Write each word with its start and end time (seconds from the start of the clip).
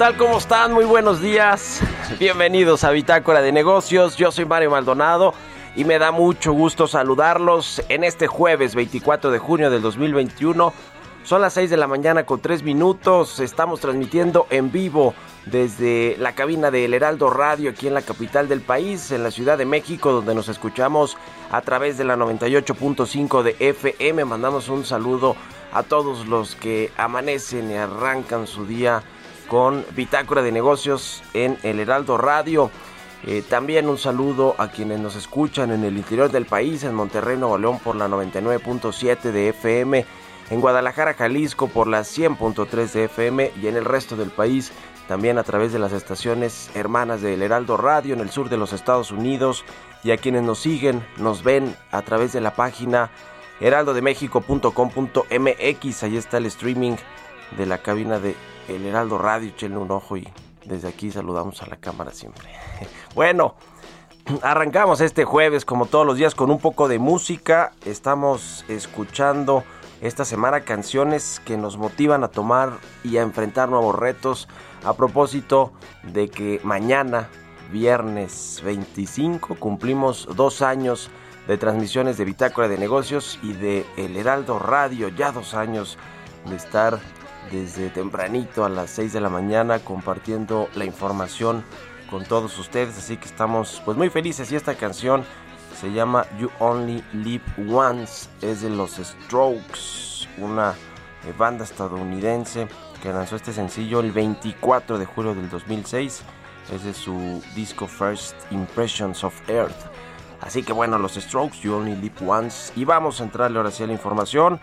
Tal? 0.00 0.16
¿Cómo 0.16 0.38
están? 0.38 0.72
Muy 0.72 0.86
buenos 0.86 1.20
días. 1.20 1.78
Bienvenidos 2.18 2.84
a 2.84 2.90
Bitácora 2.90 3.42
de 3.42 3.52
Negocios. 3.52 4.16
Yo 4.16 4.32
soy 4.32 4.46
Mario 4.46 4.70
Maldonado 4.70 5.34
y 5.76 5.84
me 5.84 5.98
da 5.98 6.10
mucho 6.10 6.54
gusto 6.54 6.88
saludarlos 6.88 7.82
en 7.90 8.04
este 8.04 8.26
jueves 8.26 8.74
24 8.74 9.30
de 9.30 9.38
junio 9.38 9.70
del 9.70 9.82
2021. 9.82 10.72
Son 11.22 11.42
las 11.42 11.52
6 11.52 11.68
de 11.68 11.76
la 11.76 11.86
mañana 11.86 12.24
con 12.24 12.40
3 12.40 12.62
minutos. 12.62 13.40
Estamos 13.40 13.80
transmitiendo 13.80 14.46
en 14.48 14.72
vivo 14.72 15.12
desde 15.44 16.16
la 16.18 16.34
cabina 16.34 16.70
de 16.70 16.86
El 16.86 16.94
Heraldo 16.94 17.28
Radio 17.28 17.68
aquí 17.68 17.86
en 17.86 17.92
la 17.92 18.00
capital 18.00 18.48
del 18.48 18.62
país, 18.62 19.12
en 19.12 19.22
la 19.22 19.30
Ciudad 19.30 19.58
de 19.58 19.66
México, 19.66 20.12
donde 20.12 20.34
nos 20.34 20.48
escuchamos 20.48 21.18
a 21.50 21.60
través 21.60 21.98
de 21.98 22.04
la 22.04 22.16
98.5 22.16 23.42
de 23.42 23.54
FM. 23.58 24.24
Mandamos 24.24 24.70
un 24.70 24.86
saludo 24.86 25.36
a 25.74 25.82
todos 25.82 26.26
los 26.26 26.54
que 26.54 26.90
amanecen 26.96 27.70
y 27.70 27.74
arrancan 27.74 28.46
su 28.46 28.64
día 28.64 29.02
con 29.50 29.84
Bitácora 29.96 30.42
de 30.42 30.52
Negocios 30.52 31.24
en 31.34 31.58
el 31.64 31.80
Heraldo 31.80 32.16
Radio. 32.16 32.70
Eh, 33.26 33.42
también 33.46 33.88
un 33.88 33.98
saludo 33.98 34.54
a 34.58 34.68
quienes 34.68 35.00
nos 35.00 35.16
escuchan 35.16 35.72
en 35.72 35.82
el 35.82 35.96
interior 35.96 36.30
del 36.30 36.46
país, 36.46 36.84
en 36.84 36.94
Monterrey, 36.94 37.36
Nuevo 37.36 37.58
León 37.58 37.80
por 37.80 37.96
la 37.96 38.06
99.7 38.06 39.32
de 39.32 39.48
FM, 39.48 40.06
en 40.50 40.60
Guadalajara, 40.60 41.14
Jalisco 41.14 41.66
por 41.66 41.88
la 41.88 42.02
100.3 42.02 42.92
de 42.92 43.04
FM 43.04 43.50
y 43.60 43.66
en 43.66 43.76
el 43.76 43.84
resto 43.84 44.16
del 44.16 44.30
país 44.30 44.70
también 45.08 45.36
a 45.36 45.42
través 45.42 45.72
de 45.72 45.80
las 45.80 45.92
estaciones 45.92 46.70
hermanas 46.76 47.20
del 47.20 47.42
Heraldo 47.42 47.76
Radio 47.76 48.14
en 48.14 48.20
el 48.20 48.30
sur 48.30 48.50
de 48.50 48.56
los 48.56 48.72
Estados 48.72 49.10
Unidos 49.10 49.64
y 50.04 50.12
a 50.12 50.16
quienes 50.16 50.44
nos 50.44 50.60
siguen, 50.60 51.04
nos 51.16 51.42
ven 51.42 51.74
a 51.90 52.02
través 52.02 52.32
de 52.32 52.40
la 52.40 52.54
página 52.54 53.10
heraldodemexico.com.mx, 53.58 56.02
ahí 56.04 56.16
está 56.16 56.36
el 56.36 56.46
streaming 56.46 56.94
de 57.58 57.66
la 57.66 57.78
cabina 57.78 58.20
de 58.20 58.36
El 58.70 58.86
Heraldo 58.86 59.18
Radio, 59.18 59.48
echenle 59.48 59.78
un 59.78 59.90
ojo 59.90 60.16
y 60.16 60.28
desde 60.64 60.88
aquí 60.88 61.10
saludamos 61.10 61.60
a 61.62 61.66
la 61.66 61.76
cámara 61.76 62.12
siempre. 62.12 62.48
Bueno, 63.16 63.56
arrancamos 64.42 65.00
este 65.00 65.24
jueves 65.24 65.64
como 65.64 65.86
todos 65.86 66.06
los 66.06 66.16
días 66.16 66.36
con 66.36 66.52
un 66.52 66.60
poco 66.60 66.86
de 66.86 67.00
música. 67.00 67.72
Estamos 67.84 68.64
escuchando 68.68 69.64
esta 70.00 70.24
semana 70.24 70.60
canciones 70.60 71.42
que 71.44 71.56
nos 71.56 71.76
motivan 71.76 72.22
a 72.22 72.28
tomar 72.28 72.78
y 73.02 73.16
a 73.16 73.22
enfrentar 73.22 73.68
nuevos 73.68 73.96
retos. 73.96 74.48
A 74.84 74.94
propósito 74.94 75.72
de 76.04 76.28
que 76.28 76.60
mañana, 76.62 77.28
viernes 77.72 78.62
25, 78.64 79.56
cumplimos 79.56 80.28
dos 80.36 80.62
años 80.62 81.10
de 81.48 81.58
transmisiones 81.58 82.16
de 82.16 82.24
Bitácora 82.24 82.68
de 82.68 82.78
Negocios 82.78 83.40
y 83.42 83.54
de 83.54 83.84
El 83.96 84.16
Heraldo 84.16 84.60
Radio, 84.60 85.08
ya 85.08 85.32
dos 85.32 85.54
años 85.54 85.98
de 86.48 86.54
estar 86.54 87.00
desde 87.50 87.90
tempranito 87.90 88.64
a 88.64 88.68
las 88.68 88.90
6 88.90 89.12
de 89.12 89.20
la 89.20 89.28
mañana 89.28 89.78
compartiendo 89.80 90.68
la 90.74 90.84
información 90.84 91.64
con 92.10 92.24
todos 92.24 92.58
ustedes, 92.58 92.98
así 92.98 93.16
que 93.16 93.26
estamos 93.26 93.82
pues 93.84 93.96
muy 93.96 94.10
felices 94.10 94.50
y 94.50 94.56
esta 94.56 94.74
canción 94.74 95.24
se 95.80 95.92
llama 95.92 96.26
You 96.38 96.50
Only 96.58 97.02
Live 97.12 97.44
Once, 97.72 98.28
es 98.42 98.62
de 98.62 98.70
los 98.70 98.96
Strokes, 98.96 100.28
una 100.38 100.74
eh, 101.24 101.32
banda 101.36 101.64
estadounidense 101.64 102.68
que 103.02 103.12
lanzó 103.12 103.36
este 103.36 103.52
sencillo 103.52 104.00
el 104.00 104.12
24 104.12 104.98
de 104.98 105.06
julio 105.06 105.34
del 105.34 105.48
2006, 105.48 106.22
es 106.72 106.84
de 106.84 106.94
su 106.94 107.42
disco 107.54 107.86
First 107.86 108.34
Impressions 108.50 109.24
of 109.24 109.34
Earth. 109.48 109.90
Así 110.40 110.62
que 110.62 110.72
bueno, 110.72 110.98
los 110.98 111.14
Strokes, 111.14 111.60
You 111.60 111.74
Only 111.74 111.96
Live 111.96 112.26
Once. 112.26 112.72
Y 112.76 112.84
vamos 112.84 113.20
a 113.20 113.24
entrarle 113.24 113.58
ahora 113.58 113.70
sí 113.70 113.82
a 113.82 113.86
la 113.86 113.92
información. 113.92 114.60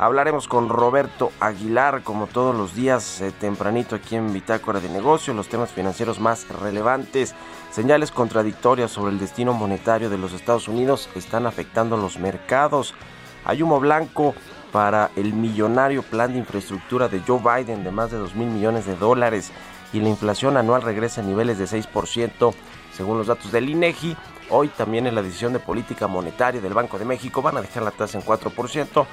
Hablaremos 0.00 0.46
con 0.46 0.68
Roberto 0.68 1.32
Aguilar, 1.40 2.04
como 2.04 2.28
todos 2.28 2.54
los 2.54 2.72
días, 2.72 3.20
eh, 3.20 3.32
tempranito 3.32 3.96
aquí 3.96 4.14
en 4.14 4.32
Bitácora 4.32 4.78
de 4.78 4.88
Negocios, 4.88 5.34
los 5.34 5.48
temas 5.48 5.72
financieros 5.72 6.20
más 6.20 6.46
relevantes. 6.60 7.34
Señales 7.72 8.12
contradictorias 8.12 8.92
sobre 8.92 9.10
el 9.10 9.18
destino 9.18 9.54
monetario 9.54 10.08
de 10.08 10.16
los 10.16 10.32
Estados 10.34 10.68
Unidos 10.68 11.10
están 11.16 11.46
afectando 11.46 11.96
los 11.96 12.20
mercados. 12.20 12.94
Hay 13.44 13.60
humo 13.60 13.80
blanco 13.80 14.36
para 14.70 15.10
el 15.16 15.32
millonario 15.32 16.04
plan 16.04 16.32
de 16.32 16.38
infraestructura 16.38 17.08
de 17.08 17.20
Joe 17.26 17.40
Biden 17.40 17.82
de 17.82 17.90
más 17.90 18.12
de 18.12 18.18
2 18.18 18.36
mil 18.36 18.50
millones 18.50 18.86
de 18.86 18.94
dólares 18.94 19.50
y 19.92 20.00
la 20.00 20.10
inflación 20.10 20.56
anual 20.56 20.82
regresa 20.82 21.22
a 21.22 21.24
niveles 21.24 21.58
de 21.58 21.64
6% 21.64 22.54
según 22.92 23.18
los 23.18 23.26
datos 23.26 23.50
del 23.50 23.68
INEGI. 23.68 24.16
Hoy 24.50 24.68
también 24.68 25.08
en 25.08 25.16
la 25.16 25.22
decisión 25.22 25.52
de 25.52 25.58
política 25.58 26.06
monetaria 26.06 26.60
del 26.60 26.72
Banco 26.72 27.00
de 27.00 27.04
México 27.04 27.42
van 27.42 27.56
a 27.56 27.62
dejar 27.62 27.82
la 27.82 27.90
tasa 27.90 28.16
en 28.16 28.24
4%. 28.24 29.06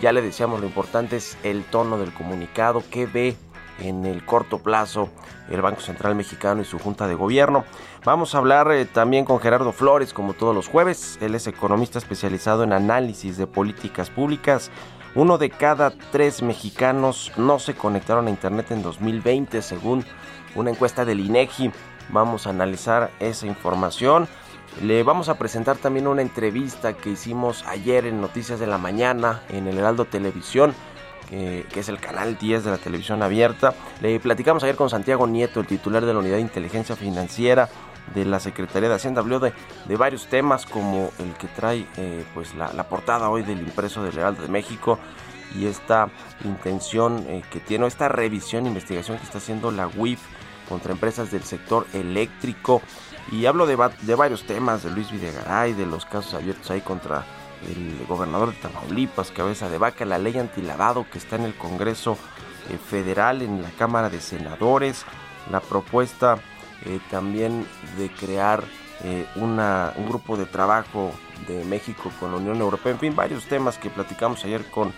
Ya 0.00 0.12
le 0.12 0.22
decíamos 0.22 0.60
lo 0.60 0.66
importante 0.66 1.16
es 1.16 1.36
el 1.42 1.64
tono 1.64 1.98
del 1.98 2.12
comunicado 2.12 2.82
que 2.90 3.06
ve 3.06 3.36
en 3.78 4.06
el 4.06 4.24
corto 4.24 4.58
plazo 4.58 5.10
el 5.50 5.60
Banco 5.60 5.80
Central 5.80 6.14
Mexicano 6.14 6.62
y 6.62 6.64
su 6.64 6.78
Junta 6.78 7.06
de 7.06 7.14
Gobierno. 7.14 7.64
Vamos 8.04 8.34
a 8.34 8.38
hablar 8.38 8.70
eh, 8.72 8.86
también 8.86 9.24
con 9.24 9.40
Gerardo 9.40 9.72
Flores, 9.72 10.12
como 10.12 10.34
todos 10.34 10.54
los 10.54 10.68
jueves. 10.68 11.18
Él 11.20 11.34
es 11.34 11.46
economista 11.46 11.98
especializado 11.98 12.64
en 12.64 12.72
análisis 12.72 13.36
de 13.36 13.46
políticas 13.46 14.10
públicas. 14.10 14.70
Uno 15.14 15.38
de 15.38 15.50
cada 15.50 15.92
tres 16.10 16.42
mexicanos 16.42 17.32
no 17.36 17.58
se 17.58 17.74
conectaron 17.74 18.26
a 18.26 18.30
Internet 18.30 18.70
en 18.70 18.82
2020, 18.82 19.62
según 19.62 20.04
una 20.54 20.70
encuesta 20.70 21.04
del 21.04 21.20
INEGI. 21.20 21.70
Vamos 22.08 22.46
a 22.46 22.50
analizar 22.50 23.10
esa 23.20 23.46
información. 23.46 24.28
Le 24.82 25.02
vamos 25.02 25.28
a 25.28 25.38
presentar 25.38 25.76
también 25.76 26.06
una 26.06 26.22
entrevista 26.22 26.94
que 26.94 27.10
hicimos 27.10 27.64
ayer 27.66 28.06
en 28.06 28.20
Noticias 28.20 28.58
de 28.58 28.66
la 28.66 28.78
Mañana 28.78 29.42
en 29.48 29.68
el 29.68 29.78
Heraldo 29.78 30.04
Televisión 30.04 30.74
que, 31.28 31.80
es 31.80 31.88
el 31.88 32.00
canal 32.00 32.38
10 32.38 32.64
de 32.64 32.70
la 32.70 32.78
televisión 32.78 33.22
abierta. 33.22 33.74
Le 34.00 34.18
platicamos 34.20 34.62
ayer 34.64 34.76
con 34.76 34.90
Santiago 34.90 35.26
Nieto, 35.26 35.60
el 35.60 35.66
titular 35.66 36.04
de 36.04 36.12
la 36.12 36.18
Unidad 36.18 36.36
de 36.36 36.42
Inteligencia 36.42 36.96
Financiera 36.96 37.68
de 38.14 38.24
la 38.24 38.40
Secretaría 38.40 38.88
de 38.88 38.94
Hacienda. 38.96 39.20
Habló 39.20 39.40
de, 39.40 39.52
varios 39.96 40.26
temas 40.26 40.66
como 40.66 41.10
el 41.18 41.32
que 41.34 41.48
trae 41.48 41.86
eh, 41.96 42.24
pues 42.34 42.54
la, 42.54 42.70
portada 42.88 43.30
hoy 43.30 43.42
del 43.42 43.60
impreso 43.60 44.02
del 44.02 44.18
Heraldo 44.18 44.42
de 44.42 44.48
México 44.48 44.98
y 45.56 45.66
esta 45.66 46.08
intención 46.44 47.24
eh, 47.28 47.42
que 47.50 47.60
tiene, 47.60 47.86
esta 47.86 48.08
revisión, 48.08 48.66
investigación 48.66 49.18
que 49.18 49.24
está 49.24 49.38
haciendo 49.38 49.70
la 49.70 49.88
UIF 49.88 50.20
contra 50.68 50.92
empresas 50.92 51.30
del 51.30 51.44
sector 51.44 51.86
eléctrico. 51.92 52.82
Y 53.30 53.46
hablo 53.46 53.66
de, 53.66 53.78
de 54.02 54.14
varios 54.14 54.44
temas, 54.44 54.82
de 54.82 54.90
Luis 54.90 55.10
Videgaray, 55.10 55.72
de 55.72 55.86
los 55.86 56.04
casos 56.04 56.34
abiertos 56.34 56.70
ahí 56.70 56.80
contra 56.80 57.24
el 57.66 58.06
gobernador 58.06 58.50
de 58.50 58.60
Tamaulipas, 58.60 59.30
cabeza 59.30 59.68
de 59.68 59.78
vaca, 59.78 60.04
la 60.04 60.18
ley 60.18 60.38
antilavado 60.38 61.06
que 61.10 61.18
está 61.18 61.36
en 61.36 61.42
el 61.42 61.54
Congreso 61.54 62.18
eh, 62.70 62.78
Federal, 62.78 63.42
en 63.42 63.62
la 63.62 63.70
Cámara 63.70 64.10
de 64.10 64.20
Senadores, 64.20 65.04
la 65.50 65.60
propuesta 65.60 66.38
eh, 66.84 67.00
también 67.10 67.66
de 67.98 68.10
crear 68.10 68.62
eh, 69.02 69.26
una, 69.36 69.92
un 69.96 70.08
grupo 70.08 70.36
de 70.36 70.46
trabajo 70.46 71.12
de 71.48 71.64
México 71.64 72.10
con 72.20 72.30
la 72.32 72.38
Unión 72.38 72.60
Europea, 72.60 72.92
en 72.92 72.98
fin, 72.98 73.16
varios 73.16 73.44
temas 73.46 73.78
que 73.78 73.90
platicamos 73.90 74.44
ayer 74.44 74.64
con 74.70 74.92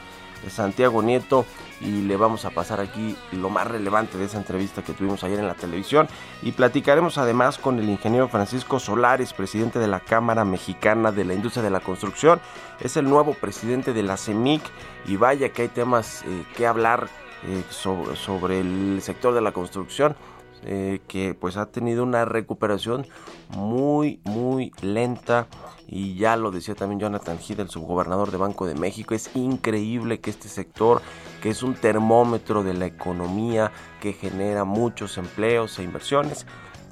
Santiago 0.50 1.02
Nieto 1.02 1.44
y 1.80 2.02
le 2.02 2.16
vamos 2.16 2.44
a 2.44 2.50
pasar 2.50 2.80
aquí 2.80 3.16
lo 3.32 3.50
más 3.50 3.66
relevante 3.66 4.18
de 4.18 4.24
esa 4.24 4.38
entrevista 4.38 4.82
que 4.82 4.92
tuvimos 4.92 5.22
ayer 5.24 5.38
en 5.38 5.46
la 5.46 5.54
televisión 5.54 6.08
y 6.42 6.52
platicaremos 6.52 7.18
además 7.18 7.58
con 7.58 7.78
el 7.78 7.88
ingeniero 7.88 8.28
Francisco 8.28 8.78
Solares, 8.78 9.32
presidente 9.32 9.78
de 9.78 9.88
la 9.88 10.00
Cámara 10.00 10.44
Mexicana 10.44 11.12
de 11.12 11.24
la 11.24 11.34
Industria 11.34 11.62
de 11.62 11.70
la 11.70 11.80
Construcción, 11.80 12.40
es 12.80 12.96
el 12.96 13.08
nuevo 13.08 13.34
presidente 13.34 13.92
de 13.92 14.02
la 14.02 14.16
CEMIC 14.16 14.62
y 15.06 15.16
vaya 15.16 15.50
que 15.50 15.62
hay 15.62 15.68
temas 15.68 16.22
eh, 16.22 16.44
que 16.56 16.66
hablar 16.66 17.08
eh, 17.44 17.62
sobre, 17.70 18.16
sobre 18.16 18.60
el 18.60 19.00
sector 19.02 19.34
de 19.34 19.40
la 19.40 19.52
construcción. 19.52 20.16
Eh, 20.68 21.00
que 21.06 21.32
pues 21.32 21.56
ha 21.56 21.66
tenido 21.66 22.02
una 22.02 22.24
recuperación 22.24 23.06
muy 23.56 24.20
muy 24.24 24.72
lenta. 24.82 25.46
Y 25.86 26.16
ya 26.16 26.36
lo 26.36 26.50
decía 26.50 26.74
también 26.74 26.98
Jonathan 26.98 27.38
Heath, 27.38 27.60
el 27.60 27.70
subgobernador 27.70 28.32
de 28.32 28.38
Banco 28.38 28.66
de 28.66 28.74
México, 28.74 29.14
es 29.14 29.30
increíble 29.36 30.18
que 30.18 30.30
este 30.30 30.48
sector, 30.48 31.00
que 31.40 31.50
es 31.50 31.62
un 31.62 31.74
termómetro 31.74 32.64
de 32.64 32.74
la 32.74 32.86
economía, 32.86 33.70
que 34.00 34.12
genera 34.12 34.64
muchos 34.64 35.16
empleos 35.16 35.78
e 35.78 35.84
inversiones, 35.84 36.44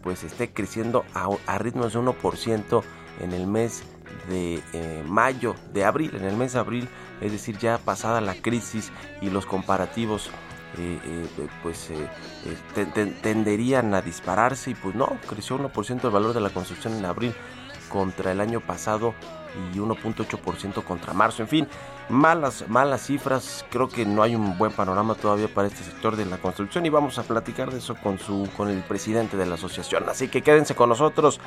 pues 0.04 0.22
esté 0.22 0.52
creciendo 0.52 1.04
a, 1.12 1.58
ritmos 1.58 1.94
de 1.94 1.98
1% 1.98 2.82
en 3.20 3.32
el 3.32 3.48
mes 3.48 3.82
de 4.28 4.62
eh, 4.72 5.02
mayo, 5.04 5.56
de 5.72 5.84
abril, 5.84 6.14
en 6.14 6.24
el 6.24 6.36
mes 6.36 6.52
de 6.52 6.60
abril, 6.60 6.88
es 7.20 7.32
decir, 7.32 7.58
ya 7.58 7.78
pasada 7.78 8.20
la 8.20 8.34
crisis 8.34 8.92
y 9.20 9.30
los 9.30 9.44
comparativos 9.44 10.30
eh, 10.78 10.98
eh, 11.04 11.48
pues 11.62 11.90
tenderían 13.22 13.94
a 13.94 14.02
dispararse 14.02 14.70
y 14.70 14.74
pues 14.74 14.94
no, 14.94 15.18
creció 15.28 15.58
1% 15.58 16.04
el 16.04 16.10
valor 16.10 16.32
de 16.32 16.40
la 16.40 16.50
construcción 16.50 16.94
en 16.94 17.04
abril 17.04 17.34
contra 17.88 18.32
el 18.32 18.40
año 18.40 18.60
pasado 18.60 19.14
y 19.72 19.78
1.8% 19.78 20.82
contra 20.82 21.12
marzo. 21.12 21.42
En 21.42 21.48
fin, 21.48 21.68
malas, 22.08 22.64
malas 22.68 23.06
cifras. 23.06 23.64
Creo 23.70 23.88
que 23.88 24.04
no 24.04 24.22
hay 24.22 24.34
un 24.34 24.58
buen 24.58 24.72
panorama 24.72 25.14
todavía 25.14 25.48
para 25.48 25.68
este 25.68 25.84
sector 25.84 26.16
de 26.16 26.26
la 26.26 26.38
construcción 26.38 26.84
y 26.86 26.90
vamos 26.90 27.18
a 27.18 27.22
platicar 27.22 27.70
de 27.70 27.78
eso 27.78 27.94
con, 27.94 28.18
su, 28.18 28.48
con 28.56 28.68
el 28.68 28.82
presidente 28.82 29.36
de 29.36 29.46
la 29.46 29.54
asociación. 29.54 30.08
Así 30.08 30.28
que 30.28 30.42
quédense 30.42 30.74
con 30.74 30.88
nosotros. 30.88 31.40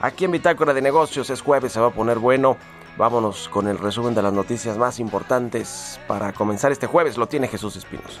Aquí 0.00 0.24
en 0.26 0.32
Bitácora 0.32 0.74
de 0.74 0.82
Negocios 0.82 1.30
es 1.30 1.40
jueves, 1.40 1.72
se 1.72 1.80
va 1.80 1.86
a 1.86 1.90
poner 1.90 2.18
bueno. 2.18 2.56
Vámonos 2.96 3.48
con 3.50 3.68
el 3.68 3.76
resumen 3.76 4.14
de 4.14 4.22
las 4.22 4.32
noticias 4.32 4.78
más 4.78 5.00
importantes 5.00 6.00
para 6.06 6.32
comenzar 6.32 6.72
este 6.72 6.86
jueves. 6.86 7.18
Lo 7.18 7.26
tiene 7.26 7.46
Jesús 7.46 7.76
Espinos. 7.76 8.20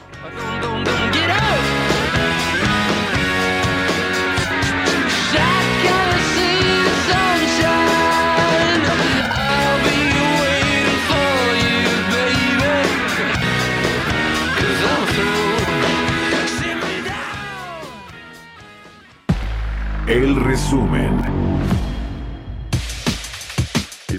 El 20.06 20.36
resumen. 20.36 21.35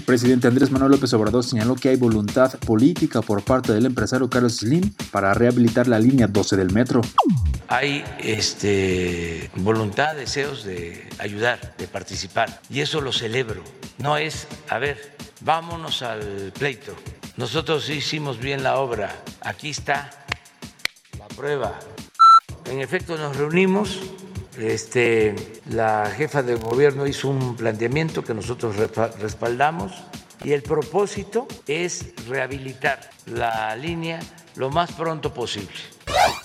Presidente 0.08 0.48
Andrés 0.48 0.70
Manuel 0.70 0.92
López 0.92 1.12
Obrador 1.12 1.44
señaló 1.44 1.76
que 1.76 1.90
hay 1.90 1.96
voluntad 1.96 2.58
política 2.60 3.20
por 3.20 3.44
parte 3.44 3.74
del 3.74 3.84
empresario 3.84 4.30
Carlos 4.30 4.56
Slim 4.56 4.90
para 5.10 5.34
rehabilitar 5.34 5.86
la 5.86 5.98
línea 5.98 6.26
12 6.26 6.56
del 6.56 6.72
metro. 6.72 7.02
Hay 7.68 8.02
este, 8.18 9.50
voluntad, 9.56 10.16
deseos 10.16 10.64
de 10.64 11.06
ayudar, 11.18 11.74
de 11.76 11.86
participar, 11.88 12.62
y 12.70 12.80
eso 12.80 13.02
lo 13.02 13.12
celebro. 13.12 13.62
No 13.98 14.16
es, 14.16 14.48
a 14.70 14.78
ver, 14.78 15.14
vámonos 15.42 16.00
al 16.00 16.54
pleito. 16.58 16.94
Nosotros 17.36 17.90
hicimos 17.90 18.38
bien 18.38 18.62
la 18.62 18.78
obra, 18.78 19.14
aquí 19.42 19.68
está 19.68 20.10
la 21.18 21.28
prueba. 21.28 21.78
En 22.64 22.80
efecto, 22.80 23.18
nos 23.18 23.36
reunimos 23.36 24.00
este, 24.58 25.34
la 25.70 26.10
jefa 26.10 26.42
de 26.42 26.56
gobierno 26.56 27.06
hizo 27.06 27.28
un 27.28 27.56
planteamiento 27.56 28.24
que 28.24 28.34
nosotros 28.34 28.76
respaldamos 28.76 29.92
y 30.44 30.52
el 30.52 30.62
propósito 30.62 31.46
es 31.66 32.14
rehabilitar 32.28 33.10
la 33.26 33.74
línea 33.76 34.20
lo 34.56 34.70
más 34.70 34.92
pronto 34.92 35.32
posible. 35.32 35.97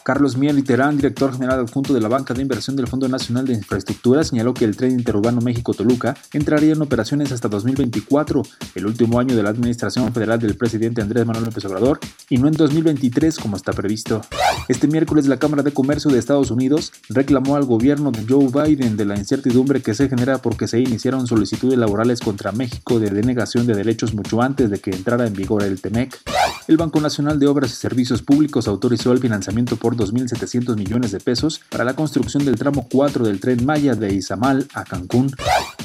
Carlos 0.04 0.36
Miel 0.36 0.58
Literán, 0.58 0.98
director 0.98 1.32
general 1.32 1.62
adjunto 1.62 1.94
de 1.94 2.02
la 2.02 2.10
Banca 2.10 2.34
de 2.34 2.42
Inversión 2.42 2.76
del 2.76 2.88
Fondo 2.88 3.08
Nacional 3.08 3.46
de 3.46 3.54
Infraestructura, 3.54 4.24
señaló 4.24 4.54
que 4.54 4.66
el 4.66 4.76
tren 4.76 4.92
interurbano 4.92 5.40
México-Toluca 5.40 6.16
entraría 6.34 6.74
en 6.74 6.82
operaciones 6.82 7.32
hasta 7.32 7.48
2024, 7.48 8.44
el 8.76 8.86
último 8.86 9.20
año 9.20 9.36
de 9.36 9.44
la 9.44 9.50
administración 9.50 10.12
federal 10.14 10.40
del 10.40 10.58
presidente 10.58 11.02
Andrés 11.02 11.26
Manuel 11.26 11.46
López 11.46 11.64
Obrador, 11.66 12.00
y 12.30 12.38
no 12.38 12.48
en 12.48 12.54
2023 12.54 13.40
como 13.40 13.56
está 13.56 13.72
previsto. 13.72 14.22
Este 14.68 14.88
miércoles 14.88 15.28
la 15.28 15.38
Cámara 15.38 15.64
de 15.64 15.74
Comercio 15.74 16.12
de 16.12 16.20
Estados 16.20 16.52
Unidos 16.52 16.92
reclamó 17.10 17.56
al 17.56 17.64
gobierno 17.64 18.12
de 18.12 18.26
Joe 18.28 18.48
Biden 18.48 18.98
de 18.98 19.06
la 19.06 19.18
incertidumbre 19.18 19.82
que 19.82 19.94
se 19.94 20.10
genera 20.10 20.40
porque 20.40 20.68
se 20.68 20.80
iniciaron 20.80 21.28
solicitudes 21.28 21.78
laborales 21.78 22.20
contra 22.20 22.52
México 22.52 23.00
de 23.00 23.10
denegación 23.10 23.68
de 23.68 23.76
derechos 23.76 24.14
mucho 24.14 24.42
antes 24.42 24.70
de 24.70 24.80
que 24.80 24.92
entrara 24.92 25.26
en 25.28 25.34
vigor 25.34 25.64
el 25.64 25.80
TEMEC. 25.80 26.20
El 26.66 26.78
Banco 26.78 27.02
Nacional 27.02 27.40
de 27.40 27.48
Obras 27.48 27.72
y 27.72 27.76
Servicios 27.76 28.22
Públicos 28.22 28.70
autorizó 28.70 29.12
el 29.12 29.20
financiamiento 29.20 29.76
por 29.76 29.98
2.700 29.98 30.78
millones 30.78 31.12
de 31.12 31.20
pesos 31.20 31.60
para 31.70 31.84
la 31.84 31.94
construcción 31.94 32.46
del 32.46 32.56
tramo 32.56 32.88
4 32.90 33.26
del 33.26 33.42
tren 33.42 33.66
Maya 33.66 33.96
de 33.96 34.14
Izamal 34.14 34.66
a 34.74 34.86
Cancún. 34.86 35.30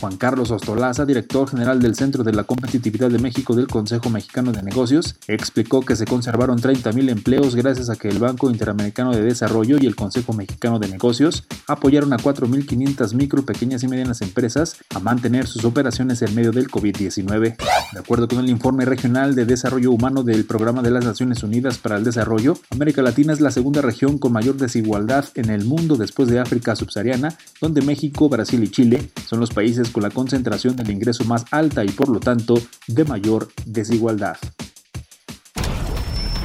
Juan 0.00 0.16
Carlos 0.16 0.52
Ostolaza, 0.52 1.04
director 1.04 1.50
general 1.50 1.82
del 1.82 1.96
Centro 1.96 2.22
de 2.22 2.32
la 2.32 2.44
Competitividad 2.44 3.10
de 3.10 3.18
México 3.18 3.56
del 3.56 3.66
Consejo 3.66 4.08
Mexicano 4.08 4.52
de 4.52 4.62
Negocios, 4.62 5.16
explicó 5.26 5.80
que 5.80 5.96
se 5.96 6.04
conservaron 6.04 6.60
30.000 6.60 7.10
empleos 7.10 7.56
gracias 7.56 7.90
a 7.90 7.96
que 7.96 8.08
el 8.08 8.20
Banco 8.20 8.48
Interamericano 8.48 9.10
de 9.10 9.22
Desarrollo 9.22 9.78
y 9.80 9.86
el 9.86 9.96
Consejo 9.96 10.32
Mexicano 10.32 10.78
de 10.78 10.86
Negocios 10.86 11.44
apoyaron 11.66 12.12
a 12.12 12.18
4.500 12.18 13.14
micro, 13.14 13.44
pequeñas 13.44 13.82
y 13.82 13.88
medianas 13.88 14.22
empresas 14.22 14.76
a 14.94 15.00
mantener 15.00 15.48
sus 15.48 15.64
operaciones 15.64 16.22
en 16.22 16.36
medio 16.36 16.52
del 16.52 16.68
COVID-19. 16.68 17.56
De 17.92 17.98
acuerdo 17.98 18.28
con 18.28 18.38
el 18.38 18.48
informe 18.48 18.84
regional 18.84 19.34
de 19.34 19.44
desarrollo 19.44 19.90
humano 19.90 20.22
del 20.22 20.44
Programa 20.44 20.67
de 20.68 20.90
las 20.90 21.04
Naciones 21.04 21.42
Unidas 21.42 21.78
para 21.78 21.96
el 21.96 22.04
Desarrollo, 22.04 22.54
América 22.68 23.00
Latina 23.00 23.32
es 23.32 23.40
la 23.40 23.50
segunda 23.50 23.80
región 23.80 24.18
con 24.18 24.32
mayor 24.32 24.56
desigualdad 24.56 25.24
en 25.34 25.48
el 25.48 25.64
mundo 25.64 25.96
después 25.96 26.28
de 26.28 26.40
África 26.40 26.76
subsahariana, 26.76 27.34
donde 27.60 27.80
México, 27.80 28.28
Brasil 28.28 28.62
y 28.62 28.68
Chile 28.68 29.10
son 29.26 29.40
los 29.40 29.50
países 29.50 29.88
con 29.88 30.02
la 30.02 30.10
concentración 30.10 30.76
del 30.76 30.90
ingreso 30.90 31.24
más 31.24 31.46
alta 31.52 31.84
y 31.84 31.88
por 31.88 32.10
lo 32.10 32.20
tanto 32.20 32.60
de 32.86 33.04
mayor 33.06 33.48
desigualdad. 33.64 34.36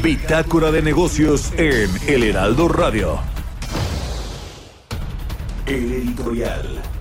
Bitácora 0.02 0.72
de 0.72 0.82
negocios 0.82 1.52
en 1.58 1.90
El 2.08 2.24
Heraldo 2.24 2.70
Radio. 2.70 3.20
El 5.66 5.92
editorial. 5.92 6.93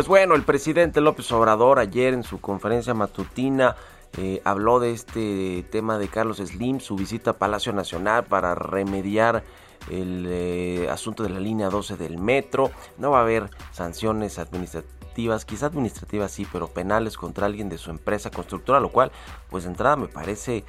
Pues 0.00 0.08
bueno, 0.08 0.34
el 0.34 0.44
presidente 0.44 1.02
López 1.02 1.30
Obrador 1.30 1.78
ayer 1.78 2.14
en 2.14 2.22
su 2.22 2.40
conferencia 2.40 2.94
matutina 2.94 3.76
eh, 4.16 4.40
habló 4.46 4.80
de 4.80 4.92
este 4.92 5.62
tema 5.70 5.98
de 5.98 6.08
Carlos 6.08 6.38
Slim, 6.38 6.80
su 6.80 6.96
visita 6.96 7.32
a 7.32 7.38
Palacio 7.38 7.74
Nacional 7.74 8.24
para 8.24 8.54
remediar 8.54 9.44
el 9.90 10.24
eh, 10.26 10.88
asunto 10.88 11.22
de 11.22 11.28
la 11.28 11.38
línea 11.38 11.68
12 11.68 11.98
del 11.98 12.16
metro. 12.16 12.70
No 12.96 13.10
va 13.10 13.18
a 13.18 13.22
haber 13.24 13.50
sanciones 13.72 14.38
administrativas, 14.38 15.44
quizás 15.44 15.64
administrativas 15.64 16.32
sí, 16.32 16.46
pero 16.50 16.68
penales 16.68 17.18
contra 17.18 17.44
alguien 17.44 17.68
de 17.68 17.76
su 17.76 17.90
empresa 17.90 18.30
constructora, 18.30 18.80
lo 18.80 18.88
cual, 18.88 19.12
pues 19.50 19.64
de 19.64 19.70
entrada 19.70 19.96
me 19.96 20.08
parece, 20.08 20.64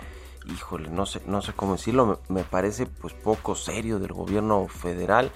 híjole, 0.53 0.89
no 0.89 1.05
sé, 1.05 1.21
no 1.25 1.41
sé 1.41 1.53
cómo 1.53 1.77
decirlo, 1.77 2.19
me, 2.27 2.35
me 2.35 2.43
parece 2.43 2.85
pues 2.85 3.13
poco 3.13 3.55
serio 3.55 3.97
del 3.97 4.11
gobierno 4.11 4.67
federal 4.67 5.31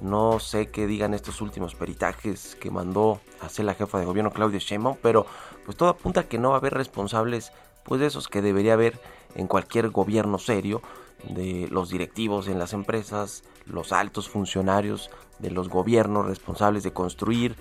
No 0.00 0.38
sé 0.40 0.68
qué 0.68 0.86
digan 0.86 1.14
estos 1.14 1.40
últimos 1.40 1.74
peritajes 1.74 2.54
que 2.56 2.70
mandó 2.70 3.20
a 3.40 3.46
hacer 3.46 3.64
la 3.64 3.74
jefa 3.74 3.98
de 3.98 4.04
gobierno 4.04 4.30
Claudia 4.30 4.58
Sheinbaum, 4.58 4.96
pero 5.02 5.26
pues 5.64 5.76
todo 5.76 5.88
apunta 5.88 6.20
a 6.20 6.28
que 6.28 6.38
no 6.38 6.50
va 6.50 6.56
a 6.56 6.58
haber 6.58 6.74
responsables 6.74 7.52
pues 7.84 8.00
de 8.00 8.06
esos 8.06 8.28
que 8.28 8.42
debería 8.42 8.74
haber 8.74 9.00
en 9.34 9.46
cualquier 9.46 9.90
gobierno 9.90 10.38
serio, 10.38 10.82
de 11.24 11.68
los 11.70 11.88
directivos 11.90 12.48
en 12.48 12.58
las 12.58 12.72
empresas, 12.72 13.42
los 13.64 13.92
altos 13.92 14.28
funcionarios 14.28 15.10
de 15.38 15.50
los 15.50 15.68
gobiernos 15.68 16.26
responsables 16.26 16.82
de 16.82 16.92
construir, 16.92 17.56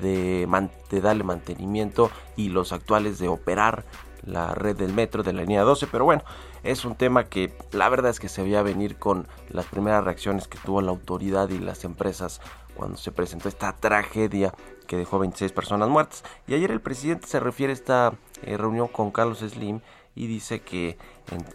de, 0.00 0.48
de 0.90 1.00
darle 1.00 1.24
mantenimiento 1.24 2.10
y 2.36 2.48
los 2.48 2.72
actuales 2.72 3.18
de 3.18 3.28
operar 3.28 3.84
la 4.24 4.54
red 4.54 4.76
del 4.76 4.92
metro 4.92 5.22
de 5.22 5.32
la 5.32 5.42
línea 5.42 5.62
12, 5.62 5.86
pero 5.88 6.04
bueno, 6.04 6.22
es 6.62 6.84
un 6.84 6.94
tema 6.94 7.24
que 7.24 7.52
la 7.72 7.88
verdad 7.88 8.10
es 8.10 8.20
que 8.20 8.28
se 8.28 8.42
veía 8.42 8.62
venir 8.62 8.96
con 8.96 9.26
las 9.48 9.66
primeras 9.66 10.04
reacciones 10.04 10.48
que 10.48 10.58
tuvo 10.58 10.80
la 10.80 10.90
autoridad 10.90 11.48
y 11.50 11.58
las 11.58 11.84
empresas 11.84 12.40
cuando 12.74 12.96
se 12.96 13.12
presentó 13.12 13.48
esta 13.48 13.74
tragedia 13.76 14.54
que 14.86 14.96
dejó 14.96 15.18
26 15.18 15.52
personas 15.52 15.88
muertas. 15.88 16.24
Y 16.46 16.54
ayer 16.54 16.70
el 16.70 16.80
presidente 16.80 17.26
se 17.26 17.40
refiere 17.40 17.72
a 17.72 17.74
esta 17.74 18.12
eh, 18.42 18.56
reunión 18.56 18.88
con 18.88 19.10
Carlos 19.10 19.40
Slim 19.40 19.80
y 20.14 20.26
dice 20.26 20.60
que, 20.60 20.98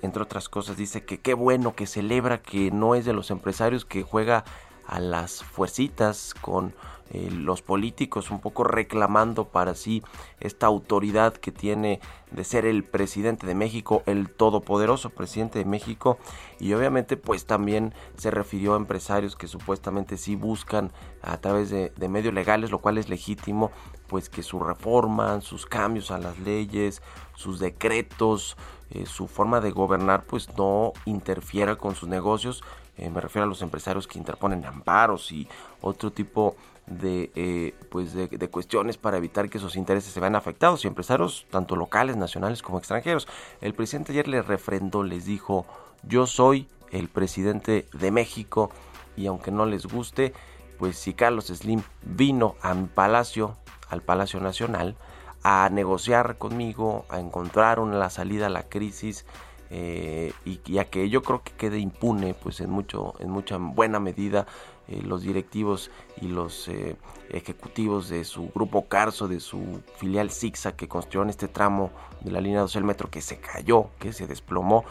entre 0.01 0.23
otras 0.23 0.49
cosas, 0.49 0.77
dice 0.77 1.05
que 1.05 1.19
qué 1.19 1.33
bueno 1.33 1.75
que 1.75 1.85
celebra 1.85 2.41
que 2.41 2.71
no 2.71 2.95
es 2.95 3.05
de 3.05 3.13
los 3.13 3.29
empresarios 3.29 3.85
que 3.85 4.03
juega 4.03 4.43
a 4.87 4.99
las 4.99 5.43
fuercitas 5.43 6.33
con 6.41 6.73
eh, 7.11 7.29
los 7.31 7.61
políticos 7.61 8.31
un 8.31 8.39
poco 8.39 8.63
reclamando 8.65 9.45
para 9.45 9.75
sí 9.75 10.03
esta 10.39 10.67
autoridad 10.67 11.33
que 11.33 11.51
tiene 11.51 12.01
de 12.31 12.43
ser 12.43 12.65
el 12.65 12.83
presidente 12.83 13.47
de 13.47 13.55
México, 13.55 14.03
el 14.05 14.29
todopoderoso 14.29 15.09
presidente 15.09 15.59
de 15.59 15.65
México 15.65 16.17
y 16.59 16.73
obviamente 16.73 17.15
pues 17.15 17.45
también 17.45 17.93
se 18.17 18.29
refirió 18.29 18.73
a 18.73 18.77
empresarios 18.77 19.35
que 19.37 19.47
supuestamente 19.47 20.17
sí 20.17 20.35
buscan 20.35 20.91
a 21.21 21.37
través 21.37 21.69
de, 21.69 21.91
medios 22.09 22.33
legales, 22.33 22.71
lo 22.71 22.79
cual 22.79 22.97
es 22.97 23.09
legítimo, 23.09 23.71
pues 24.07 24.29
que 24.29 24.43
su 24.43 24.59
reforma, 24.59 25.39
sus 25.41 25.65
cambios 25.65 26.11
a 26.11 26.17
las 26.17 26.37
leyes, 26.39 27.01
sus 27.35 27.59
decretos, 27.59 28.57
eh, 28.89 29.05
su 29.05 29.27
forma 29.27 29.61
de 29.61 29.71
gobernar 29.71 30.23
pues 30.25 30.49
no 30.57 30.93
interfiera 31.05 31.77
con 31.77 31.95
sus 31.95 32.09
negocios. 32.09 32.63
Eh, 32.97 33.09
me 33.09 33.21
refiero 33.21 33.45
a 33.45 33.47
los 33.47 33.61
empresarios 33.61 34.07
que 34.07 34.17
interponen 34.17 34.65
amparos 34.65 35.31
y 35.31 35.47
otro 35.81 36.11
tipo 36.11 36.55
de, 36.87 37.31
eh, 37.35 37.75
pues 37.89 38.13
de, 38.13 38.29
cuestiones 38.49 38.97
para 38.97 39.17
evitar 39.17 39.49
que 39.49 39.59
sus 39.59 39.75
intereses 39.75 40.13
se 40.13 40.19
vean 40.19 40.35
afectados 40.35 40.83
y 40.83 40.87
empresarios 40.87 41.45
tanto 41.49 41.75
locales, 41.75 42.15
nacionales 42.15 42.61
como 42.61 42.79
extranjeros. 42.79 43.27
El 43.61 43.73
presidente 43.73 44.13
ayer 44.13 44.27
les 44.27 44.45
refrendó, 44.45 45.03
les 45.03 45.25
dijo, 45.25 45.65
yo 46.03 46.25
soy 46.25 46.67
el 46.91 47.09
presidente 47.09 47.85
de 47.93 48.11
México 48.11 48.71
y 49.17 49.27
aunque 49.27 49.51
no 49.51 49.65
les 49.65 49.85
guste, 49.85 50.33
pues 50.79 50.97
si 50.97 51.13
Carlos 51.13 51.47
Slim 51.47 51.81
vino 52.03 52.55
a 52.61 52.73
mi 52.73 52.87
palacio, 52.87 53.57
al 53.89 54.01
Palacio 54.01 54.39
Nacional, 54.39 54.95
a 55.43 55.69
negociar 55.71 56.37
conmigo, 56.37 57.05
a 57.09 57.19
encontrar 57.19 57.79
una 57.79 58.09
salida 58.09 58.47
a 58.47 58.49
la 58.49 58.63
crisis, 58.63 59.25
eh, 59.69 60.31
y 60.45 60.61
ya 60.65 60.85
que 60.85 61.09
yo 61.09 61.21
creo 61.21 61.43
que 61.43 61.51
quede 61.51 61.79
impune 61.79 62.33
pues 62.33 62.61
en 62.61 62.69
mucho 62.69 63.15
en 63.19 63.29
mucha 63.29 63.57
buena 63.57 63.99
medida 63.99 64.47
eh, 64.89 65.01
los 65.03 65.21
directivos 65.21 65.91
y 66.21 66.27
los 66.27 66.69
eh, 66.69 66.95
ejecutivos 67.29 68.07
de 68.07 68.23
su 68.23 68.49
grupo 68.55 68.87
Carso, 68.87 69.27
de 69.27 69.41
su 69.41 69.81
filial 69.97 70.29
Sixa 70.29 70.77
que 70.77 70.87
construyó 70.87 71.23
en 71.23 71.29
este 71.29 71.49
tramo 71.49 71.91
de 72.21 72.31
la 72.31 72.39
línea 72.39 72.61
12 72.61 72.79
del 72.79 72.85
metro 72.85 73.09
que 73.09 73.21
se 73.21 73.37
cayó, 73.37 73.89
que 73.99 74.13
se 74.13 74.27
desplomó. 74.27 74.85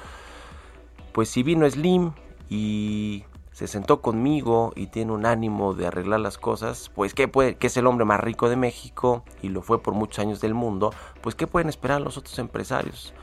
Pues 1.12 1.30
si 1.30 1.42
vino 1.42 1.68
Slim 1.68 2.12
y 2.50 3.24
se 3.52 3.66
sentó 3.66 4.02
conmigo 4.02 4.74
y 4.76 4.88
tiene 4.88 5.12
un 5.12 5.24
ánimo 5.24 5.72
de 5.72 5.86
arreglar 5.86 6.20
las 6.20 6.36
cosas, 6.36 6.90
pues 6.94 7.14
que, 7.14 7.30
que 7.58 7.66
es 7.66 7.76
el 7.78 7.86
hombre 7.86 8.04
más 8.04 8.20
rico 8.20 8.50
de 8.50 8.56
México 8.56 9.24
y 9.40 9.48
lo 9.48 9.62
fue 9.62 9.82
por 9.82 9.94
muchos 9.94 10.18
años 10.18 10.42
del 10.42 10.52
mundo, 10.52 10.92
pues 11.22 11.34
qué 11.34 11.46
pueden 11.46 11.70
esperar 11.70 12.02
los 12.02 12.18
otros 12.18 12.38
empresarios. 12.38 13.14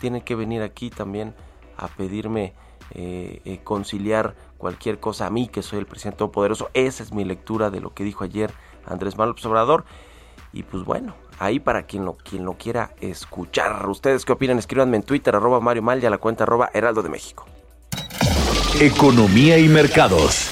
Tienen 0.00 0.22
que 0.22 0.34
venir 0.34 0.62
aquí 0.62 0.90
también 0.90 1.32
a 1.76 1.86
pedirme 1.86 2.54
eh, 2.90 3.60
conciliar 3.62 4.34
cualquier 4.58 5.00
cosa 5.00 5.26
a 5.26 5.30
mí, 5.30 5.48
que 5.48 5.62
soy 5.62 5.78
el 5.78 5.86
presidente 5.86 6.26
poderoso 6.26 6.68
Esa 6.74 7.02
es 7.02 7.12
mi 7.12 7.24
lectura 7.24 7.70
de 7.70 7.80
lo 7.80 7.94
que 7.94 8.04
dijo 8.04 8.24
ayer 8.24 8.52
Andrés 8.84 9.16
Manuel 9.16 9.36
Obrador. 9.44 9.84
Y 10.52 10.62
pues 10.62 10.84
bueno, 10.84 11.14
ahí 11.38 11.60
para 11.60 11.84
quien 11.84 12.04
lo, 12.04 12.14
quien 12.14 12.44
lo 12.44 12.54
quiera 12.54 12.90
escuchar. 13.00 13.88
¿Ustedes 13.88 14.24
qué 14.24 14.32
opinan? 14.32 14.58
Escríbanme 14.58 14.96
en 14.96 15.02
Twitter, 15.02 15.34
arroba 15.34 15.60
Mario 15.60 15.82
Mal 15.82 16.02
y 16.02 16.06
a 16.06 16.10
la 16.10 16.18
cuenta 16.18 16.44
arroba 16.44 16.70
Heraldo 16.74 17.02
de 17.02 17.10
México. 17.10 17.46
Economía 18.80 19.58
y 19.58 19.68
mercados. 19.68 20.50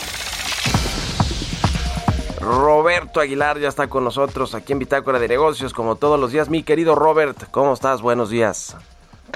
Roberto 2.40 3.20
Aguilar 3.20 3.58
ya 3.58 3.68
está 3.68 3.88
con 3.88 4.04
nosotros 4.04 4.54
aquí 4.54 4.72
en 4.72 4.78
Bitácora 4.78 5.18
de 5.18 5.28
Negocios, 5.28 5.72
como 5.72 5.96
todos 5.96 6.20
los 6.20 6.30
días. 6.30 6.48
Mi 6.48 6.62
querido 6.62 6.94
Robert, 6.94 7.50
¿cómo 7.50 7.72
estás? 7.72 8.02
Buenos 8.02 8.30
días. 8.30 8.76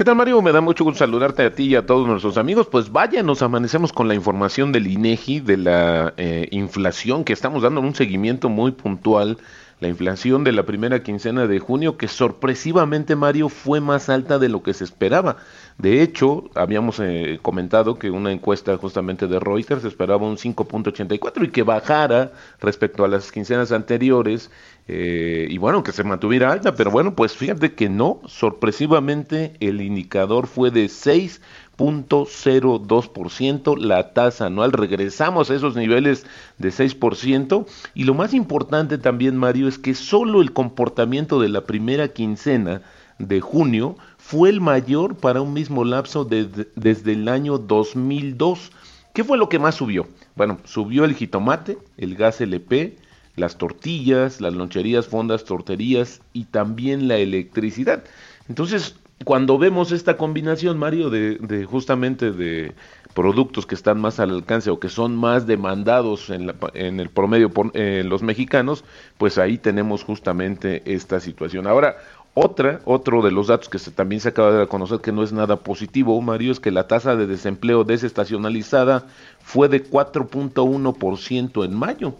¿Qué 0.00 0.04
tal 0.04 0.16
Mario? 0.16 0.40
Me 0.40 0.50
da 0.50 0.62
mucho 0.62 0.82
gusto 0.82 1.00
saludarte 1.00 1.42
a 1.42 1.54
ti 1.54 1.64
y 1.64 1.74
a 1.74 1.84
todos 1.84 2.08
nuestros 2.08 2.38
amigos. 2.38 2.66
Pues 2.68 2.90
vaya, 2.90 3.22
nos 3.22 3.42
amanecemos 3.42 3.92
con 3.92 4.08
la 4.08 4.14
información 4.14 4.72
del 4.72 4.86
INEGI 4.86 5.40
de 5.40 5.58
la 5.58 6.14
eh, 6.16 6.48
inflación 6.52 7.22
que 7.22 7.34
estamos 7.34 7.62
dando 7.62 7.82
un 7.82 7.94
seguimiento 7.94 8.48
muy 8.48 8.70
puntual. 8.70 9.36
La 9.78 9.88
inflación 9.88 10.42
de 10.42 10.52
la 10.52 10.62
primera 10.62 11.02
quincena 11.02 11.46
de 11.46 11.58
junio 11.58 11.98
que 11.98 12.08
sorpresivamente 12.08 13.14
Mario 13.14 13.50
fue 13.50 13.82
más 13.82 14.08
alta 14.08 14.38
de 14.38 14.48
lo 14.48 14.62
que 14.62 14.72
se 14.72 14.84
esperaba. 14.84 15.36
De 15.80 16.02
hecho, 16.02 16.50
habíamos 16.54 17.00
eh, 17.00 17.38
comentado 17.40 17.98
que 17.98 18.10
una 18.10 18.32
encuesta 18.32 18.76
justamente 18.76 19.26
de 19.26 19.40
Reuters 19.40 19.82
esperaba 19.86 20.26
un 20.26 20.36
5.84 20.36 21.46
y 21.46 21.48
que 21.48 21.62
bajara 21.62 22.32
respecto 22.60 23.02
a 23.02 23.08
las 23.08 23.32
quincenas 23.32 23.72
anteriores 23.72 24.50
eh, 24.88 25.46
y 25.48 25.56
bueno, 25.56 25.82
que 25.82 25.92
se 25.92 26.04
mantuviera 26.04 26.52
alta, 26.52 26.74
pero 26.74 26.90
bueno, 26.90 27.14
pues 27.14 27.34
fíjate 27.34 27.72
que 27.72 27.88
no, 27.88 28.20
sorpresivamente 28.26 29.54
el 29.60 29.80
indicador 29.80 30.48
fue 30.48 30.70
de 30.70 30.84
6.02%, 30.84 33.78
la 33.78 34.12
tasa 34.12 34.44
anual, 34.46 34.72
regresamos 34.72 35.50
a 35.50 35.54
esos 35.54 35.76
niveles 35.76 36.26
de 36.58 36.68
6%, 36.68 37.66
y 37.94 38.04
lo 38.04 38.12
más 38.12 38.34
importante 38.34 38.98
también, 38.98 39.38
Mario, 39.38 39.66
es 39.66 39.78
que 39.78 39.94
solo 39.94 40.42
el 40.42 40.52
comportamiento 40.52 41.40
de 41.40 41.48
la 41.48 41.62
primera 41.62 42.08
quincena 42.08 42.82
de 43.18 43.40
junio 43.40 43.96
fue 44.30 44.48
el 44.48 44.60
mayor 44.60 45.16
para 45.16 45.40
un 45.40 45.52
mismo 45.52 45.84
lapso 45.84 46.24
desde 46.24 47.12
el 47.12 47.26
año 47.26 47.58
2002. 47.58 48.70
¿Qué 49.12 49.24
fue 49.24 49.36
lo 49.36 49.48
que 49.48 49.58
más 49.58 49.74
subió? 49.74 50.06
Bueno, 50.36 50.58
subió 50.62 51.04
el 51.04 51.16
jitomate, 51.16 51.78
el 51.96 52.14
gas 52.14 52.40
LP, 52.40 52.96
las 53.34 53.58
tortillas, 53.58 54.40
las 54.40 54.54
loncherías, 54.54 55.08
fondas, 55.08 55.42
torterías 55.42 56.20
y 56.32 56.44
también 56.44 57.08
la 57.08 57.16
electricidad. 57.16 58.04
Entonces, 58.48 58.94
cuando 59.24 59.58
vemos 59.58 59.90
esta 59.90 60.16
combinación, 60.16 60.78
Mario, 60.78 61.10
de, 61.10 61.66
justamente 61.68 62.30
de 62.30 62.72
productos 63.14 63.66
que 63.66 63.74
están 63.74 64.00
más 64.00 64.20
al 64.20 64.30
alcance 64.30 64.70
o 64.70 64.78
que 64.78 64.88
son 64.88 65.16
más 65.16 65.48
demandados 65.48 66.30
en, 66.30 66.54
en 66.74 67.00
el 67.00 67.08
promedio 67.08 67.50
por 67.50 67.72
eh, 67.74 68.04
los 68.06 68.22
mexicanos, 68.22 68.84
pues 69.18 69.38
ahí 69.38 69.58
tenemos 69.58 70.04
justamente 70.04 70.82
esta 70.86 71.18
situación. 71.18 71.66
Ahora, 71.66 71.96
otra, 72.34 72.80
otro 72.84 73.22
de 73.22 73.32
los 73.32 73.48
datos 73.48 73.68
que 73.68 73.78
también 73.90 74.20
se 74.20 74.28
acaba 74.28 74.52
de 74.52 74.66
conocer 74.66 75.00
que 75.00 75.12
no 75.12 75.22
es 75.22 75.32
nada 75.32 75.56
positivo, 75.56 76.20
Mario, 76.20 76.52
es 76.52 76.60
que 76.60 76.70
la 76.70 76.86
tasa 76.86 77.16
de 77.16 77.26
desempleo 77.26 77.84
desestacionalizada 77.84 79.06
fue 79.40 79.68
de 79.68 79.84
4.1% 79.84 81.64
en 81.64 81.74
mayo. 81.74 82.14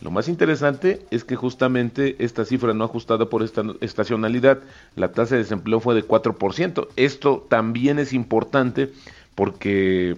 Lo 0.00 0.10
más 0.10 0.28
interesante 0.28 1.06
es 1.10 1.24
que 1.24 1.36
justamente 1.36 2.16
esta 2.18 2.44
cifra 2.44 2.74
no 2.74 2.84
ajustada 2.84 3.28
por 3.30 3.42
esta 3.42 3.62
estacionalidad, 3.80 4.58
la 4.94 5.12
tasa 5.12 5.34
de 5.34 5.42
desempleo 5.42 5.80
fue 5.80 5.94
de 5.94 6.06
4%. 6.06 6.88
Esto 6.96 7.46
también 7.48 7.98
es 7.98 8.12
importante 8.12 8.92
porque 9.34 10.16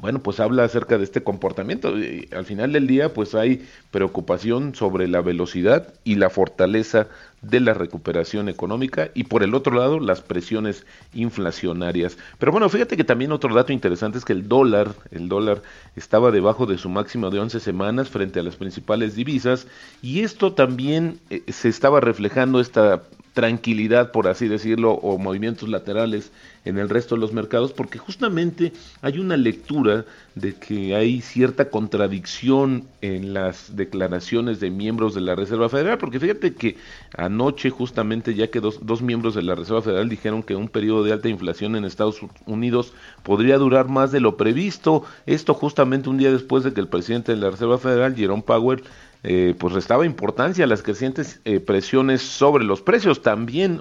bueno, 0.00 0.22
pues 0.22 0.40
habla 0.40 0.64
acerca 0.64 0.96
de 0.96 1.04
este 1.04 1.22
comportamiento. 1.22 1.92
Al 2.32 2.44
final 2.44 2.72
del 2.72 2.86
día, 2.86 3.12
pues 3.12 3.34
hay 3.34 3.66
preocupación 3.90 4.74
sobre 4.74 5.08
la 5.08 5.20
velocidad 5.20 5.92
y 6.04 6.14
la 6.14 6.30
fortaleza 6.30 7.08
de 7.42 7.60
la 7.60 7.74
recuperación 7.74 8.48
económica 8.48 9.10
y 9.14 9.24
por 9.24 9.42
el 9.42 9.54
otro 9.54 9.76
lado 9.76 10.00
las 10.00 10.20
presiones 10.20 10.84
inflacionarias. 11.14 12.18
Pero 12.38 12.52
bueno, 12.52 12.68
fíjate 12.68 12.96
que 12.96 13.04
también 13.04 13.32
otro 13.32 13.54
dato 13.54 13.72
interesante 13.72 14.18
es 14.18 14.24
que 14.24 14.32
el 14.32 14.48
dólar, 14.48 14.94
el 15.10 15.28
dólar 15.28 15.62
estaba 15.94 16.30
debajo 16.30 16.66
de 16.66 16.78
su 16.78 16.88
máximo 16.88 17.30
de 17.30 17.38
11 17.38 17.60
semanas 17.60 18.08
frente 18.08 18.40
a 18.40 18.42
las 18.42 18.56
principales 18.56 19.14
divisas 19.14 19.66
y 20.02 20.20
esto 20.20 20.52
también 20.52 21.20
eh, 21.30 21.42
se 21.48 21.68
estaba 21.68 22.00
reflejando 22.00 22.60
esta 22.60 23.02
tranquilidad, 23.38 24.10
por 24.10 24.26
así 24.26 24.48
decirlo, 24.48 24.94
o 24.94 25.16
movimientos 25.16 25.68
laterales 25.68 26.32
en 26.64 26.76
el 26.76 26.88
resto 26.88 27.14
de 27.14 27.20
los 27.20 27.32
mercados, 27.32 27.72
porque 27.72 27.96
justamente 27.96 28.72
hay 29.00 29.20
una 29.20 29.36
lectura 29.36 30.04
de 30.34 30.56
que 30.56 30.96
hay 30.96 31.20
cierta 31.20 31.70
contradicción 31.70 32.88
en 33.00 33.34
las 33.34 33.76
declaraciones 33.76 34.58
de 34.58 34.70
miembros 34.70 35.14
de 35.14 35.20
la 35.20 35.36
Reserva 35.36 35.68
Federal, 35.68 35.98
porque 35.98 36.18
fíjate 36.18 36.52
que 36.54 36.78
anoche 37.16 37.70
justamente 37.70 38.34
ya 38.34 38.48
que 38.48 38.58
dos, 38.58 38.84
dos 38.84 39.02
miembros 39.02 39.36
de 39.36 39.42
la 39.42 39.54
Reserva 39.54 39.82
Federal 39.82 40.08
dijeron 40.08 40.42
que 40.42 40.56
un 40.56 40.68
periodo 40.68 41.04
de 41.04 41.12
alta 41.12 41.28
inflación 41.28 41.76
en 41.76 41.84
Estados 41.84 42.18
Unidos 42.44 42.92
podría 43.22 43.56
durar 43.56 43.86
más 43.86 44.10
de 44.10 44.18
lo 44.18 44.36
previsto, 44.36 45.04
esto 45.26 45.54
justamente 45.54 46.08
un 46.08 46.18
día 46.18 46.32
después 46.32 46.64
de 46.64 46.72
que 46.72 46.80
el 46.80 46.88
presidente 46.88 47.30
de 47.36 47.38
la 47.38 47.50
Reserva 47.50 47.78
Federal, 47.78 48.16
Jerome 48.16 48.42
Powell, 48.42 48.82
eh, 49.24 49.54
pues 49.58 49.74
restaba 49.74 50.06
importancia 50.06 50.64
a 50.64 50.68
las 50.68 50.82
crecientes 50.82 51.40
eh, 51.44 51.60
presiones 51.60 52.22
sobre 52.22 52.64
los 52.64 52.82
precios. 52.82 53.22
También 53.22 53.80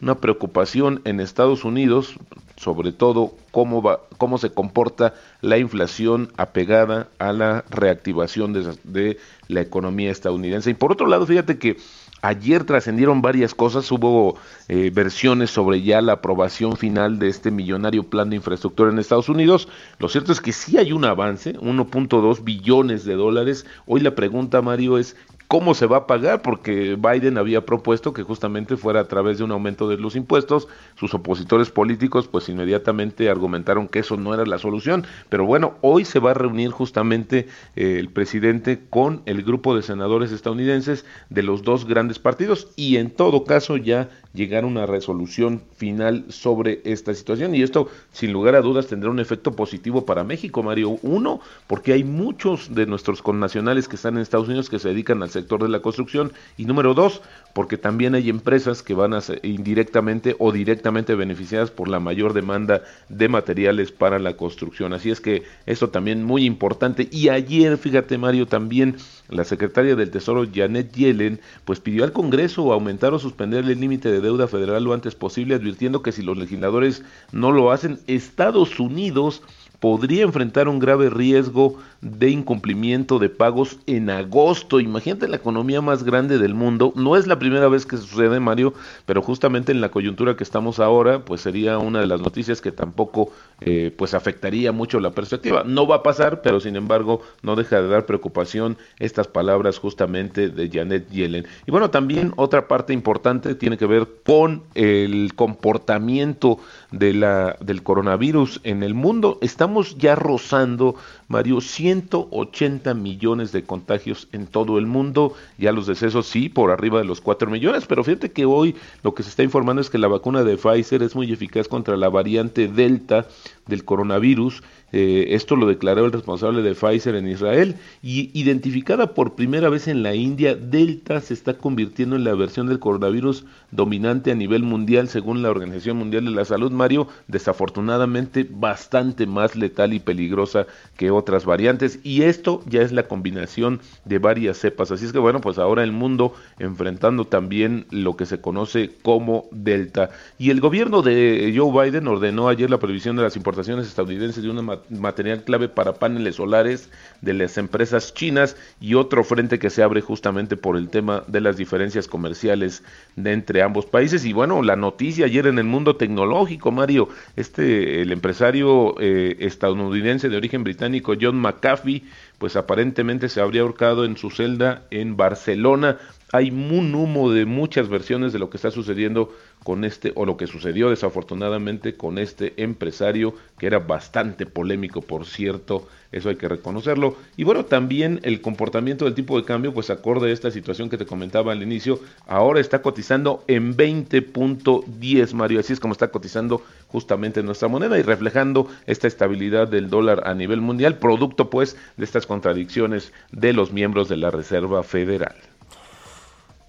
una 0.00 0.14
preocupación 0.16 1.02
en 1.04 1.20
Estados 1.20 1.64
Unidos, 1.64 2.14
sobre 2.56 2.92
todo 2.92 3.34
cómo, 3.50 3.82
va, 3.82 4.00
cómo 4.16 4.38
se 4.38 4.50
comporta 4.50 5.14
la 5.42 5.58
inflación 5.58 6.32
apegada 6.36 7.08
a 7.18 7.32
la 7.32 7.64
reactivación 7.68 8.52
de, 8.52 8.74
de 8.84 9.18
la 9.48 9.60
economía 9.60 10.10
estadounidense. 10.10 10.70
Y 10.70 10.74
por 10.74 10.92
otro 10.92 11.06
lado, 11.06 11.26
fíjate 11.26 11.58
que 11.58 11.76
Ayer 12.24 12.62
trascendieron 12.62 13.20
varias 13.20 13.52
cosas, 13.52 13.90
hubo 13.90 14.38
eh, 14.68 14.92
versiones 14.94 15.50
sobre 15.50 15.82
ya 15.82 16.00
la 16.00 16.12
aprobación 16.12 16.76
final 16.76 17.18
de 17.18 17.28
este 17.28 17.50
millonario 17.50 18.04
plan 18.04 18.30
de 18.30 18.36
infraestructura 18.36 18.92
en 18.92 19.00
Estados 19.00 19.28
Unidos. 19.28 19.68
Lo 19.98 20.08
cierto 20.08 20.30
es 20.30 20.40
que 20.40 20.52
sí 20.52 20.78
hay 20.78 20.92
un 20.92 21.04
avance, 21.04 21.58
1.2 21.58 22.44
billones 22.44 23.04
de 23.04 23.14
dólares. 23.14 23.66
Hoy 23.86 24.02
la 24.02 24.14
pregunta, 24.14 24.62
Mario, 24.62 24.98
es 24.98 25.16
cómo 25.52 25.74
se 25.74 25.84
va 25.84 25.98
a 25.98 26.06
pagar, 26.06 26.40
porque 26.40 26.96
Biden 26.96 27.36
había 27.36 27.66
propuesto 27.66 28.14
que 28.14 28.22
justamente 28.22 28.78
fuera 28.78 29.00
a 29.00 29.04
través 29.06 29.36
de 29.36 29.44
un 29.44 29.52
aumento 29.52 29.86
de 29.86 29.98
los 29.98 30.16
impuestos. 30.16 30.66
Sus 30.94 31.12
opositores 31.12 31.68
políticos 31.68 32.26
pues 32.26 32.48
inmediatamente 32.48 33.28
argumentaron 33.28 33.86
que 33.86 33.98
eso 33.98 34.16
no 34.16 34.32
era 34.32 34.46
la 34.46 34.56
solución, 34.56 35.04
pero 35.28 35.44
bueno, 35.44 35.74
hoy 35.82 36.06
se 36.06 36.20
va 36.20 36.30
a 36.30 36.34
reunir 36.34 36.70
justamente 36.70 37.48
eh, 37.76 37.98
el 37.98 38.08
presidente 38.08 38.80
con 38.88 39.20
el 39.26 39.42
grupo 39.42 39.76
de 39.76 39.82
senadores 39.82 40.32
estadounidenses 40.32 41.04
de 41.28 41.42
los 41.42 41.62
dos 41.62 41.84
grandes 41.84 42.18
partidos 42.18 42.68
y 42.74 42.96
en 42.96 43.10
todo 43.10 43.44
caso 43.44 43.76
ya 43.76 44.08
llegar 44.32 44.64
a 44.64 44.68
una 44.68 44.86
resolución 44.86 45.60
final 45.76 46.24
sobre 46.30 46.80
esta 46.84 47.12
situación. 47.12 47.54
Y 47.54 47.60
esto, 47.60 47.88
sin 48.10 48.32
lugar 48.32 48.54
a 48.54 48.62
dudas, 48.62 48.86
tendrá 48.86 49.10
un 49.10 49.20
efecto 49.20 49.52
positivo 49.52 50.06
para 50.06 50.24
México, 50.24 50.62
Mario. 50.62 50.98
Uno, 51.02 51.42
porque 51.66 51.92
hay 51.92 52.04
muchos 52.04 52.74
de 52.74 52.86
nuestros 52.86 53.20
connacionales 53.20 53.86
que 53.86 53.96
están 53.96 54.14
en 54.14 54.22
Estados 54.22 54.48
Unidos 54.48 54.70
que 54.70 54.78
se 54.78 54.88
dedican 54.88 55.22
al 55.22 55.28
sector 55.28 55.41
de 55.42 55.68
la 55.68 55.80
construcción. 55.80 56.32
Y 56.56 56.64
número 56.64 56.94
dos, 56.94 57.22
porque 57.54 57.76
también 57.76 58.14
hay 58.14 58.30
empresas 58.30 58.82
que 58.82 58.94
van 58.94 59.12
a 59.14 59.20
ser 59.20 59.40
indirectamente 59.44 60.36
o 60.38 60.52
directamente 60.52 61.14
beneficiadas 61.14 61.70
por 61.70 61.88
la 61.88 62.00
mayor 62.00 62.32
demanda 62.32 62.82
de 63.08 63.28
materiales 63.28 63.92
para 63.92 64.18
la 64.18 64.36
construcción. 64.36 64.92
Así 64.92 65.10
es 65.10 65.20
que 65.20 65.42
esto 65.66 65.90
también 65.90 66.24
muy 66.24 66.44
importante. 66.44 67.08
Y 67.10 67.28
ayer, 67.28 67.76
fíjate 67.76 68.18
Mario, 68.18 68.46
también 68.46 68.96
la 69.28 69.44
secretaria 69.44 69.96
del 69.96 70.10
Tesoro 70.10 70.46
Janet 70.52 70.92
Yellen 70.92 71.40
pues 71.64 71.80
pidió 71.80 72.04
al 72.04 72.12
Congreso 72.12 72.72
aumentar 72.72 73.12
o 73.14 73.18
suspender 73.18 73.64
el 73.64 73.80
límite 73.80 74.10
de 74.10 74.20
deuda 74.20 74.46
federal 74.46 74.84
lo 74.84 74.94
antes 74.94 75.14
posible, 75.14 75.54
advirtiendo 75.54 76.02
que 76.02 76.12
si 76.12 76.22
los 76.22 76.38
legisladores 76.38 77.02
no 77.32 77.52
lo 77.52 77.70
hacen, 77.70 77.98
Estados 78.06 78.80
Unidos 78.80 79.42
podría 79.82 80.22
enfrentar 80.22 80.68
un 80.68 80.78
grave 80.78 81.10
riesgo 81.10 81.76
de 82.02 82.30
incumplimiento 82.30 83.18
de 83.18 83.28
pagos 83.28 83.78
en 83.86 84.10
agosto. 84.10 84.78
Imagínate 84.78 85.26
la 85.26 85.36
economía 85.36 85.80
más 85.80 86.04
grande 86.04 86.38
del 86.38 86.54
mundo. 86.54 86.92
No 86.94 87.16
es 87.16 87.26
la 87.26 87.40
primera 87.40 87.66
vez 87.66 87.84
que 87.84 87.96
sucede, 87.96 88.38
Mario, 88.38 88.74
pero 89.06 89.22
justamente 89.22 89.72
en 89.72 89.80
la 89.80 89.90
coyuntura 89.90 90.36
que 90.36 90.44
estamos 90.44 90.78
ahora, 90.78 91.24
pues 91.24 91.40
sería 91.40 91.78
una 91.78 91.98
de 91.98 92.06
las 92.06 92.20
noticias 92.20 92.60
que 92.60 92.70
tampoco 92.70 93.32
eh, 93.60 93.92
pues 93.96 94.14
afectaría 94.14 94.70
mucho 94.70 95.00
la 95.00 95.10
perspectiva. 95.10 95.64
No 95.64 95.84
va 95.88 95.96
a 95.96 96.02
pasar, 96.04 96.42
pero 96.42 96.60
sin 96.60 96.76
embargo 96.76 97.20
no 97.42 97.56
deja 97.56 97.82
de 97.82 97.88
dar 97.88 98.06
preocupación 98.06 98.78
estas 99.00 99.26
palabras 99.26 99.80
justamente 99.80 100.48
de 100.48 100.70
Janet 100.70 101.10
Yellen. 101.10 101.46
Y 101.66 101.72
bueno, 101.72 101.90
también 101.90 102.32
otra 102.36 102.68
parte 102.68 102.92
importante 102.92 103.56
tiene 103.56 103.76
que 103.76 103.86
ver 103.86 104.06
con 104.24 104.62
el 104.74 105.34
comportamiento 105.34 106.58
del 106.92 107.82
coronavirus 107.82 108.60
en 108.62 108.84
el 108.84 108.94
mundo. 108.94 109.38
Estamos 109.40 109.71
ya 109.98 110.14
rozando, 110.14 110.96
Mario, 111.32 111.62
180 111.62 112.92
millones 112.92 113.52
de 113.52 113.64
contagios 113.64 114.28
en 114.32 114.46
todo 114.46 114.78
el 114.78 114.86
mundo. 114.86 115.34
Ya 115.56 115.72
los 115.72 115.86
decesos 115.86 116.26
sí, 116.26 116.50
por 116.50 116.70
arriba 116.70 116.98
de 116.98 117.06
los 117.06 117.22
4 117.22 117.50
millones, 117.50 117.86
pero 117.86 118.04
fíjate 118.04 118.32
que 118.32 118.44
hoy 118.44 118.76
lo 119.02 119.14
que 119.14 119.22
se 119.22 119.30
está 119.30 119.42
informando 119.42 119.80
es 119.80 119.88
que 119.88 119.96
la 119.96 120.08
vacuna 120.08 120.44
de 120.44 120.58
Pfizer 120.58 121.02
es 121.02 121.16
muy 121.16 121.32
eficaz 121.32 121.68
contra 121.68 121.96
la 121.96 122.10
variante 122.10 122.68
Delta 122.68 123.26
del 123.66 123.84
coronavirus. 123.84 124.62
Eh, 124.94 125.28
esto 125.34 125.56
lo 125.56 125.66
declaró 125.66 126.04
el 126.04 126.12
responsable 126.12 126.60
de 126.60 126.74
Pfizer 126.74 127.14
en 127.14 127.26
Israel. 127.28 127.76
Y 128.02 128.30
identificada 128.38 129.14
por 129.14 129.34
primera 129.34 129.70
vez 129.70 129.88
en 129.88 130.02
la 130.02 130.14
India, 130.14 130.54
Delta 130.54 131.22
se 131.22 131.32
está 131.32 131.54
convirtiendo 131.54 132.16
en 132.16 132.24
la 132.24 132.34
versión 132.34 132.66
del 132.66 132.78
coronavirus 132.78 133.46
dominante 133.70 134.32
a 134.32 134.34
nivel 134.34 134.64
mundial 134.64 135.08
según 135.08 135.42
la 135.42 135.50
Organización 135.50 135.96
Mundial 135.96 136.26
de 136.26 136.32
la 136.32 136.44
Salud, 136.44 136.70
Mario, 136.72 137.08
desafortunadamente 137.26 138.46
bastante 138.48 139.26
más 139.26 139.56
letal 139.56 139.94
y 139.94 139.98
peligrosa 139.98 140.66
que 140.98 141.10
otras 141.10 141.21
variantes 141.44 141.98
y 142.02 142.22
esto 142.22 142.62
ya 142.66 142.82
es 142.82 142.92
la 142.92 143.08
combinación 143.08 143.80
de 144.04 144.18
varias 144.18 144.58
cepas, 144.58 144.90
así 144.90 145.04
es 145.04 145.12
que 145.12 145.18
bueno, 145.18 145.40
pues 145.40 145.58
ahora 145.58 145.82
el 145.82 145.92
mundo 145.92 146.34
enfrentando 146.58 147.24
también 147.26 147.86
lo 147.90 148.16
que 148.16 148.26
se 148.26 148.40
conoce 148.40 148.90
como 149.02 149.46
Delta 149.50 150.10
y 150.38 150.50
el 150.50 150.60
gobierno 150.60 151.02
de 151.02 151.52
Joe 151.56 151.90
Biden 151.90 152.08
ordenó 152.08 152.48
ayer 152.48 152.70
la 152.70 152.78
previsión 152.78 153.16
de 153.16 153.22
las 153.22 153.36
importaciones 153.36 153.86
estadounidenses 153.86 154.42
de 154.42 154.50
una 154.50 154.80
material 154.90 155.44
clave 155.44 155.68
para 155.68 155.94
paneles 155.94 156.36
solares 156.36 156.90
de 157.20 157.34
las 157.34 157.58
empresas 157.58 158.14
chinas 158.14 158.56
y 158.80 158.94
otro 158.94 159.24
frente 159.24 159.58
que 159.58 159.70
se 159.70 159.82
abre 159.82 160.00
justamente 160.00 160.56
por 160.56 160.76
el 160.76 160.88
tema 160.88 161.24
de 161.26 161.40
las 161.40 161.56
diferencias 161.56 162.08
comerciales 162.08 162.82
de 163.16 163.32
entre 163.32 163.62
ambos 163.62 163.86
países. 163.86 164.24
Y 164.24 164.32
bueno, 164.32 164.62
la 164.62 164.76
noticia 164.76 165.26
ayer 165.26 165.46
en 165.46 165.58
el 165.58 165.64
mundo 165.64 165.96
tecnológico, 165.96 166.70
Mario, 166.70 167.08
este, 167.36 168.02
el 168.02 168.12
empresario 168.12 168.94
eh, 169.00 169.36
estadounidense 169.40 170.28
de 170.28 170.36
origen 170.36 170.64
británico 170.64 171.01
John 171.20 171.40
McAfee, 171.40 172.04
pues 172.38 172.56
aparentemente 172.56 173.28
se 173.28 173.40
habría 173.40 173.62
ahorcado 173.62 174.04
en 174.04 174.16
su 174.16 174.30
celda 174.30 174.82
en 174.90 175.16
Barcelona 175.16 175.98
hay 176.32 176.50
un 176.50 176.94
humo 176.94 177.30
de 177.30 177.44
muchas 177.44 177.90
versiones 177.90 178.32
de 178.32 178.38
lo 178.38 178.48
que 178.48 178.56
está 178.56 178.70
sucediendo 178.70 179.30
con 179.62 179.84
este, 179.84 180.12
o 180.16 180.24
lo 180.24 180.38
que 180.38 180.46
sucedió 180.46 180.88
desafortunadamente 180.88 181.94
con 181.94 182.18
este 182.18 182.54
empresario, 182.56 183.34
que 183.58 183.66
era 183.66 183.78
bastante 183.78 184.46
polémico, 184.46 185.02
por 185.02 185.26
cierto, 185.26 185.86
eso 186.10 186.30
hay 186.30 186.36
que 186.36 186.48
reconocerlo. 186.48 187.16
Y 187.36 187.44
bueno, 187.44 187.66
también 187.66 188.18
el 188.22 188.40
comportamiento 188.40 189.04
del 189.04 189.14
tipo 189.14 189.38
de 189.38 189.44
cambio, 189.44 189.74
pues 189.74 189.90
acorde 189.90 190.30
a 190.30 190.32
esta 190.32 190.50
situación 190.50 190.88
que 190.88 190.96
te 190.96 191.04
comentaba 191.04 191.52
al 191.52 191.62
inicio, 191.62 192.00
ahora 192.26 192.60
está 192.60 192.80
cotizando 192.80 193.44
en 193.46 193.76
20.10, 193.76 195.34
Mario, 195.34 195.60
así 195.60 195.74
es 195.74 195.80
como 195.80 195.92
está 195.92 196.08
cotizando 196.08 196.62
justamente 196.88 197.42
nuestra 197.42 197.68
moneda 197.68 197.98
y 197.98 198.02
reflejando 198.02 198.68
esta 198.86 199.06
estabilidad 199.06 199.68
del 199.68 199.90
dólar 199.90 200.22
a 200.26 200.34
nivel 200.34 200.62
mundial, 200.62 200.96
producto 200.96 201.50
pues 201.50 201.76
de 201.98 202.04
estas 202.04 202.26
contradicciones 202.26 203.12
de 203.32 203.52
los 203.52 203.70
miembros 203.70 204.08
de 204.08 204.16
la 204.16 204.30
Reserva 204.30 204.82
Federal. 204.82 205.51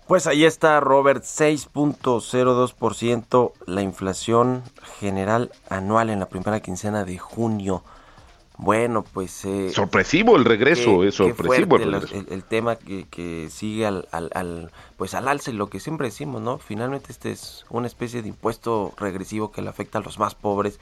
Pues 0.08 0.28
ahí 0.28 0.46
está, 0.46 0.80
Robert, 0.82 1.24
6.02% 1.24 3.54
la 3.66 3.82
inflación 3.82 4.62
general 5.00 5.52
anual 5.70 6.10
en 6.10 6.20
la 6.20 6.28
primera 6.28 6.60
quincena 6.60 7.06
de 7.06 7.18
junio. 7.18 7.84
Bueno, 8.58 9.06
pues... 9.14 9.46
Eh, 9.46 9.72
sorpresivo 9.74 10.36
el 10.36 10.44
regreso, 10.46 11.04
es 11.04 11.16
sorpresivo 11.16 11.78
el, 11.78 12.26
el, 12.30 12.44
tema 12.44 12.76
que, 12.76 13.08
que 13.10 13.50
sigue 13.50 13.86
al, 13.86 14.08
al, 14.12 14.30
al, 14.36 14.72
pues 14.98 15.16
al 15.16 15.28
alce, 15.28 15.54
lo 15.54 15.68
que 15.68 15.80
siempre 15.80 16.08
decimos, 16.08 16.42
¿no? 16.42 16.60
Finalmente 16.60 17.12
este 17.12 17.32
es 17.32 17.66
una 17.70 17.88
especie 17.88 18.22
de 18.22 18.28
impuesto 18.28 18.94
regresivo 18.98 19.52
que 19.52 19.62
le 19.62 19.70
afecta 19.70 19.98
a 19.98 20.02
los 20.02 20.20
más 20.20 20.36
pobres 20.36 20.80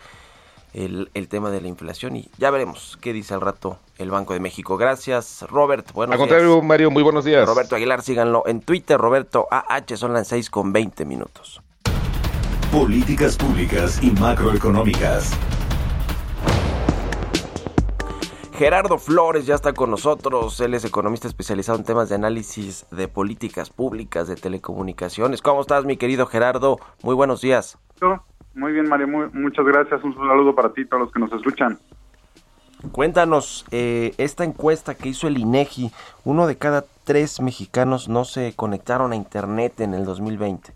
el, 0.74 1.10
el, 1.14 1.28
tema 1.28 1.50
de 1.52 1.62
la 1.62 1.68
inflación 1.68 2.16
y 2.16 2.30
ya 2.38 2.52
veremos 2.52 2.98
qué 3.02 3.14
dice 3.14 3.34
al 3.34 3.42
rato 3.42 3.78
el 3.98 4.10
Banco 4.10 4.34
de 4.34 4.40
México. 4.40 4.78
Gracias, 4.78 5.46
Robert. 5.50 5.92
Buenos 5.94 6.14
Al 6.14 6.20
contrario, 6.20 6.62
Mario, 6.62 6.92
muy 6.92 7.04
buenos 7.04 7.26
días. 7.26 7.48
Roberto 7.48 7.76
Aguilar, 7.76 8.02
síganlo 8.02 8.44
en 8.48 8.62
Twitter, 8.62 8.98
Roberto 8.98 9.48
AH, 9.52 9.98
son 9.98 10.14
las 10.14 10.28
6 10.28 10.50
con 10.50 10.74
20 10.74 11.06
minutos. 11.06 11.62
Políticas 12.72 13.36
públicas 13.36 14.02
y 14.02 14.12
macroeconómicas. 14.12 15.32
Gerardo 18.62 19.00
Flores 19.00 19.48
ya 19.48 19.56
está 19.56 19.74
con 19.74 19.90
nosotros. 19.90 20.60
Él 20.60 20.76
es 20.76 20.86
economista 20.86 21.28
especializado 21.28 21.80
en 21.80 21.84
temas 21.84 22.10
de 22.10 22.16
análisis 22.16 22.86
de 22.92 23.08
políticas 23.08 23.72
públicas 23.72 24.28
de 24.28 24.36
telecomunicaciones. 24.36 25.42
¿Cómo 25.42 25.62
estás, 25.62 25.84
mi 25.84 25.98
querido 25.98 26.28
Gerardo? 26.28 26.80
Muy 27.02 27.16
buenos 27.16 27.42
días. 27.42 27.80
Muy 28.54 28.74
bien, 28.74 28.88
Mario, 28.90 29.08
muchas 29.34 29.66
gracias. 29.66 30.04
Un 30.04 30.16
saludo 30.16 30.54
para 30.54 30.74
ti 30.74 30.82
y 30.82 30.86
para 30.86 31.04
los 31.04 31.12
que 31.12 31.20
nos 31.20 31.32
escuchan. 31.32 31.78
Cuéntanos, 32.92 33.66
eh, 33.72 34.14
esta 34.18 34.44
encuesta 34.44 34.96
que 34.96 35.10
hizo 35.10 35.28
el 35.28 35.38
INEGI, 35.38 35.92
uno 36.26 36.48
de 36.48 36.58
cada 36.58 36.84
tres 37.06 37.40
mexicanos 37.40 38.10
no 38.10 38.26
se 38.26 38.56
conectaron 38.56 39.12
a 39.12 39.16
Internet 39.16 39.80
en 39.82 39.94
el 39.94 40.04
2020. 40.04 40.74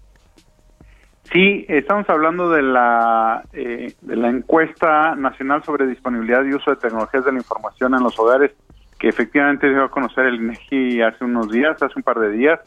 Sí, 1.33 1.65
estamos 1.67 2.07
hablando 2.07 2.51
de 2.51 2.61
la, 2.61 3.43
eh, 3.51 3.93
de 4.01 4.15
la 4.15 4.29
encuesta 4.29 5.15
nacional 5.15 5.63
sobre 5.63 5.87
disponibilidad 5.87 6.43
y 6.45 6.53
uso 6.53 6.69
de 6.69 6.77
tecnologías 6.77 7.25
de 7.25 7.31
la 7.31 7.39
información 7.39 7.95
en 7.95 8.03
los 8.03 8.17
hogares, 8.19 8.51
que 8.99 9.09
efectivamente 9.09 9.67
dio 9.67 9.83
a 9.83 9.89
conocer 9.89 10.27
el 10.27 10.35
INEGI 10.35 11.01
hace 11.01 11.25
unos 11.25 11.49
días, 11.51 11.81
hace 11.81 11.93
un 11.95 12.03
par 12.03 12.19
de 12.19 12.29
días, 12.29 12.59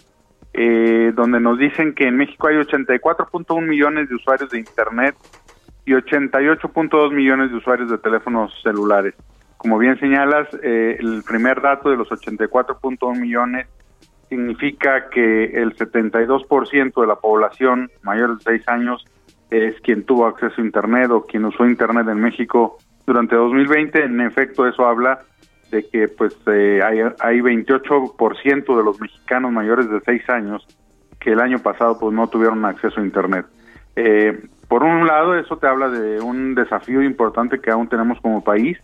eh, 0.55 1.13
donde 1.15 1.41
nos 1.41 1.59
dicen 1.59 1.95
que 1.95 2.09
en 2.09 2.17
México 2.17 2.49
hay 2.49 2.57
84.1 2.57 3.67
millones 3.67 4.09
de 4.09 4.15
usuarios 4.15 4.51
de 4.51 4.59
Internet 4.59 5.15
y 5.85 5.93
88.2 5.93 7.13
millones 7.13 7.51
de 7.51 7.57
usuarios 7.57 7.91
de 7.91 7.99
teléfonos 7.99 8.53
celulares. 8.63 9.15
Como 9.57 9.79
bien 9.79 9.99
señalas, 9.99 10.49
eh, 10.63 10.97
el 11.01 11.23
primer 11.23 11.61
dato 11.61 11.91
de 11.91 11.97
los 11.97 12.09
84.1 12.09 13.19
millones 13.19 13.67
significa 14.29 15.09
que 15.09 15.45
el 15.45 15.75
72% 15.77 17.01
de 17.01 17.07
la 17.07 17.17
población 17.17 17.91
mayor 18.03 18.39
de 18.39 18.45
6 18.45 18.69
años 18.69 19.05
es 19.51 19.81
quien 19.81 20.05
tuvo 20.05 20.27
acceso 20.27 20.61
a 20.61 20.65
Internet 20.65 21.11
o 21.11 21.25
quien 21.25 21.45
usó 21.45 21.67
Internet 21.67 22.07
en 22.09 22.21
México 22.21 22.79
durante 23.07 23.37
2020. 23.37 24.05
En 24.05 24.21
efecto, 24.21 24.69
eso 24.69 24.87
habla 24.87 25.21
de 25.71 25.87
que 25.89 26.09
pues 26.09 26.37
eh, 26.47 26.81
hay, 26.85 27.01
hay 27.21 27.41
28% 27.41 28.77
de 28.77 28.83
los 28.85 29.01
mexicanos 29.01 29.53
mayores 29.53 29.91
de 29.91 30.01
6 30.01 30.29
años 30.31 30.67
que 31.21 31.33
el 31.33 31.41
año 31.41 31.59
pasado 31.59 31.99
pues 31.99 32.15
no 32.15 32.29
tuvieron 32.29 32.65
acceso 32.65 33.01
a 33.01 33.05
Internet. 33.05 33.47
Eh, 33.97 34.47
por 34.69 34.85
un 34.85 35.07
lado, 35.07 35.35
eso 35.35 35.57
te 35.57 35.67
habla 35.67 35.89
de 35.89 36.21
un 36.21 36.55
desafío 36.55 37.03
importante 37.03 37.61
que 37.61 37.71
aún 37.71 37.89
tenemos 37.89 38.21
como 38.21 38.45
país. 38.45 38.79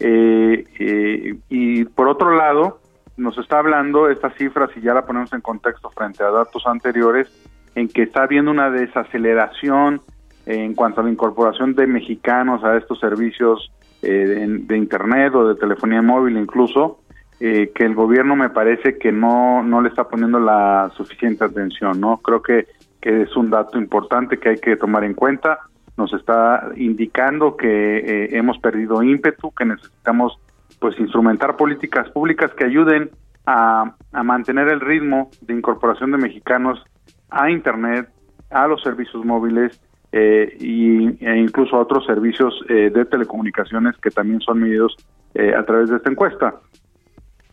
Eh, 0.00 0.64
eh, 0.78 1.36
y 1.48 1.84
por 1.84 2.08
otro 2.08 2.36
lado, 2.36 2.80
nos 3.16 3.38
está 3.38 3.60
hablando 3.60 4.10
estas 4.10 4.34
cifras, 4.34 4.70
y 4.76 4.80
ya 4.80 4.94
la 4.94 5.06
ponemos 5.06 5.32
en 5.32 5.40
contexto 5.40 5.90
frente 5.90 6.24
a 6.24 6.30
datos 6.30 6.66
anteriores, 6.66 7.28
en 7.74 7.88
que 7.88 8.02
está 8.02 8.24
habiendo 8.24 8.50
una 8.50 8.70
desaceleración 8.70 10.00
en 10.44 10.74
cuanto 10.74 11.00
a 11.00 11.04
la 11.04 11.10
incorporación 11.10 11.74
de 11.74 11.86
mexicanos 11.86 12.64
a 12.64 12.76
estos 12.76 12.98
servicios 12.98 13.70
eh, 14.02 14.46
de, 14.48 14.76
Internet 14.76 15.34
o 15.34 15.48
de 15.48 15.54
telefonía 15.54 16.02
móvil 16.02 16.36
incluso, 16.36 17.00
eh, 17.40 17.70
que 17.74 17.84
el 17.84 17.94
gobierno 17.94 18.36
me 18.36 18.50
parece 18.50 18.98
que 18.98 19.12
no, 19.12 19.62
no 19.62 19.80
le 19.80 19.88
está 19.88 20.08
poniendo 20.08 20.40
la 20.40 20.90
suficiente 20.96 21.44
atención, 21.44 22.00
¿no? 22.00 22.18
Creo 22.18 22.42
que, 22.42 22.66
que 23.00 23.22
es 23.22 23.36
un 23.36 23.50
dato 23.50 23.78
importante 23.78 24.38
que 24.38 24.50
hay 24.50 24.58
que 24.58 24.76
tomar 24.76 25.04
en 25.04 25.14
cuenta. 25.14 25.60
Nos 25.96 26.12
está 26.12 26.70
indicando 26.76 27.56
que 27.56 27.98
eh, 27.98 28.28
hemos 28.32 28.58
perdido 28.58 29.02
ímpetu, 29.02 29.52
que 29.52 29.64
necesitamos 29.64 30.38
pues 30.80 30.98
instrumentar 30.98 31.56
políticas 31.56 32.10
públicas 32.10 32.50
que 32.54 32.64
ayuden 32.64 33.10
a, 33.46 33.94
a 34.12 34.22
mantener 34.22 34.68
el 34.68 34.80
ritmo 34.80 35.30
de 35.42 35.54
incorporación 35.54 36.10
de 36.10 36.18
mexicanos 36.18 36.82
a 37.30 37.50
Internet, 37.50 38.08
a 38.50 38.66
los 38.66 38.82
servicios 38.82 39.24
móviles 39.24 39.80
eh, 40.14 40.56
y, 40.60 41.24
e 41.24 41.36
incluso 41.38 41.78
otros 41.78 42.04
servicios 42.04 42.54
eh, 42.68 42.90
de 42.90 43.06
telecomunicaciones 43.06 43.96
que 43.96 44.10
también 44.10 44.40
son 44.40 44.60
medidos 44.60 44.94
eh, 45.34 45.54
a 45.54 45.64
través 45.64 45.88
de 45.88 45.96
esta 45.96 46.10
encuesta. 46.10 46.56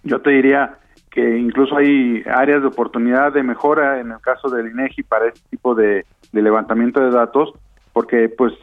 Yo 0.04 0.19
te 0.22 0.32
diría 0.32 0.78
que 1.10 1.38
incluso 1.38 1.78
hay 1.78 2.22
áreas 2.28 2.62
de 2.62 2.67
oportunidad 2.67 3.32
de 3.32 3.43
mejora 3.43 4.02
en 4.02 4.12
el 4.12 4.19
caso 4.19 4.50
del 4.50 4.67
INEGI 4.67 5.04
para 5.04 5.28
este 5.28 5.39
tipo 5.50 5.74
de, 5.74 6.06
levantamiento 6.34 7.00
de 7.00 7.12
datos, 7.12 7.54
porque 7.93 8.30
pues 8.30 8.54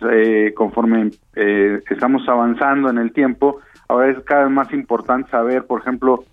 conforme 0.55 1.11
estamos 1.91 2.29
avanzando 2.29 2.89
en 2.89 2.99
el 2.99 3.13
tiempo, 3.13 3.59
ahora 3.89 4.11
es 4.11 4.21
cada 4.25 4.45
vez 4.45 4.53
más 4.53 4.73
importante 4.73 5.31
saber, 5.31 5.67
por 5.67 5.81
ejemplo, 5.81 6.25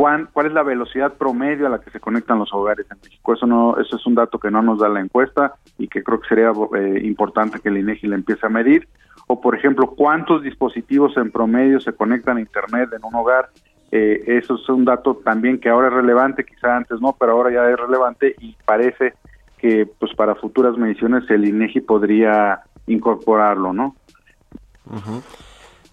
cuál, 0.00 0.30
cuál 0.32 0.46
es 0.46 0.54
la 0.54 0.62
velocidad 0.62 1.12
promedio 1.12 1.66
a 1.66 1.68
la 1.68 1.78
que 1.78 1.90
se 1.90 2.00
conectan 2.00 2.38
los 2.38 2.50
hogares 2.54 2.86
en 2.90 2.96
México. 3.02 3.34
Eso 3.34 3.46
no, 3.46 3.76
eso 3.76 3.96
es 3.96 4.06
un 4.06 4.14
dato 4.14 4.38
que 4.38 4.50
no 4.50 4.62
nos 4.62 4.78
da 4.78 4.88
la 4.88 5.00
encuesta 5.00 5.56
y 5.76 5.88
que 5.88 6.02
creo 6.02 6.18
que 6.18 6.28
sería 6.28 6.52
eh, 6.74 7.00
importante 7.04 7.60
que 7.60 7.68
el 7.68 7.76
INEGI 7.76 8.08
le 8.08 8.14
empiece 8.14 8.46
a 8.46 8.48
medir. 8.48 8.88
O 9.26 9.42
por 9.42 9.54
ejemplo, 9.54 9.88
cuántos 9.88 10.42
dispositivos 10.42 11.14
en 11.18 11.30
promedio 11.30 11.80
se 11.80 11.92
conectan 11.92 12.38
a 12.38 12.40
internet 12.40 12.88
en 12.96 13.04
un 13.04 13.14
hogar. 13.14 13.50
Eh, 13.92 14.24
eso 14.26 14.54
es 14.54 14.66
un 14.70 14.86
dato 14.86 15.16
también 15.22 15.60
que 15.60 15.68
ahora 15.68 15.88
es 15.88 15.92
relevante, 15.92 16.44
quizá 16.44 16.78
antes 16.78 16.98
no, 16.98 17.14
pero 17.20 17.32
ahora 17.32 17.52
ya 17.52 17.68
es 17.68 17.78
relevante 17.78 18.34
y 18.38 18.56
parece 18.64 19.12
que 19.58 19.86
pues 19.98 20.14
para 20.14 20.34
futuras 20.34 20.78
mediciones 20.78 21.28
el 21.28 21.46
INEGI 21.46 21.82
podría 21.82 22.60
incorporarlo, 22.86 23.74
¿no? 23.74 23.96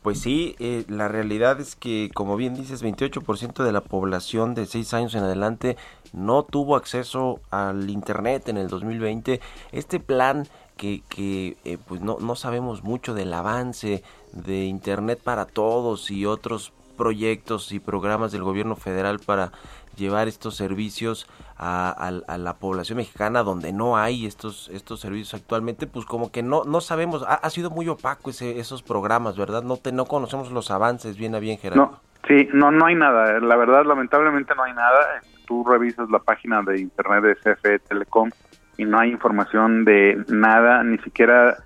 Pues 0.08 0.22
sí, 0.22 0.56
eh, 0.60 0.86
la 0.88 1.10
realidad 1.10 1.60
es 1.60 1.76
que, 1.76 2.10
como 2.14 2.38
bien 2.38 2.56
dices, 2.56 2.82
28% 2.82 3.62
de 3.66 3.74
la 3.74 3.82
población 3.82 4.56
de 4.56 4.66
6 4.66 4.94
años 4.94 5.16
en 5.16 5.24
adelante 5.26 5.76
no 6.14 6.44
tuvo 6.44 6.78
acceso 6.78 7.42
al 7.50 7.90
Internet 7.90 8.48
en 8.48 8.56
el 8.56 8.70
2020. 8.70 9.42
Este 9.74 10.00
plan 10.00 10.48
que, 10.78 11.04
que 11.10 11.58
eh, 11.66 11.78
pues 11.86 12.00
no, 12.00 12.20
no 12.22 12.38
sabemos 12.38 12.86
mucho 12.86 13.14
del 13.14 13.34
avance 13.34 14.02
de 14.32 14.64
Internet 14.64 15.20
para 15.22 15.44
todos 15.44 16.10
y 16.10 16.26
otros 16.26 16.72
proyectos 16.96 17.74
y 17.74 17.82
programas 17.82 18.32
del 18.32 18.44
gobierno 18.44 18.78
federal 18.78 19.20
para 19.20 19.52
llevar 19.98 20.28
estos 20.28 20.56
servicios 20.56 21.28
a, 21.58 22.38
la 22.38 22.54
población 22.58 22.98
mexicana 22.98 23.44
donde 23.44 23.74
no 23.74 23.98
hay 23.98 24.26
estos 24.26 24.70
estos 24.70 25.00
servicios 25.00 25.34
actualmente 25.34 25.88
pues 25.88 26.06
como 26.06 26.32
que 26.32 26.44
no 26.44 26.64
no 26.64 26.82
sabemos. 26.82 27.26
Ha, 27.28 27.50
sido 27.50 27.70
muy 27.70 27.88
opaco 27.88 28.30
ese, 28.30 28.60
esos 28.60 28.84
programas 28.84 29.38
verdad 29.38 29.64
no 29.64 29.78
te 29.78 29.92
no 29.92 30.06
conocemos 30.06 30.52
los 30.52 30.72
avances 30.72 31.18
bien 31.18 31.36
a 31.36 31.40
bien 31.40 31.58
Gerardo. 31.58 31.84
No 31.84 32.00
sí 32.28 32.48
no 32.54 32.72
no 32.72 32.86
hay 32.86 32.96
nada. 32.96 33.40
La 33.40 33.56
verdad 33.56 33.86
lamentablemente 33.86 34.54
no 34.56 34.64
hay 34.64 34.74
nada. 34.74 35.22
Tú 35.46 35.64
revisas 35.64 36.10
la 36.10 36.20
página 36.20 36.62
de 36.62 36.80
internet 36.80 37.24
de 37.24 37.36
CFE 37.36 37.80
Telecom 37.80 38.30
y 38.78 38.86
no 38.86 39.00
hay 39.00 39.10
información 39.12 39.84
de 39.86 40.24
nada. 40.28 40.84
Ni 40.84 40.98
siquiera 41.00 41.58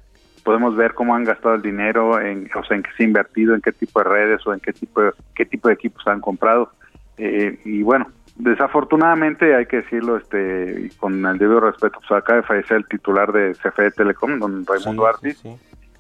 podemos 0.44 0.76
ver 0.76 0.94
cómo 0.94 1.16
han 1.16 1.24
gastado 1.24 1.56
el 1.56 1.62
dinero 1.62 2.20
en 2.20 2.50
o 2.56 2.64
sea 2.64 2.78
en 2.78 2.84
qué 2.84 2.90
se 2.96 3.04
ha 3.04 3.06
invertido 3.08 3.54
en 3.56 3.62
qué 3.62 3.72
tipo 3.72 4.00
de 4.00 4.10
redes 4.10 4.48
o 4.48 4.54
en 4.54 4.60
qué 4.60 4.72
tipo 4.72 5.02
de, 5.02 5.12
qué 5.36 5.46
tipo 5.46 5.68
de 5.68 5.74
equipos 5.74 6.06
han 6.08 6.22
comprado. 6.22 6.72
Eh, 7.18 7.60
y 7.66 7.84
bueno 7.84 8.08
Desafortunadamente, 8.42 9.54
hay 9.54 9.68
que 9.68 9.78
decirlo 9.78 10.18
este 10.18 10.90
con 10.98 11.24
el 11.24 11.38
debido 11.38 11.60
respeto, 11.60 12.00
pues 12.00 12.12
acaba 12.12 12.38
de 12.38 12.48
fallecer 12.48 12.78
el 12.78 12.88
titular 12.88 13.32
de 13.32 13.52
CFE 13.54 13.92
Telecom, 13.92 14.40
don 14.40 14.66
Raimundo 14.66 15.06
Arti, 15.06 15.30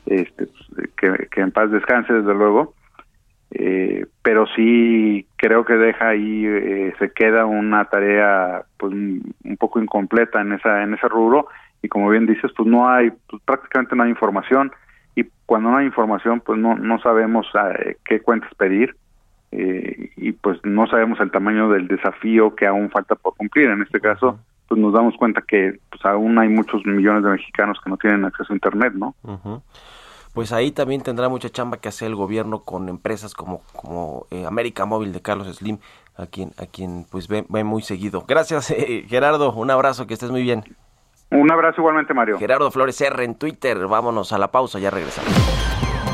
Este, 0.07 0.47
pues, 0.47 0.89
que, 1.29 1.41
en 1.41 1.51
paz 1.51 1.69
descanse, 1.69 2.11
desde 2.11 2.33
luego. 2.33 2.73
Eh, 3.51 4.07
pero 4.23 4.47
sí 4.55 5.27
creo 5.35 5.65
que 5.65 5.73
deja 5.73 6.09
ahí, 6.09 6.43
eh, 6.47 6.95
se 6.97 7.11
queda 7.11 7.45
una 7.45 7.85
tarea 7.85 8.63
pues 8.77 8.91
un 8.91 9.57
poco 9.59 9.79
incompleta 9.79 10.41
en 10.41 10.53
esa 10.53 10.81
en 10.81 10.95
ese 10.95 11.07
rubro. 11.07 11.47
Y 11.83 11.89
como 11.89 12.09
bien 12.09 12.25
dices, 12.25 12.51
pues 12.57 12.67
no 12.67 12.89
hay, 12.89 13.11
pues, 13.29 13.39
prácticamente 13.43 13.95
no 13.95 14.01
hay 14.01 14.09
información. 14.09 14.71
Y 15.15 15.25
cuando 15.45 15.69
no 15.69 15.77
hay 15.77 15.85
información, 15.85 16.41
pues 16.41 16.57
no, 16.57 16.75
no 16.75 16.99
sabemos 17.01 17.45
eh, 17.53 17.97
qué 18.03 18.19
cuentas 18.19 18.51
pedir 18.55 18.95
eh, 19.51 20.11
y 20.15 20.31
pues 20.31 20.59
no 20.63 20.87
sabemos 20.87 21.19
el 21.19 21.31
tamaño 21.31 21.69
del 21.69 21.87
desafío 21.87 22.55
que 22.55 22.67
aún 22.67 22.89
falta 22.89 23.15
por 23.15 23.35
cumplir. 23.35 23.69
En 23.69 23.81
este 23.81 23.99
caso, 23.99 24.39
pues 24.67 24.79
nos 24.79 24.93
damos 24.93 25.15
cuenta 25.17 25.41
que 25.41 25.79
pues 25.89 26.05
aún 26.05 26.37
hay 26.39 26.47
muchos 26.47 26.85
millones 26.85 27.23
de 27.23 27.31
mexicanos 27.31 27.77
que 27.83 27.89
no 27.89 27.97
tienen 27.97 28.23
acceso 28.25 28.53
a 28.53 28.55
Internet, 28.55 28.93
¿no? 28.93 29.15
Pues 30.33 30.53
ahí 30.53 30.71
también 30.71 31.01
tendrá 31.01 31.27
mucha 31.27 31.49
chamba 31.49 31.77
que 31.77 31.89
hacer 31.89 32.07
el 32.07 32.15
gobierno 32.15 32.63
con 32.63 32.87
empresas 32.87 33.33
como, 33.33 33.61
como 33.75 34.27
eh, 34.31 34.45
América 34.45 34.85
Móvil 34.85 35.11
de 35.11 35.21
Carlos 35.21 35.53
Slim, 35.53 35.79
a 36.15 36.25
quien, 36.25 36.51
a 36.57 36.65
quien 36.65 37.05
pues 37.11 37.27
ve, 37.27 37.45
ve 37.49 37.65
muy 37.65 37.81
seguido. 37.81 38.23
Gracias, 38.25 38.71
eh, 38.77 39.05
Gerardo. 39.09 39.51
Un 39.51 39.71
abrazo, 39.71 40.07
que 40.07 40.13
estés 40.13 40.31
muy 40.31 40.43
bien. 40.43 40.63
Un 41.31 41.51
abrazo 41.51 41.81
igualmente, 41.81 42.13
Mario. 42.13 42.37
Gerardo 42.39 42.71
Flores 42.71 42.99
R 43.01 43.23
en 43.23 43.35
Twitter. 43.35 43.87
Vámonos 43.87 44.31
a 44.31 44.37
la 44.37 44.51
pausa, 44.51 44.79
ya 44.79 44.89
regresamos. 44.89 45.90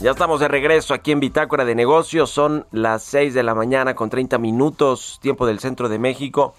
Ya 0.00 0.12
estamos 0.12 0.38
de 0.38 0.46
regreso 0.46 0.94
aquí 0.94 1.10
en 1.10 1.18
Bitácora 1.18 1.64
de 1.64 1.74
Negocios. 1.74 2.30
Son 2.30 2.66
las 2.70 3.02
6 3.02 3.34
de 3.34 3.42
la 3.42 3.56
mañana 3.56 3.96
con 3.96 4.10
30 4.10 4.38
minutos, 4.38 5.18
tiempo 5.20 5.44
del 5.44 5.58
centro 5.58 5.88
de 5.88 5.98
México. 5.98 6.54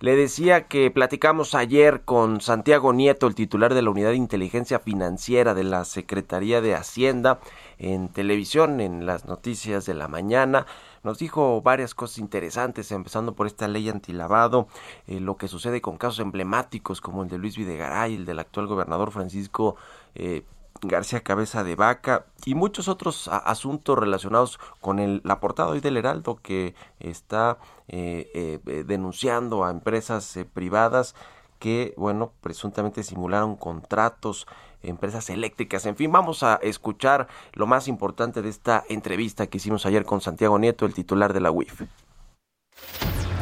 Le 0.00 0.16
decía 0.16 0.68
que 0.68 0.90
platicamos 0.90 1.54
ayer 1.54 2.02
con 2.02 2.42
Santiago 2.42 2.92
Nieto, 2.92 3.26
el 3.26 3.34
titular 3.34 3.72
de 3.72 3.80
la 3.80 3.88
Unidad 3.88 4.10
de 4.10 4.16
Inteligencia 4.16 4.80
Financiera 4.80 5.54
de 5.54 5.64
la 5.64 5.86
Secretaría 5.86 6.60
de 6.60 6.74
Hacienda, 6.74 7.40
en 7.78 8.08
televisión, 8.08 8.82
en 8.82 9.06
las 9.06 9.24
noticias 9.24 9.86
de 9.86 9.94
la 9.94 10.06
mañana. 10.06 10.66
nos 11.02 11.18
dijo 11.18 11.62
varias 11.62 11.94
cosas 11.94 12.18
interesantes, 12.18 12.92
empezando 12.92 13.34
por 13.34 13.46
esta 13.46 13.66
ley 13.66 13.88
antilavado, 13.88 14.68
eh, 15.06 15.20
lo 15.20 15.38
que 15.38 15.48
sucede 15.48 15.80
con 15.80 15.96
casos 15.96 16.20
emblemáticos 16.20 17.00
como 17.00 17.22
el 17.22 17.30
de 17.30 17.38
Luis 17.38 17.56
Videgaray, 17.56 18.14
el 18.14 18.26
del 18.26 18.40
actual 18.40 18.66
gobernador 18.66 19.10
Francisco 19.10 19.76
eh, 20.14 20.42
García 20.88 21.22
Cabeza 21.22 21.64
de 21.64 21.76
Vaca 21.76 22.26
y 22.44 22.54
muchos 22.54 22.88
otros 22.88 23.28
asuntos 23.28 23.98
relacionados 23.98 24.58
con 24.80 24.98
el, 24.98 25.20
la 25.24 25.40
portada 25.40 25.70
hoy 25.70 25.80
del 25.80 25.96
Heraldo 25.96 26.36
que 26.36 26.74
está 27.00 27.58
eh, 27.88 28.60
denunciando 28.86 29.64
a 29.64 29.70
empresas 29.70 30.38
privadas 30.52 31.14
que, 31.58 31.94
bueno, 31.96 32.32
presuntamente 32.42 33.02
simularon 33.02 33.56
contratos, 33.56 34.46
empresas 34.82 35.30
eléctricas, 35.30 35.86
en 35.86 35.96
fin, 35.96 36.12
vamos 36.12 36.42
a 36.42 36.56
escuchar 36.56 37.26
lo 37.54 37.66
más 37.66 37.88
importante 37.88 38.42
de 38.42 38.50
esta 38.50 38.84
entrevista 38.88 39.46
que 39.46 39.56
hicimos 39.56 39.86
ayer 39.86 40.04
con 40.04 40.20
Santiago 40.20 40.58
Nieto, 40.58 40.84
el 40.84 40.92
titular 40.92 41.32
de 41.32 41.40
la 41.40 41.50
UIF. 41.50 41.82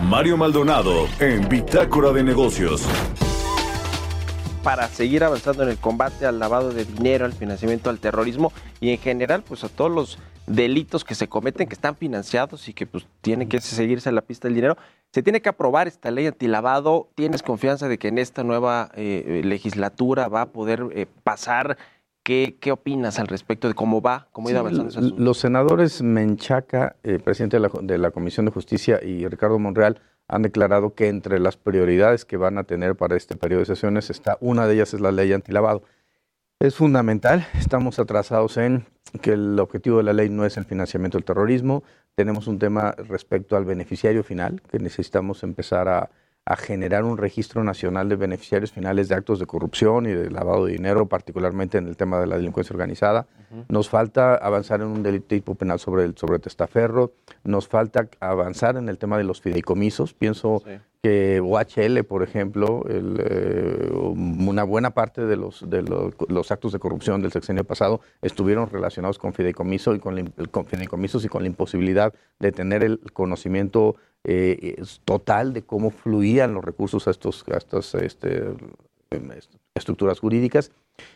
Mario 0.05 0.37
Maldonado 0.37 1.07
en 1.21 1.49
Bitácora 1.49 2.13
de 2.13 2.23
Negocios 2.23 2.87
para 4.63 4.87
seguir 4.89 5.25
avanzando 5.25 5.65
en 5.65 5.71
el 5.71 5.79
combate 5.79 6.25
al 6.25 6.39
lavado 6.39 6.71
de 6.71 6.85
dinero, 6.85 7.25
al 7.25 7.33
financiamiento 7.33 7.91
al 7.91 7.99
terrorismo 7.99 8.53
y 8.81 8.91
en 8.91 8.99
general 8.99 9.43
pues 9.47 9.65
a 9.65 9.69
todos 9.69 9.91
los 9.91 10.19
delitos 10.47 11.05
que 11.05 11.15
se 11.15 11.29
cometen 11.29 11.67
que 11.69 11.75
están 11.75 11.97
financiados 11.97 12.69
y 12.69 12.75
que 12.75 12.87
pues 12.87 13.07
tienen 13.21 13.49
que 13.49 13.61
seguirse 13.61 14.09
a 14.09 14.13
la 14.13 14.23
pista 14.23 14.49
del 14.49 14.55
dinero. 14.55 14.77
Se 15.11 15.23
tiene 15.23 15.43
que 15.43 15.49
aprobar 15.49 15.89
esta 15.89 16.11
ley 16.11 16.27
antilavado. 16.27 17.09
¿Tienes 17.15 17.43
confianza 17.43 17.89
de 17.89 17.99
que 17.99 18.09
en 18.09 18.19
esta 18.19 18.45
nueva 18.45 18.91
eh, 18.95 19.43
legislatura 19.45 20.29
va 20.29 20.43
a 20.43 20.47
poder 20.47 20.87
eh, 20.93 21.07
pasar? 21.25 21.77
¿Qué, 22.23 22.57
¿Qué, 22.61 22.71
opinas 22.71 23.19
al 23.19 23.27
respecto 23.27 23.67
de 23.67 23.75
cómo 23.75 24.01
va, 24.01 24.29
cómo 24.31 24.49
ido 24.49 24.61
avanzando 24.61 25.17
Los 25.19 25.39
senadores 25.39 26.03
Menchaca, 26.03 26.95
eh, 27.03 27.19
presidente 27.19 27.57
de 27.57 27.61
la, 27.61 27.71
de 27.83 27.99
la 27.99 28.13
Comisión 28.13 28.47
de 28.47 28.53
Justicia, 28.53 29.01
y 29.03 29.27
Ricardo 29.27 29.59
Monreal 29.59 30.01
han 30.29 30.43
declarado 30.43 30.95
que 30.95 31.09
entre 31.09 31.39
las 31.39 31.57
prioridades 31.57 32.25
que 32.25 32.37
van 32.37 32.59
a 32.59 32.65
tener 32.65 32.97
para 32.97 33.17
este 33.17 33.37
periodo 33.37 33.61
de 33.61 33.67
sesiones 33.67 34.11
está 34.11 34.39
una 34.41 34.67
de 34.67 34.75
ellas 34.75 34.95
es 34.95 35.01
la 35.01 35.13
ley 35.13 35.33
antilavado. 35.33 35.83
Es 36.61 36.77
fundamental, 36.77 37.47
estamos 37.59 37.99
atrasados 37.99 38.57
en 38.57 38.87
que 39.21 39.33
el 39.33 39.59
objetivo 39.59 39.99
de 39.99 40.05
la 40.05 40.13
ley 40.13 40.29
no 40.29 40.47
es 40.47 40.57
el 40.57 40.65
financiamiento 40.65 41.19
del 41.19 41.25
terrorismo, 41.25 41.83
tenemos 42.15 42.47
un 42.47 42.59
tema 42.59 42.93
respecto 42.93 43.57
al 43.57 43.65
beneficiario 43.65 44.23
final, 44.23 44.63
que 44.71 44.79
necesitamos 44.79 45.43
empezar 45.43 45.89
a, 45.89 46.11
a 46.45 46.57
generar 46.57 47.05
un 47.05 47.19
registro 47.19 47.63
nacional 47.63 48.09
de 48.09 48.17
beneficiarios 48.17 48.73
finales 48.73 49.09
de 49.09 49.15
actos 49.15 49.39
de 49.39 49.47
corrupción 49.47 50.07
y 50.07 50.11
de 50.11 50.31
lavado 50.31 50.67
de 50.67 50.73
dinero, 50.73 51.07
particularmente 51.09 51.79
en 51.79 51.87
el 51.87 51.97
tema 51.97 52.19
de 52.21 52.27
la 52.27 52.37
delincuencia 52.37 52.75
organizada. 52.75 53.27
Nos 53.69 53.89
falta 53.89 54.35
avanzar 54.35 54.81
en 54.81 54.89
un 54.89 55.03
delito 55.03 55.27
tipo 55.29 55.55
penal 55.55 55.79
sobre 55.79 56.05
el 56.05 56.17
sobre 56.17 56.41
testaferro. 56.41 57.13
Nos 57.45 57.69
falta 57.69 58.09
avanzar 58.19 58.77
en 58.77 58.89
el 58.89 58.99
tema 58.99 59.19
de 59.19 59.25
los 59.25 59.41
fideicomisos. 59.41 60.15
Pienso 60.15 60.63
que 61.03 61.41
OHL, 61.41 62.05
por 62.05 62.23
ejemplo, 62.23 62.85
eh, 62.89 63.91
una 63.93 64.63
buena 64.63 64.91
parte 64.91 65.27
de, 65.27 65.37
los, 65.37 65.69
de 65.69 65.83
los, 65.83 66.53
actos 66.53 66.73
de 66.73 66.79
corrupción 66.79 67.23
del 67.23 67.33
sexenio 67.33 67.65
pasado 67.65 68.01
estuvieron 68.23 68.71
relacionados 68.71 69.19
con 69.19 69.33
fideicomiso 69.33 69.97
y 69.97 69.99
con, 69.99 70.33
fideicomisos 70.67 71.25
y 71.25 71.29
con 71.29 71.43
la 71.43 71.49
imposibilidad 71.49 72.15
de 72.39 72.53
tener 72.53 72.85
el 72.85 73.01
conocimiento 73.13 73.97
eh, 74.23 74.81
total 75.05 75.53
de 75.53 75.63
cómo 75.63 75.91
fluían 75.91 76.55
los 76.55 76.65
recursos 76.65 77.09
a, 77.09 77.11
estos, 77.11 77.45
estas 77.49 77.97
este, 77.97 78.55
estructuras 79.75 80.21
jurídicas. 80.21 80.71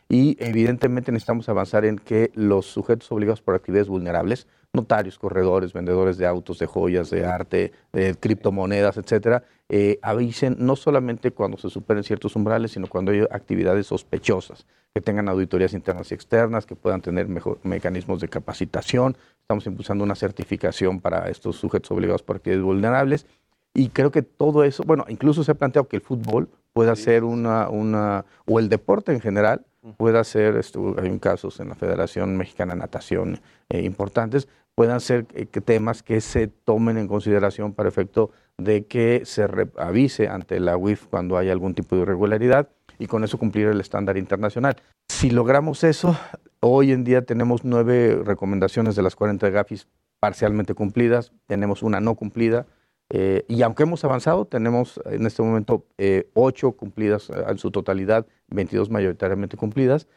Y 0.08 0.36
evidentemente 0.40 1.12
necesitamos 1.12 1.48
avanzar 1.48 1.84
en 1.84 1.98
que 1.98 2.32
los 2.34 2.66
sujetos 2.66 3.12
obligados 3.12 3.40
por 3.40 3.54
actividades 3.54 3.88
vulnerables, 3.88 4.48
notarios, 4.76 5.18
corredores, 5.18 5.72
vendedores 5.72 6.16
de 6.18 6.26
autos, 6.26 6.58
de 6.60 6.66
joyas, 6.66 7.10
de 7.10 7.26
arte, 7.26 7.72
de 7.92 8.14
criptomonedas, 8.14 8.96
etcétera, 8.96 9.42
eh, 9.68 9.98
avisen 10.02 10.56
no 10.60 10.76
solamente 10.76 11.32
cuando 11.32 11.58
se 11.58 11.70
superen 11.70 12.04
ciertos 12.04 12.36
umbrales, 12.36 12.70
sino 12.70 12.86
cuando 12.86 13.10
hay 13.10 13.22
actividades 13.30 13.88
sospechosas, 13.88 14.66
que 14.94 15.00
tengan 15.00 15.28
auditorías 15.28 15.74
internas 15.74 16.12
y 16.12 16.14
externas, 16.14 16.66
que 16.66 16.76
puedan 16.76 17.00
tener 17.00 17.26
mejor, 17.26 17.58
mecanismos 17.64 18.20
de 18.20 18.28
capacitación, 18.28 19.16
Estamos 19.46 19.64
impulsando 19.68 20.02
una 20.02 20.16
certificación 20.16 21.00
para 21.00 21.28
estos 21.28 21.54
sujetos 21.54 21.92
obligados 21.92 22.24
por 22.24 22.34
actividades 22.34 22.64
vulnerables. 22.64 23.26
Y 23.74 23.90
creo 23.90 24.10
que 24.10 24.22
todo 24.22 24.64
eso, 24.64 24.82
bueno, 24.82 25.04
incluso 25.06 25.44
se 25.44 25.52
ha 25.52 25.54
planteado 25.54 25.86
que 25.86 25.94
el 25.94 26.02
fútbol 26.02 26.48
pueda 26.72 26.96
ser 26.96 27.22
una, 27.22 27.68
una, 27.68 28.24
o 28.44 28.58
el 28.58 28.68
deporte 28.68 29.12
en 29.12 29.20
general, 29.20 29.64
pueda 29.98 30.24
ser, 30.24 30.56
esto, 30.56 30.96
hay 31.00 31.16
casos 31.20 31.60
en 31.60 31.68
la 31.68 31.76
Federación 31.76 32.36
Mexicana 32.36 32.74
de 32.74 32.80
Natación 32.80 33.40
eh, 33.68 33.82
importantes, 33.82 34.48
puedan 34.76 35.00
ser 35.00 35.26
eh, 35.34 35.46
temas 35.46 36.04
que 36.04 36.20
se 36.20 36.46
tomen 36.46 36.98
en 36.98 37.08
consideración 37.08 37.72
para 37.72 37.88
efecto 37.88 38.30
de 38.56 38.86
que 38.86 39.22
se 39.24 39.44
avise 39.76 40.28
ante 40.28 40.60
la 40.60 40.76
UIF 40.76 41.06
cuando 41.06 41.36
hay 41.36 41.50
algún 41.50 41.74
tipo 41.74 41.96
de 41.96 42.02
irregularidad 42.02 42.68
y 42.98 43.08
con 43.08 43.24
eso 43.24 43.38
cumplir 43.38 43.66
el 43.66 43.80
estándar 43.80 44.16
internacional. 44.16 44.76
Si 45.08 45.30
logramos 45.30 45.82
eso, 45.82 46.16
Hoy 46.60 46.90
en 46.90 47.04
día 47.04 47.22
tenemos 47.22 47.64
nueve 47.64 48.20
recomendaciones 48.24 48.96
de 48.96 49.02
las 49.02 49.14
40 49.14 49.46
de 49.46 49.52
GAFIS 49.52 49.88
parcialmente 50.18 50.74
cumplidas, 50.74 51.32
tenemos 51.46 51.82
una 51.82 52.00
no 52.00 52.14
cumplida, 52.14 52.66
eh, 53.10 53.44
y 53.46 53.62
aunque 53.62 53.82
hemos 53.82 54.02
avanzado, 54.04 54.46
tenemos 54.46 55.00
en 55.04 55.26
este 55.26 55.42
momento 55.42 55.86
eh, 55.98 56.28
ocho 56.34 56.72
cumplidas 56.72 57.30
en 57.30 57.58
su 57.58 57.70
totalidad, 57.70 58.26
22 58.48 58.90
mayoritariamente 58.90 59.56
cumplidas, 59.56 60.08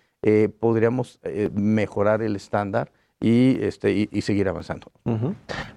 podríamos 0.60 1.20
mejorar 1.54 2.22
el 2.22 2.36
estándar 2.36 2.92
y, 3.20 3.62
este, 3.64 4.08
y, 4.12 4.22
seguir 4.22 4.48
avanzando. 4.48 4.92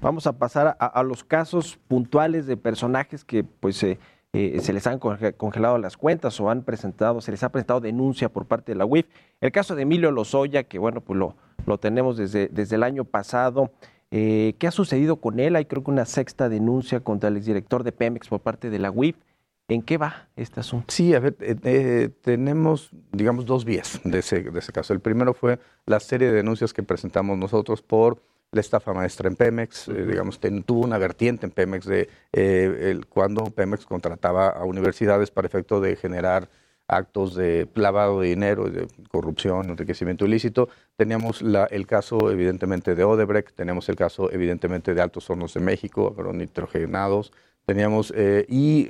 Vamos 0.01 0.27
a 0.27 0.39
pasar 0.39 0.77
a, 0.79 1.03
los 1.03 1.25
casos 1.25 1.79
puntuales 1.89 2.47
de 2.47 2.57
personajes 2.57 3.25
que 3.25 3.43
pues 3.43 3.83
eh, 3.83 3.99
se 4.33 4.73
les 4.73 4.87
han 4.87 4.99
congelado 4.99 5.77
las 5.79 5.97
cuentas 5.97 6.41
o 6.41 6.51
han 6.51 6.63
presentado, 6.63 7.21
se 7.21 7.33
les 7.33 7.43
ha 7.43 7.51
presentado 7.51 7.81
denuncia 7.81 8.29
por 8.29 8.47
parte 8.47 8.73
de 8.73 8.77
la 8.77 8.87
UIF. 8.87 9.07
El 9.41 9.51
caso 9.51 9.75
de 9.75 9.83
Emilio 9.83 10.11
Lozoya, 10.11 10.63
que 10.65 10.79
bueno, 10.79 11.01
pues 11.01 11.19
lo, 11.19 11.35
lo 11.67 11.79
tenemos 11.79 12.17
desde, 12.17 12.49
desde 12.49 12.77
el 12.77 12.83
año 12.83 13.05
pasado. 13.05 13.73
Eh, 14.11 14.55
¿Qué 14.59 14.67
ha 14.67 14.71
sucedido 14.71 15.17
con 15.17 15.41
él? 15.41 15.57
Hay 15.57 15.65
creo 15.65 15.83
que 15.83 15.91
una 15.91 16.05
sexta 16.05 16.49
denuncia 16.49 17.01
contra 17.01 17.31
el 17.31 17.39
exdirector 17.39 17.83
de 17.83 17.93
Pemex 17.93 18.29
por 18.29 18.41
parte 18.41 18.71
de 18.71 18.79
la 18.79 18.91
UIF. 18.91 19.17
¿En 19.73 19.81
qué 19.81 19.97
va 19.97 20.29
este 20.37 20.61
asunto? 20.61 20.87
Sí, 20.89 21.15
a 21.15 21.21
ver, 21.21 21.35
eh, 21.41 22.11
tenemos, 22.21 22.91
digamos, 23.11 23.47
dos 23.47 23.65
vías 23.65 24.01
de 24.05 24.19
ese, 24.19 24.43
de 24.43 24.59
ese 24.59 24.71
caso. 24.71 24.93
El 24.93 25.01
primero 25.01 25.33
fue 25.33 25.59
la 25.87 25.99
serie 25.99 26.29
de 26.29 26.35
denuncias 26.35 26.75
que 26.75 26.83
presentamos 26.83 27.39
nosotros 27.39 27.81
por 27.81 28.21
la 28.51 28.61
estafa 28.61 28.93
maestra 28.93 29.31
en 29.31 29.37
Pemex, 29.37 29.89
eh, 29.89 30.05
digamos, 30.07 30.39
tuvo 30.67 30.85
una 30.85 30.99
vertiente 30.99 31.47
en 31.47 31.53
Pemex 31.53 31.87
de 31.87 32.11
eh, 32.35 32.91
el, 32.91 33.07
cuando 33.07 33.45
Pemex 33.47 33.87
contrataba 33.87 34.51
a 34.51 34.65
universidades 34.65 35.31
para 35.31 35.47
efecto 35.47 35.81
de 35.81 35.97
generar 35.97 36.51
actos 36.87 37.35
de 37.35 37.67
lavado 37.75 38.21
de 38.21 38.29
dinero, 38.29 38.69
de 38.69 38.87
corrupción, 39.11 39.71
enriquecimiento 39.71 40.27
ilícito. 40.27 40.69
Teníamos 40.97 41.41
la, 41.41 41.65
el 41.65 41.87
caso, 41.87 42.31
evidentemente, 42.31 42.95
de 42.95 43.05
Odebrecht, 43.05 43.55
teníamos 43.57 43.89
el 43.89 43.97
caso, 43.97 44.31
evidentemente, 44.31 44.93
de 44.93 45.01
Altos 45.01 45.31
Hornos 45.31 45.55
de 45.55 45.61
México, 45.61 46.15
agronitrogenados, 46.15 47.33
teníamos, 47.73 48.13
eh, 48.15 48.45
y, 48.51 48.87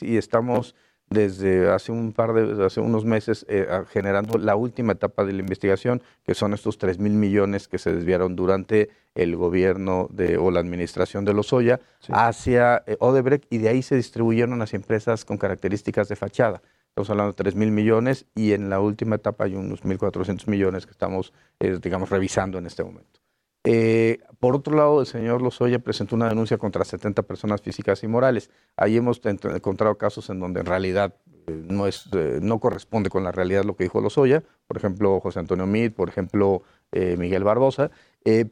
y 0.00 0.16
estamos 0.16 0.74
desde 1.10 1.70
hace 1.70 1.92
un 1.92 2.14
par 2.14 2.32
de, 2.32 2.64
hace 2.64 2.80
unos 2.80 3.04
meses 3.04 3.44
eh, 3.46 3.66
generando 3.90 4.38
la 4.38 4.56
última 4.56 4.92
etapa 4.92 5.26
de 5.26 5.34
la 5.34 5.40
investigación, 5.40 6.02
que 6.24 6.34
son 6.34 6.54
estos 6.54 6.78
3 6.78 6.98
mil 6.98 7.12
millones 7.12 7.68
que 7.68 7.76
se 7.76 7.92
desviaron 7.92 8.34
durante 8.34 8.88
el 9.14 9.36
gobierno 9.36 10.08
de, 10.10 10.38
o 10.38 10.50
la 10.50 10.60
administración 10.60 11.26
de 11.26 11.34
Lozoya 11.34 11.80
hacia 12.08 12.82
eh, 12.86 12.96
Odebrecht 13.00 13.44
y 13.50 13.58
de 13.58 13.68
ahí 13.68 13.82
se 13.82 13.96
distribuyeron 13.96 14.58
las 14.58 14.72
empresas 14.72 15.26
con 15.26 15.36
características 15.36 16.08
de 16.08 16.16
fachada. 16.16 16.62
Estamos 16.88 17.10
hablando 17.10 17.32
de 17.32 17.36
3 17.36 17.54
mil 17.54 17.70
millones 17.70 18.24
y 18.34 18.52
en 18.52 18.70
la 18.70 18.80
última 18.80 19.16
etapa 19.16 19.44
hay 19.44 19.56
unos 19.56 19.82
1.400 19.82 20.48
millones 20.48 20.86
que 20.86 20.92
estamos, 20.92 21.34
eh, 21.60 21.78
digamos, 21.82 22.08
revisando 22.08 22.56
en 22.56 22.64
este 22.64 22.82
momento. 22.82 23.21
Eh, 23.64 24.18
por 24.40 24.56
otro 24.56 24.76
lado, 24.76 25.00
el 25.00 25.06
señor 25.06 25.40
Lozoya 25.40 25.78
presentó 25.78 26.16
una 26.16 26.28
denuncia 26.28 26.58
contra 26.58 26.84
70 26.84 27.22
personas 27.22 27.62
físicas 27.62 28.02
y 28.02 28.08
morales. 28.08 28.50
Ahí 28.76 28.96
hemos 28.96 29.20
encontrado 29.24 29.96
casos 29.96 30.30
en 30.30 30.40
donde 30.40 30.60
en 30.60 30.66
realidad 30.66 31.14
eh, 31.46 31.64
no, 31.68 31.86
es, 31.86 32.08
eh, 32.12 32.40
no 32.42 32.58
corresponde 32.58 33.08
con 33.08 33.22
la 33.22 33.30
realidad 33.30 33.64
lo 33.64 33.76
que 33.76 33.84
dijo 33.84 34.00
Lozoya, 34.00 34.42
por 34.66 34.76
ejemplo, 34.76 35.20
José 35.20 35.38
Antonio 35.38 35.66
Mid, 35.66 35.92
por 35.92 36.08
ejemplo, 36.08 36.62
Miguel 36.94 37.42
Barbosa, 37.42 37.90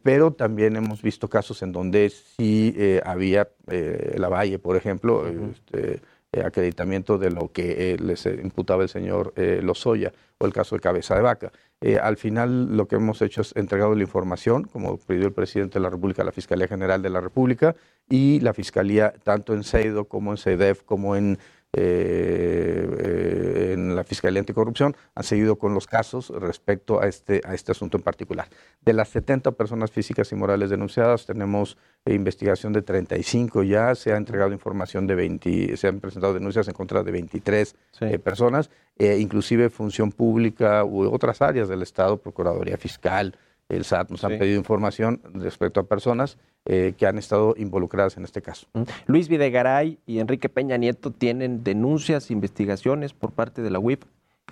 pero 0.03 0.33
también 0.33 0.75
hemos 0.75 1.03
visto 1.03 1.29
casos 1.29 1.61
en 1.63 1.73
donde 1.73 2.09
sí 2.09 2.75
había 3.05 3.51
la 3.67 4.31
Valle, 4.31 4.59
por 4.59 4.77
ejemplo, 4.77 5.27
este, 5.29 6.01
acreditamiento 6.33 7.19
de 7.19 7.31
lo 7.31 7.51
que 7.53 7.97
les 8.01 8.27
imputaba 8.27 8.85
el 8.85 8.89
señor 8.89 9.33
Lozoya, 9.37 10.13
o 10.41 10.47
el 10.47 10.53
caso 10.53 10.75
de 10.75 10.81
Cabeza 10.81 11.15
de 11.15 11.23
Vaca. 11.23 11.53
Eh, 11.83 11.99
al 11.99 12.17
final 12.17 12.77
lo 12.77 12.89
que 12.89 12.97
hemos 12.97 13.21
hecho 13.23 13.43
es 13.43 13.55
entregado 13.57 13.95
la 13.95 14.03
información, 14.03 14.65
como 14.65 14.99
pidió 14.99 15.27
el 15.27 15.33
presidente 15.33 15.79
de 15.79 15.83
la 15.83 15.91
República, 15.91 16.25
la 16.25 16.33
Fiscalía 16.33 16.67
General 16.67 17.03
de 17.03 17.11
la 17.11 17.21
República 17.21 17.77
y 18.09 18.41
la 18.41 18.55
Fiscalía, 18.55 19.13
tanto 19.23 19.55
en 19.55 19.65
CEIDO 19.65 20.07
como 20.07 20.33
en 20.33 20.39
CEDEF, 20.39 20.83
como 20.83 21.15
en 21.15 21.39
eh, 21.73 23.71
en 23.73 23.95
la 23.95 24.03
Fiscalía 24.05 24.41
Anticorrupción 24.41 24.97
han 25.15 25.25
seguido 25.25 25.57
con 25.57 25.73
los 25.75 25.87
casos 25.87 26.31
respecto 26.31 27.01
a 27.01 27.07
este, 27.07 27.41
a 27.45 27.55
este 27.55 27.73
asunto 27.73 27.97
en 27.97 28.03
particular. 28.03 28.49
De 28.81 28.93
las 28.93 29.09
70 29.11 29.53
personas 29.53 29.91
físicas 29.91 30.33
y 30.33 30.35
morales 30.35 30.71
denunciadas, 30.71 31.27
tenemos 31.27 31.77
investigación 32.07 32.73
de 32.73 32.83
35 32.83 33.63
ya, 33.63 33.95
se 33.95 34.13
ha 34.13 34.17
entregado 34.17 34.53
información 34.53 35.07
de 35.07 35.15
20, 35.15 35.77
se 35.77 35.87
han 35.87 36.01
presentado 36.01 36.35
denuncias 36.35 36.67
en 36.67 36.75
contra 36.75 37.03
de 37.03 37.13
23 37.13 37.77
personas, 38.25 38.71
inclusive 38.99 39.69
función 39.71 40.11
pública 40.11 40.85
u 40.85 41.13
otras 41.13 41.43
áreas 41.43 41.69
del 41.69 41.83
Estado, 41.83 42.17
Procuraduría 42.17 42.79
Fiscal, 42.79 43.37
el 43.71 43.85
SAT 43.85 44.11
nos 44.11 44.25
han 44.25 44.39
pedido 44.39 44.59
información 44.59 45.21
respecto 45.35 45.81
a 45.81 45.85
personas 45.85 46.39
eh, 46.67 46.95
que 46.97 47.07
han 47.07 47.17
estado 47.17 47.55
involucradas 47.57 48.17
en 48.17 48.25
este 48.25 48.43
caso. 48.43 48.67
Luis 49.07 49.29
Videgaray 49.29 49.99
y 50.07 50.19
Enrique 50.19 50.49
Peña 50.49 50.77
Nieto 50.77 51.11
tienen 51.11 51.65
denuncias, 51.65 52.31
investigaciones 52.31 53.15
por 53.15 53.33
parte 53.33 53.63
de 53.63 53.71
la 53.71 53.79
UIF, 53.79 54.01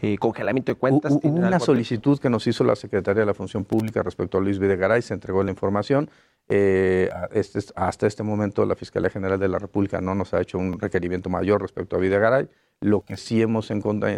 eh, 0.02 0.18
congelamiento 0.18 0.72
de 0.72 0.78
cuentas. 0.78 1.18
Hubo 1.22 1.38
una 1.38 1.60
solicitud 1.60 2.18
que 2.18 2.30
nos 2.30 2.46
hizo 2.46 2.64
la 2.64 2.76
Secretaría 2.76 3.20
de 3.20 3.26
la 3.26 3.34
Función 3.34 3.64
Pública 3.64 4.02
respecto 4.02 4.38
a 4.38 4.40
Luis 4.40 4.58
Videgaray, 4.58 5.02
se 5.02 5.14
entregó 5.14 5.42
la 5.42 5.50
información. 5.50 6.10
Eh, 6.50 7.10
este, 7.32 7.60
hasta 7.76 8.06
este 8.06 8.22
momento 8.22 8.64
la 8.64 8.74
Fiscalía 8.74 9.10
General 9.10 9.38
de 9.38 9.48
la 9.48 9.58
República 9.58 10.00
no 10.00 10.14
nos 10.14 10.32
ha 10.32 10.40
hecho 10.40 10.56
un 10.58 10.78
requerimiento 10.78 11.28
mayor 11.28 11.60
respecto 11.60 11.96
a 11.96 11.98
Videgaray. 11.98 12.48
Lo 12.80 13.02
que 13.02 13.16
sí 13.16 13.42
hemos 13.42 13.72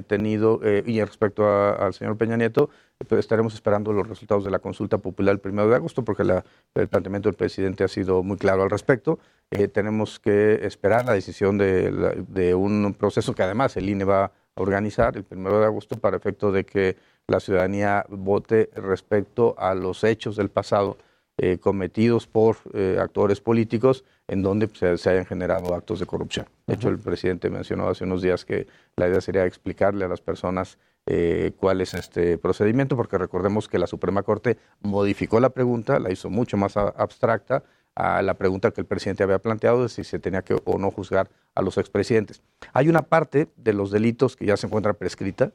tenido, 0.07 0.61
eh, 0.63 0.83
y 0.87 1.03
respecto 1.03 1.49
al 1.49 1.95
señor 1.95 2.19
Peña 2.19 2.37
Nieto, 2.37 2.69
pues 3.09 3.21
estaremos 3.21 3.55
esperando 3.55 3.93
los 3.95 4.07
resultados 4.07 4.45
de 4.45 4.51
la 4.51 4.59
consulta 4.59 4.99
popular 4.99 5.33
el 5.33 5.41
primero 5.41 5.69
de 5.71 5.77
agosto, 5.77 6.05
porque 6.05 6.23
el 6.23 6.89
planteamiento 6.89 7.31
del 7.31 7.37
presidente 7.37 7.85
ha 7.85 7.89
sido 7.89 8.23
muy 8.23 8.37
claro 8.37 8.63
al 8.63 8.71
respecto. 8.71 9.19
Eh, 9.51 9.69
tenemos 9.69 10.21
que 10.21 10.67
esperar 10.67 11.07
la 11.07 11.15
decisión 11.15 11.57
de, 11.57 12.55
un 12.55 12.95
proceso 12.99 13.35
que 13.35 13.43
además 13.43 13.77
el 13.79 13.89
INE 13.89 14.05
va 14.05 14.25
a 14.25 14.33
organizar 14.55 15.17
el 15.17 15.25
primero 15.25 15.61
de 15.61 15.67
agosto 15.67 15.97
para 15.97 16.17
efecto 16.17 16.53
de 16.53 16.65
que 16.65 16.97
la 17.27 17.41
ciudadanía 17.41 18.05
vote 18.09 18.71
respecto 18.75 19.55
a 19.59 19.75
los 19.75 20.05
hechos 20.05 20.37
del 20.37 20.51
pasado 20.51 20.99
eh, 21.39 21.59
cometidos 21.59 22.27
por 22.27 22.57
actores 22.99 23.41
políticos 23.41 24.05
en 24.29 24.43
donde 24.43 24.69
se, 24.75 25.11
hayan 25.11 25.27
generado 25.27 25.75
actos 25.75 25.99
de 25.99 26.07
corrupción. 26.07 26.47
De 26.67 26.75
hecho, 26.75 26.89
el 26.89 26.99
presidente 26.99 27.51
mencionó 27.51 27.89
hace 27.89 28.05
unos 28.05 28.23
días 28.23 28.45
que 28.45 28.67
la 28.97 29.09
idea 29.09 29.21
sería 29.21 29.45
explicarle 29.45 30.05
a 30.05 30.09
las 30.09 30.21
personas 30.21 30.79
eh, 31.07 31.53
cuál 31.57 31.81
es 31.81 31.95
este 31.95 32.39
procedimiento, 32.39 32.95
porque 32.95 33.19
recordemos 33.19 33.69
que 33.69 33.81
la 33.81 33.89
Suprema 33.89 34.23
Corte 34.23 34.59
modificó 34.81 35.41
la 35.41 35.51
pregunta, 35.51 35.99
la 35.99 36.13
hizo 36.13 36.31
mucho 36.31 36.57
más 36.57 36.77
abstracta 36.77 37.65
a 37.95 38.23
la 38.23 38.35
pregunta 38.35 38.71
que 38.71 38.81
el 38.81 38.87
presidente 38.87 39.23
había 39.23 39.39
planteado 39.39 39.83
de 39.83 39.89
si 39.89 40.05
se 40.05 40.19
tenía 40.19 40.43
que 40.43 40.57
o 40.65 40.79
no 40.79 40.91
juzgar 40.91 41.31
a 41.55 41.63
los 41.63 41.79
expresidentes. 41.79 42.43
Hay 42.73 42.89
una 42.89 43.03
parte 43.03 43.49
de 43.57 43.73
los 43.73 43.91
delitos 43.91 44.37
que 44.37 44.47
ya 44.47 44.57
se 44.57 44.67
encuentra 44.67 44.95
prescrita, 44.95 45.53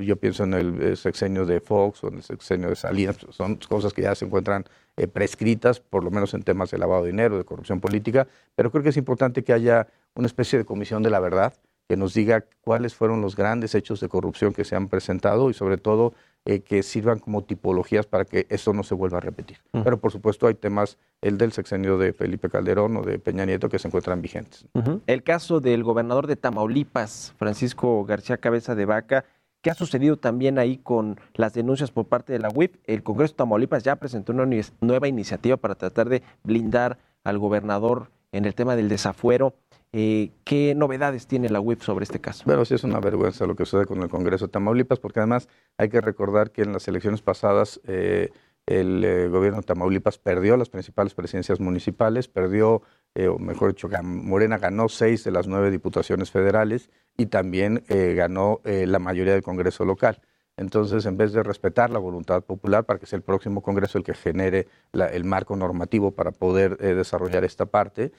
yo 0.00 0.16
pienso 0.16 0.44
en 0.44 0.54
el 0.54 0.96
sexenio 0.96 1.44
de 1.44 1.60
Fox 1.60 2.02
o 2.04 2.08
en 2.08 2.14
el 2.14 2.22
sexenio 2.22 2.70
de 2.70 2.76
Salinas, 2.76 3.18
son 3.30 3.56
cosas 3.56 3.92
que 3.92 4.02
ya 4.02 4.14
se 4.14 4.24
encuentran 4.24 4.64
eh, 4.96 5.06
prescritas, 5.06 5.80
por 5.80 6.04
lo 6.04 6.10
menos 6.10 6.32
en 6.34 6.42
temas 6.42 6.70
de 6.70 6.78
lavado 6.78 7.04
de 7.04 7.10
dinero, 7.10 7.36
de 7.36 7.44
corrupción 7.44 7.80
política, 7.80 8.26
pero 8.54 8.70
creo 8.70 8.82
que 8.82 8.88
es 8.88 8.96
importante 8.96 9.44
que 9.44 9.52
haya 9.52 9.88
una 10.14 10.26
especie 10.26 10.58
de 10.58 10.64
comisión 10.64 11.02
de 11.02 11.10
la 11.10 11.20
verdad 11.20 11.54
que 11.88 11.96
nos 11.96 12.12
diga 12.12 12.44
cuáles 12.60 12.94
fueron 12.94 13.22
los 13.22 13.34
grandes 13.34 13.74
hechos 13.74 14.00
de 14.00 14.08
corrupción 14.08 14.52
que 14.52 14.64
se 14.64 14.76
han 14.76 14.88
presentado 14.88 15.48
y 15.48 15.54
sobre 15.54 15.78
todo 15.78 16.12
eh, 16.44 16.60
que 16.60 16.82
sirvan 16.82 17.18
como 17.18 17.44
tipologías 17.44 18.06
para 18.06 18.24
que 18.24 18.46
eso 18.48 18.72
no 18.72 18.82
se 18.82 18.94
vuelva 18.94 19.18
a 19.18 19.20
repetir. 19.20 19.58
Pero 19.72 20.00
por 20.00 20.12
supuesto 20.12 20.46
hay 20.46 20.54
temas, 20.54 20.98
el 21.20 21.38
del 21.38 21.52
sexenio 21.52 21.98
de 21.98 22.12
Felipe 22.12 22.48
Calderón 22.48 22.96
o 22.96 23.02
de 23.02 23.18
Peña 23.18 23.44
Nieto, 23.44 23.68
que 23.68 23.78
se 23.78 23.88
encuentran 23.88 24.22
vigentes. 24.22 24.66
El 25.06 25.22
caso 25.22 25.60
del 25.60 25.84
gobernador 25.84 26.26
de 26.26 26.36
Tamaulipas, 26.36 27.34
Francisco 27.36 28.04
García 28.04 28.38
Cabeza 28.38 28.74
de 28.74 28.86
Vaca, 28.86 29.24
¿Qué 29.60 29.70
ha 29.70 29.74
sucedido 29.74 30.16
también 30.16 30.56
ahí 30.58 30.78
con 30.78 31.18
las 31.34 31.52
denuncias 31.52 31.90
por 31.90 32.06
parte 32.06 32.32
de 32.32 32.38
la 32.38 32.48
UIP? 32.48 32.76
El 32.84 33.02
Congreso 33.02 33.32
de 33.32 33.38
Tamaulipas 33.38 33.82
ya 33.82 33.96
presentó 33.96 34.32
una 34.32 34.48
nueva 34.80 35.08
iniciativa 35.08 35.56
para 35.56 35.74
tratar 35.74 36.08
de 36.08 36.22
blindar 36.44 36.98
al 37.24 37.38
gobernador 37.38 38.12
en 38.30 38.44
el 38.44 38.54
tema 38.54 38.76
del 38.76 38.88
desafuero. 38.88 39.54
Eh, 39.92 40.32
¿Qué 40.44 40.74
novedades 40.74 41.26
tiene 41.26 41.48
la 41.48 41.60
UIP 41.60 41.80
sobre 41.80 42.04
este 42.04 42.20
caso? 42.20 42.44
Bueno, 42.46 42.64
sí 42.64 42.74
es 42.74 42.84
una 42.84 43.00
vergüenza 43.00 43.46
lo 43.46 43.56
que 43.56 43.64
sucede 43.64 43.86
con 43.86 44.02
el 44.02 44.08
Congreso 44.08 44.46
de 44.46 44.52
Tamaulipas, 44.52 44.98
porque 44.98 45.20
además 45.20 45.48
hay 45.78 45.88
que 45.88 46.00
recordar 46.00 46.50
que 46.50 46.62
en 46.62 46.72
las 46.72 46.86
elecciones 46.88 47.22
pasadas 47.22 47.80
eh, 47.84 48.30
el 48.66 49.02
eh, 49.02 49.28
gobierno 49.28 49.60
de 49.60 49.66
Tamaulipas 49.66 50.18
perdió 50.18 50.56
las 50.58 50.68
principales 50.68 51.14
presidencias 51.14 51.58
municipales, 51.58 52.28
perdió, 52.28 52.82
o 53.28 53.38
mejor 53.38 53.74
dicho, 53.74 53.88
Morena 54.02 54.58
ganó 54.58 54.88
seis 54.88 55.24
de 55.24 55.30
las 55.30 55.46
nueve 55.46 55.70
diputaciones 55.70 56.30
federales 56.30 56.90
y 57.16 57.26
también 57.26 57.82
eh, 57.88 58.14
ganó 58.14 58.60
eh, 58.64 58.86
la 58.86 59.00
mayoría 59.00 59.32
del 59.32 59.42
Congreso 59.42 59.84
local. 59.84 60.20
Entonces, 60.58 61.06
en 61.06 61.16
vez 61.16 61.32
de 61.32 61.42
respetar 61.42 61.88
la 61.88 61.98
voluntad 61.98 62.42
popular 62.42 62.84
para 62.84 62.98
que 62.98 63.06
sea 63.06 63.16
el 63.16 63.22
próximo 63.22 63.62
Congreso 63.62 63.96
el 63.96 64.04
que 64.04 64.12
genere 64.12 64.68
el 64.92 65.24
marco 65.24 65.56
normativo 65.56 66.10
para 66.10 66.32
poder 66.32 66.76
eh, 66.80 66.94
desarrollar 66.94 67.44
esta 67.44 67.66
parte, 67.66 68.12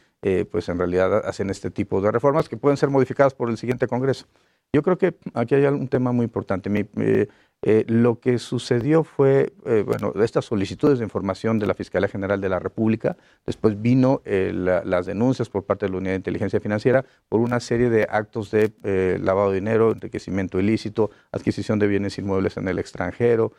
pues 0.51 0.67
en 0.67 0.77
realidad 0.77 1.25
hacen 1.25 1.49
este 1.49 1.71
tipo 1.71 2.01
de 2.01 2.11
reformas 2.11 2.49
que 2.49 2.57
pueden 2.57 2.75
ser 2.75 2.89
modificadas 2.89 3.33
por 3.33 3.49
el 3.49 3.57
siguiente 3.57 3.87
Congreso. 3.87 4.25
Yo 4.71 4.83
creo 4.83 4.97
que 4.97 5.15
aquí 5.33 5.55
hay 5.55 5.65
un 5.65 5.87
tema 5.87 6.11
muy 6.11 6.25
importante. 6.25 6.69
Mi, 6.69 6.85
eh, 6.97 7.27
lo 7.61 8.19
que 8.19 8.39
sucedió 8.39 9.03
fue, 9.03 9.51
eh, 9.65 9.83
bueno, 9.85 10.13
estas 10.23 10.45
solicitudes 10.45 10.99
de 10.99 11.05
información 11.05 11.59
de 11.59 11.67
la 11.67 11.73
Fiscalía 11.73 12.07
General 12.07 12.39
de 12.39 12.47
la 12.47 12.57
República, 12.59 13.17
después 13.45 13.81
vino 13.81 14.21
eh, 14.23 14.51
las 14.53 15.05
denuncias 15.05 15.49
por 15.49 15.65
parte 15.65 15.85
de 15.85 15.91
la 15.91 15.97
Unidad 15.97 16.13
de 16.13 16.17
Inteligencia 16.17 16.61
Financiera 16.61 17.03
por 17.27 17.41
una 17.41 17.59
serie 17.59 17.89
de 17.89 18.07
actos 18.09 18.51
de 18.51 19.19
lavado 19.21 19.49
de 19.49 19.55
dinero, 19.55 19.91
enriquecimiento 19.91 20.59
ilícito, 20.59 21.11
adquisición 21.31 21.79
de 21.79 21.87
bienes 21.87 22.17
inmuebles 22.17 22.55
en 22.55 22.67
el 22.69 22.79
extranjero, 22.79 23.51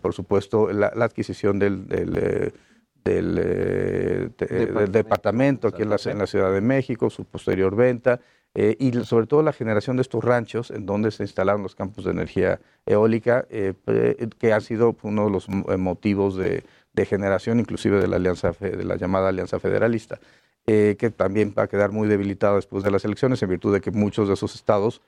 por 0.00 0.12
supuesto, 0.12 0.72
la, 0.72 0.88
adquisición 0.88 1.58
del, 1.58 1.88
del, 3.04 4.32
departamento 4.92 5.68
aquí 5.68 5.82
en 5.82 5.90
la, 5.90 5.96
en 6.04 6.18
la 6.18 6.26
Ciudad 6.26 6.52
de 6.52 6.60
México, 6.60 7.10
su 7.10 7.24
posterior 7.24 7.74
venta. 7.74 8.20
Eh, 8.54 8.76
y 8.80 8.92
sobre 9.04 9.26
todo 9.26 9.42
la 9.42 9.52
generación 9.52 9.96
de 9.96 10.02
estos 10.02 10.24
ranchos 10.24 10.72
en 10.72 10.84
donde 10.84 11.12
se 11.12 11.22
instalaron 11.22 11.62
los 11.62 11.76
campos 11.76 12.04
de 12.04 12.10
energía 12.10 12.60
eólica, 12.84 13.46
eh, 13.48 13.74
que 14.38 14.52
ha 14.52 14.60
sido 14.60 14.96
uno 15.02 15.26
de 15.26 15.30
los 15.30 15.46
eh, 15.48 15.76
motivos 15.76 16.36
de, 16.36 16.64
generación 17.06 17.60
inclusive 17.60 17.98
de 17.98 18.08
la, 18.08 18.16
alianza, 18.16 18.52
de 18.60 18.84
la 18.84 18.96
llamada 18.96 19.30
Alianza 19.30 19.58
Federalista. 19.58 20.20
que 20.66 21.12
también 21.16 21.54
va 21.58 21.62
a 21.62 21.66
quedar 21.66 21.92
muy 21.92 22.06
debilitada 22.08 22.56
después 22.56 22.84
de 22.84 22.90
las 22.90 23.06
elecciones 23.06 23.42
en 23.42 23.48
virtud 23.48 23.72
de 23.72 23.80
que 23.80 23.90
muchos 23.90 24.28
de 24.28 24.34
esos 24.34 24.54
estados 24.54 25.00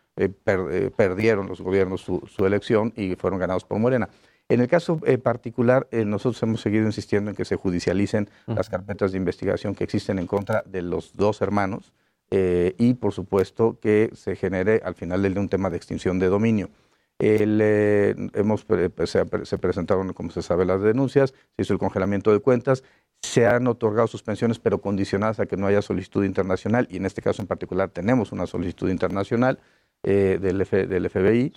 perdieron 0.97 1.49
los 1.49 1.61
gobiernos 1.61 2.01
su, 2.01 2.47
elección 2.47 2.95
y 2.97 3.15
fueron 3.17 3.39
ganados 3.39 3.65
por 3.65 3.79
Morena. 3.79 4.09
En 4.49 4.63
el 4.63 4.69
caso 4.69 5.01
particular, 5.23 5.87
nosotros 5.93 6.43
hemos 6.43 6.63
seguido 6.63 6.87
insistiendo 6.87 7.31
en 7.31 7.37
que 7.37 7.45
se 7.45 7.57
judicialicen 7.57 8.31
las 8.47 8.71
carpetas 8.71 9.13
de 9.13 9.19
investigación 9.19 9.75
que 9.75 9.85
existen 9.85 10.19
en 10.19 10.27
contra 10.27 10.63
de 10.65 10.81
los 10.81 11.15
dos 11.15 11.43
hermanos, 11.43 11.93
eh, 12.35 12.75
y 12.79 12.95
por 12.95 13.13
supuesto 13.13 13.79
que 13.79 14.11
se 14.15 14.37
genere 14.37 14.81
al 14.87 14.95
final 14.95 15.21
del 15.21 15.35
día 15.35 15.43
un 15.43 15.51
tema 15.51 15.69
de 15.69 15.77
extinción 15.77 16.19
de 16.19 16.29
dominio. 16.29 16.71
Eh, 17.19 18.15
hemos, 18.33 18.65
pues, 18.65 19.11
se, 19.11 19.59
presentaron, 19.59 20.15
como 20.15 20.31
se 20.31 20.41
sabe, 20.41 20.65
las 20.65 20.81
denuncias, 20.81 21.35
se 21.55 21.63
hizo 21.63 21.75
el 21.75 21.79
congelamiento 21.79 22.33
de 22.33 22.41
cuentas, 22.41 22.85
se 23.21 23.47
han 23.47 23.67
otorgado 23.67 24.09
suspensiones, 24.09 24.59
pero 24.59 24.81
condicionadas 24.81 25.41
a 25.41 25.47
que 25.47 25.59
no 25.59 25.67
haya 25.67 25.83
solicitud 25.83 26.25
internacional, 26.25 26.89
y 26.91 26.97
en 26.97 27.05
este 27.05 27.21
caso 27.21 27.43
en 27.43 27.49
particular 27.49 27.91
tenemos 27.91 28.33
una 28.33 28.47
solicitud 28.47 28.89
internacional 28.89 29.59
eh, 30.03 30.39
del, 30.41 30.59
del, 30.89 31.11
FBI 31.11 31.53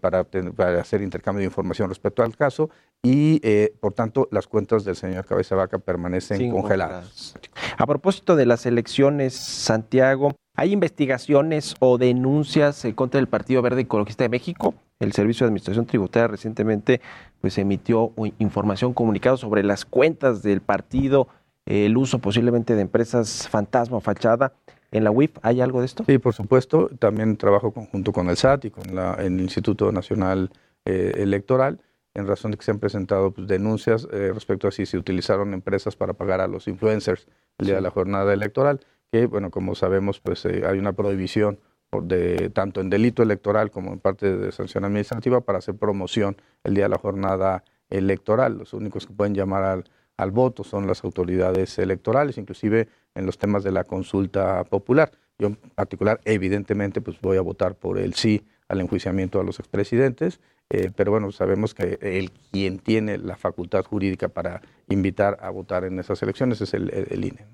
para, 0.00 0.24
para, 0.24 0.80
hacer 0.80 1.02
intercambio 1.02 1.40
de 1.40 1.46
información 1.46 1.88
respecto 1.88 2.22
al 2.22 2.36
caso, 2.36 2.70
y 3.02 3.40
por 3.80 3.92
tanto 3.92 4.28
las 4.30 4.46
cuentas 4.46 4.84
del 4.84 4.96
señor 4.96 5.24
Cabeza 5.24 5.56
Vaca 5.56 5.78
permanecen 5.78 6.50
congeladas. 6.50 7.34
A 7.76 7.86
propósito 7.86 8.36
de 8.36 8.46
las 8.46 8.66
elecciones, 8.66 9.34
Santiago, 9.34 10.32
¿hay 10.54 10.72
investigaciones 10.72 11.74
o 11.80 11.98
denuncias 11.98 12.86
contra 12.94 13.20
el 13.20 13.26
Partido 13.26 13.62
Verde 13.62 13.82
Ecologista 13.82 14.24
de 14.24 14.28
México? 14.28 14.74
El 15.02 15.12
Servicio 15.12 15.44
de 15.44 15.48
Administración 15.48 15.86
Tributaria 15.86 16.28
recientemente 16.28 17.00
pues, 17.40 17.58
emitió 17.58 18.12
información, 18.38 18.94
comunicado 18.94 19.36
sobre 19.36 19.64
las 19.64 19.84
cuentas 19.84 20.42
del 20.42 20.60
partido, 20.60 21.28
el 21.66 21.96
uso 21.96 22.20
posiblemente 22.20 22.74
de 22.76 22.82
empresas 22.82 23.48
fantasma 23.48 23.96
o 23.96 24.00
fachada. 24.00 24.52
¿En 24.92 25.04
la 25.04 25.10
UIF 25.10 25.36
hay 25.42 25.60
algo 25.60 25.80
de 25.80 25.86
esto? 25.86 26.04
Sí, 26.06 26.18
por 26.18 26.34
supuesto. 26.34 26.88
También 26.98 27.36
trabajo 27.36 27.72
conjunto 27.72 28.12
con 28.12 28.28
el 28.28 28.36
SAT 28.36 28.66
y 28.66 28.70
con 28.70 28.84
el 29.18 29.40
Instituto 29.40 29.90
Nacional 29.90 30.50
eh, 30.84 31.14
Electoral 31.16 31.80
en 32.14 32.26
razón 32.26 32.50
de 32.50 32.58
que 32.58 32.64
se 32.64 32.70
han 32.70 32.78
presentado 32.78 33.30
pues, 33.30 33.46
denuncias 33.48 34.06
eh, 34.12 34.32
respecto 34.32 34.68
a 34.68 34.70
si 34.70 34.86
se 34.86 34.98
utilizaron 34.98 35.54
empresas 35.54 35.96
para 35.96 36.12
pagar 36.12 36.40
a 36.40 36.46
los 36.46 36.68
influencers 36.68 37.26
el 37.58 37.66
día 37.66 37.76
de 37.76 37.80
la 37.80 37.90
jornada 37.90 38.32
electoral, 38.32 38.80
que, 39.10 39.26
bueno, 39.26 39.50
como 39.50 39.74
sabemos, 39.74 40.20
pues 40.20 40.44
eh, 40.44 40.64
hay 40.66 40.78
una 40.78 40.92
prohibición 40.92 41.58
de, 42.02 42.50
tanto 42.50 42.80
en 42.80 42.88
delito 42.88 43.22
electoral 43.22 43.70
como 43.70 43.92
en 43.92 43.98
parte 43.98 44.36
de 44.36 44.52
sanción 44.52 44.84
administrativa 44.84 45.42
para 45.42 45.58
hacer 45.58 45.76
promoción 45.76 46.36
el 46.64 46.74
día 46.74 46.84
de 46.84 46.90
la 46.90 46.98
jornada 46.98 47.64
electoral. 47.90 48.56
Los 48.58 48.72
únicos 48.72 49.06
que 49.06 49.12
pueden 49.12 49.34
llamar 49.34 49.64
al, 49.64 49.84
al 50.16 50.30
voto 50.30 50.64
son 50.64 50.86
las 50.86 51.04
autoridades 51.04 51.78
electorales, 51.78 52.38
inclusive 52.38 52.88
en 53.14 53.26
los 53.26 53.38
temas 53.38 53.64
de 53.64 53.72
la 53.72 53.84
consulta 53.84 54.64
popular. 54.64 55.12
Yo 55.38 55.48
en 55.48 55.56
particular, 55.56 56.20
evidentemente, 56.24 57.00
pues 57.00 57.20
voy 57.20 57.36
a 57.36 57.40
votar 57.40 57.74
por 57.74 57.98
el 57.98 58.14
sí 58.14 58.44
al 58.68 58.80
enjuiciamiento 58.80 59.40
a 59.40 59.44
los 59.44 59.58
expresidentes, 59.58 60.40
eh, 60.70 60.90
pero 60.96 61.10
bueno, 61.10 61.30
sabemos 61.32 61.74
que 61.74 61.98
el 62.00 62.30
quien 62.50 62.78
tiene 62.78 63.18
la 63.18 63.36
facultad 63.36 63.84
jurídica 63.84 64.28
para 64.28 64.62
invitar 64.88 65.36
a 65.42 65.50
votar 65.50 65.84
en 65.84 65.98
esas 65.98 66.22
elecciones 66.22 66.60
es 66.62 66.72
el, 66.72 66.90
INE. 67.12 67.44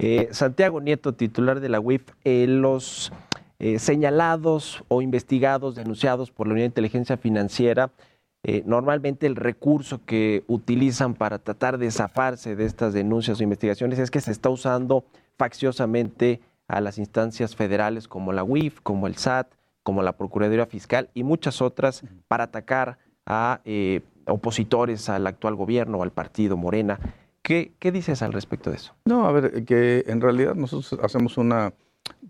Eh, 0.00 0.28
Santiago 0.32 0.80
Nieto, 0.80 1.14
titular 1.14 1.60
de 1.60 1.68
la 1.68 1.78
UIF, 1.78 2.02
eh, 2.24 2.46
los 2.48 3.12
señalados 3.78 4.84
o 4.88 5.00
investigados, 5.00 5.76
denunciados 5.76 6.30
por 6.30 6.48
la 6.48 6.52
Unidad 6.52 6.64
de 6.64 6.70
Inteligencia 6.70 7.16
Financiera, 7.16 7.92
normalmente 8.66 9.26
el 9.26 9.36
recurso 9.36 10.00
que 10.04 10.44
utilizan 10.48 11.14
para 11.14 11.38
tratar 11.38 11.78
de 11.78 11.90
zafarse 11.90 12.56
de 12.56 12.66
estas 12.66 12.92
denuncias 12.92 13.40
o 13.40 13.42
investigaciones 13.42 13.98
es 13.98 14.10
que 14.10 14.20
se 14.20 14.32
está 14.32 14.50
usando 14.50 15.04
facciosamente 15.38 16.40
a 16.68 16.80
las 16.80 16.98
instancias 16.98 17.56
federales 17.56 18.08
como 18.08 18.32
la 18.32 18.44
UIF, 18.44 18.80
como 18.82 19.06
el 19.06 19.16
SAT, 19.16 19.48
como 19.82 20.02
la 20.02 20.16
Procuraduría 20.16 20.66
Fiscal 20.66 21.10
y 21.14 21.22
muchas 21.22 21.62
otras 21.62 22.02
para 22.26 22.44
atacar 22.44 22.98
a 23.26 23.60
eh, 23.64 24.00
opositores 24.26 25.08
al 25.08 25.26
actual 25.26 25.54
gobierno 25.54 25.98
o 25.98 26.02
al 26.02 26.10
partido 26.10 26.56
Morena. 26.56 26.98
¿Qué, 27.42 27.72
¿Qué, 27.78 27.92
dices 27.92 28.22
al 28.22 28.32
respecto 28.32 28.70
de 28.70 28.76
eso? 28.76 28.94
No, 29.04 29.26
a 29.26 29.32
ver, 29.32 29.64
que 29.66 30.04
en 30.06 30.20
realidad 30.20 30.54
nosotros 30.54 30.98
hacemos 31.02 31.36
una... 31.36 31.74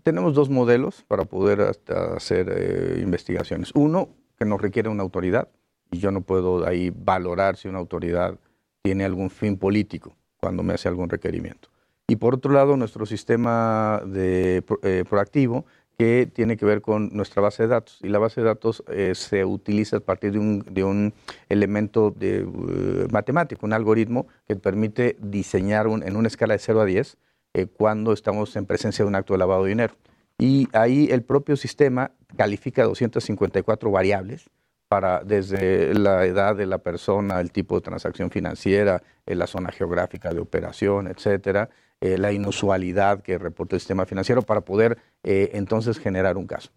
Tenemos 0.03 0.33
dos 0.33 0.49
modelos 0.49 1.03
para 1.07 1.23
poder 1.23 1.61
hacer 1.61 2.53
eh, 2.53 2.99
investigaciones. 3.01 3.71
Uno, 3.75 4.09
que 4.37 4.45
nos 4.45 4.61
requiere 4.61 4.89
una 4.89 5.03
autoridad, 5.03 5.47
y 5.91 5.99
yo 5.99 6.11
no 6.11 6.21
puedo 6.21 6.67
ahí 6.67 6.91
valorar 6.95 7.57
si 7.57 7.67
una 7.67 7.79
autoridad 7.79 8.37
tiene 8.83 9.05
algún 9.05 9.29
fin 9.29 9.57
político 9.57 10.15
cuando 10.37 10.63
me 10.63 10.73
hace 10.73 10.87
algún 10.87 11.09
requerimiento. 11.09 11.69
Y 12.07 12.17
por 12.17 12.35
otro 12.35 12.53
lado, 12.53 12.77
nuestro 12.77 13.05
sistema 13.05 14.01
de, 14.05 14.63
eh, 14.83 15.03
proactivo, 15.09 15.65
que 15.97 16.29
tiene 16.31 16.57
que 16.57 16.65
ver 16.65 16.81
con 16.81 17.09
nuestra 17.13 17.41
base 17.41 17.63
de 17.63 17.69
datos. 17.69 17.99
Y 18.03 18.09
la 18.09 18.19
base 18.19 18.41
de 18.41 18.47
datos 18.47 18.83
eh, 18.89 19.13
se 19.15 19.45
utiliza 19.45 19.97
a 19.97 19.99
partir 20.01 20.33
de 20.33 20.39
un, 20.39 20.59
de 20.69 20.83
un 20.83 21.13
elemento 21.49 22.11
de, 22.11 22.43
uh, 22.43 23.07
matemático, 23.11 23.65
un 23.65 23.73
algoritmo 23.73 24.27
que 24.47 24.55
permite 24.55 25.15
diseñar 25.19 25.87
un, 25.87 26.03
en 26.03 26.15
una 26.15 26.27
escala 26.27 26.53
de 26.53 26.59
0 26.59 26.81
a 26.81 26.85
10 26.85 27.17
eh, 27.53 27.67
cuando 27.67 28.11
estamos 28.11 28.55
en 28.55 28.65
presencia 28.65 29.03
de 29.03 29.09
un 29.09 29.15
acto 29.15 29.33
de 29.33 29.39
lavado 29.39 29.63
de 29.63 29.69
dinero. 29.69 29.95
Y 30.37 30.67
ahí 30.73 31.07
el 31.11 31.23
propio 31.23 31.55
sistema 31.55 32.11
califica 32.35 32.83
254 32.83 33.89
variables 33.89 34.49
para 34.87 35.23
desde 35.23 35.93
la 35.93 36.25
edad 36.25 36.55
de 36.55 36.65
la 36.65 36.77
persona, 36.77 37.39
el 37.39 37.51
tipo 37.51 37.75
de 37.75 37.81
transacción 37.81 38.29
financiera, 38.29 39.01
eh, 39.25 39.35
la 39.35 39.47
zona 39.47 39.71
geográfica 39.71 40.33
de 40.33 40.39
operación, 40.39 41.07
etcétera, 41.07 41.69
eh, 42.01 42.17
la 42.17 42.33
inusualidad 42.33 43.21
que 43.21 43.37
reporta 43.37 43.75
el 43.75 43.79
sistema 43.79 44.05
financiero 44.05 44.41
para 44.41 44.61
poder 44.61 44.97
eh, 45.23 45.51
entonces 45.53 45.97
generar 45.97 46.37
un 46.37 46.45
caso. 46.45 46.69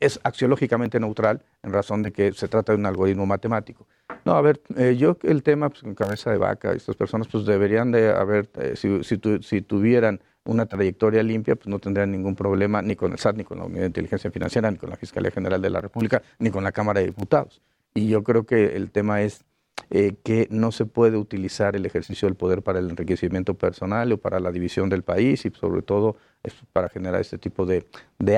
Es 0.00 0.20
axiológicamente 0.22 1.00
neutral 1.00 1.42
en 1.62 1.72
razón 1.72 2.02
de 2.02 2.12
que 2.12 2.32
se 2.32 2.46
trata 2.46 2.72
de 2.72 2.78
un 2.78 2.84
algoritmo 2.84 3.24
matemático. 3.24 3.86
No, 4.26 4.34
a 4.34 4.42
ver, 4.42 4.60
eh, 4.76 4.94
yo 4.98 5.16
el 5.22 5.42
tema, 5.42 5.70
pues, 5.70 5.82
con 5.82 5.94
cabeza 5.94 6.30
de 6.30 6.36
vaca, 6.36 6.72
estas 6.72 6.94
personas 6.94 7.26
pues 7.26 7.46
deberían 7.46 7.90
de 7.90 8.10
haber, 8.10 8.50
si, 8.74 9.02
si, 9.02 9.62
tuvieran 9.62 10.20
una 10.46 10.66
trayectoria 10.66 11.22
limpia, 11.22 11.56
pues 11.56 11.66
no 11.68 11.78
tendrían 11.78 12.10
ningún 12.10 12.34
problema 12.34 12.82
ni 12.82 12.96
con 12.96 13.12
el 13.12 13.18
SAT, 13.18 13.36
ni 13.36 13.44
con 13.44 13.58
la 13.58 13.64
Unidad 13.64 13.82
de 13.82 13.86
Inteligencia 13.86 14.30
Financiera, 14.30 14.70
ni 14.70 14.78
con 14.78 14.90
la 14.90 14.96
Fiscalía 14.96 15.30
General 15.30 15.60
de 15.60 15.70
la 15.70 15.80
República, 15.80 16.22
ni 16.38 16.50
con 16.50 16.64
la 16.64 16.72
Cámara 16.72 17.00
de 17.00 17.06
Diputados. 17.06 17.60
Y 17.94 18.08
yo 18.08 18.22
creo 18.22 18.44
que 18.44 18.76
el 18.76 18.90
tema 18.90 19.22
es 19.22 19.44
eh, 19.90 20.14
que 20.24 20.48
no 20.50 20.72
se 20.72 20.84
puede 20.84 21.16
utilizar 21.16 21.76
el 21.76 21.86
ejercicio 21.86 22.26
del 22.26 22.34
poder 22.34 22.62
para 22.62 22.80
el 22.80 22.90
enriquecimiento 22.90 23.54
personal 23.54 24.10
o 24.12 24.18
para 24.18 24.40
la 24.40 24.50
división 24.50 24.88
del 24.88 25.02
país 25.02 25.44
y 25.44 25.50
sobre 25.50 25.82
todo 25.82 26.16
para 26.72 26.88
generar 26.88 27.20
este 27.20 27.38
tipo 27.38 27.66
de, 27.66 27.86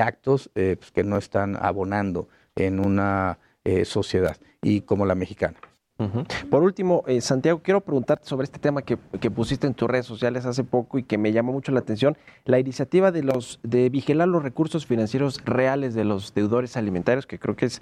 actos 0.01 0.51
eh, 0.55 0.75
pues, 0.77 0.91
que 0.91 1.03
no 1.03 1.17
están 1.17 1.57
abonando 1.59 2.27
en 2.55 2.79
una 2.79 3.39
eh, 3.63 3.85
sociedad 3.85 4.37
y 4.61 4.81
como 4.81 5.05
la 5.05 5.15
mexicana. 5.15 5.57
Por 6.49 6.63
último, 6.63 7.03
eh, 7.07 7.19
Santiago, 7.19 7.59
quiero 7.61 7.81
preguntarte 7.81 8.25
sobre 8.25 8.45
este 8.45 8.57
tema 8.57 8.81
que, 8.81 8.97
pusiste 9.29 9.67
en 9.67 9.73
tus 9.73 9.89
redes 9.89 10.05
sociales 10.05 10.45
hace 10.45 10.63
poco 10.63 10.97
y 10.97 11.03
que 11.03 11.17
me 11.17 11.31
llamó 11.31 11.51
mucho 11.51 11.71
la 11.71 11.79
atención, 11.79 12.17
la 12.45 12.57
iniciativa 12.57 13.11
de 13.11 13.23
los 13.23 13.59
de 13.63 13.89
vigilar 13.89 14.27
los 14.27 14.41
recursos 14.41 14.85
financieros 14.85 15.43
reales 15.43 15.93
de 15.93 16.05
los 16.05 16.33
deudores 16.33 16.77
alimentarios, 16.77 17.27
que 17.27 17.37
creo 17.37 17.55
que 17.55 17.65
es 17.65 17.81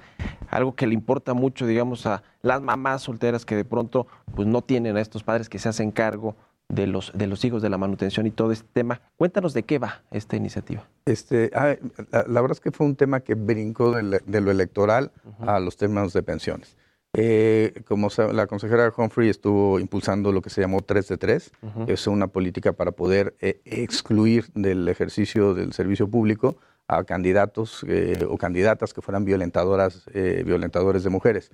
algo 0.50 0.76
que 0.76 0.88
le 0.88 0.94
importa 0.94 1.34
mucho, 1.34 1.68
digamos, 1.68 2.06
a 2.08 2.24
las 2.42 2.62
mamás 2.62 3.04
solteras 3.04 3.46
que 3.46 3.56
de 3.56 3.66
pronto 3.66 4.08
pues 4.36 4.48
no 4.48 4.62
tienen 4.62 4.98
a 4.98 5.02
estos 5.02 5.24
padres 5.24 5.48
que 5.48 5.60
se 5.60 5.70
hacen 5.70 5.92
cargo 5.92 6.36
de 6.70 6.86
los 6.86 7.12
de 7.14 7.28
los 7.28 7.46
hijos 7.46 7.62
de 7.62 7.70
la 7.70 7.78
manutención 7.78 8.26
y 8.26 8.32
todo 8.32 8.52
este 8.52 8.68
tema. 8.74 9.02
Cuéntanos 9.16 9.54
de 9.54 9.64
qué 9.64 9.80
va 9.80 10.02
esta 10.12 10.36
iniciativa. 10.36 10.88
Este, 11.06 11.52
ah, 11.54 11.76
la, 12.12 12.42
verdad 12.42 12.52
es 12.52 12.60
que 12.60 12.72
fue 12.72 12.86
un 12.86 12.96
tema 12.96 13.22
que 13.22 13.36
brincó 13.36 13.92
de, 13.92 14.42
lo 14.42 14.52
electoral 14.52 15.12
a 15.40 15.60
los 15.60 15.78
temas 15.78 16.14
de 16.14 16.24
pensiones. 16.24 16.76
Eh, 17.14 17.82
como 17.88 18.10
la 18.32 18.48
consejera 18.48 18.94
Humphrey 18.96 19.30
estuvo 19.30 19.80
impulsando 19.80 20.32
lo 20.32 20.42
que 20.42 20.50
se 20.50 20.62
llamó 20.62 20.82
3 20.82 21.08
de 21.08 21.18
3, 21.18 21.52
es 21.88 22.08
una 22.08 22.28
política 22.28 22.74
para 22.74 22.92
poder 22.92 23.36
eh, 23.40 23.62
excluir 23.66 24.46
del 24.54 24.88
ejercicio 24.88 25.54
del 25.54 25.74
servicio 25.74 26.08
público 26.08 26.58
a 26.88 27.04
candidatos 27.06 27.84
eh, 27.88 28.24
o 28.30 28.38
candidatas 28.38 28.94
que 28.94 29.02
fueran 29.02 29.26
violentadoras, 29.26 30.06
violentadores 30.14 31.04
de 31.04 31.10
mujeres, 31.10 31.52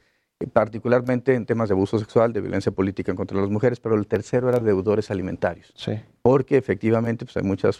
particularmente 0.52 1.34
en 1.34 1.46
temas 1.46 1.70
de 1.70 1.74
abuso 1.74 1.98
sexual, 1.98 2.34
de 2.34 2.42
violencia 2.42 2.72
política 2.72 3.16
contra 3.16 3.40
las 3.40 3.50
mujeres, 3.50 3.80
pero 3.80 3.96
el 3.96 4.06
tercero 4.06 4.50
era 4.50 4.60
deudores 4.60 5.12
alimentarios, 5.12 5.72
sí. 5.76 6.00
porque 6.22 6.58
efectivamente 6.58 7.26
pues, 7.26 7.38
hay 7.38 7.44
muchas 7.44 7.78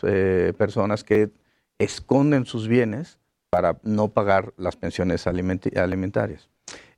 personas 0.58 1.04
que 1.04 1.32
esconden 1.80 2.46
sus 2.46 2.68
bienes 2.68 3.20
para 3.50 3.78
no 3.84 4.08
pagar 4.10 4.54
las 4.58 4.78
pensiones 4.78 5.28
alimentarias. 5.28 6.53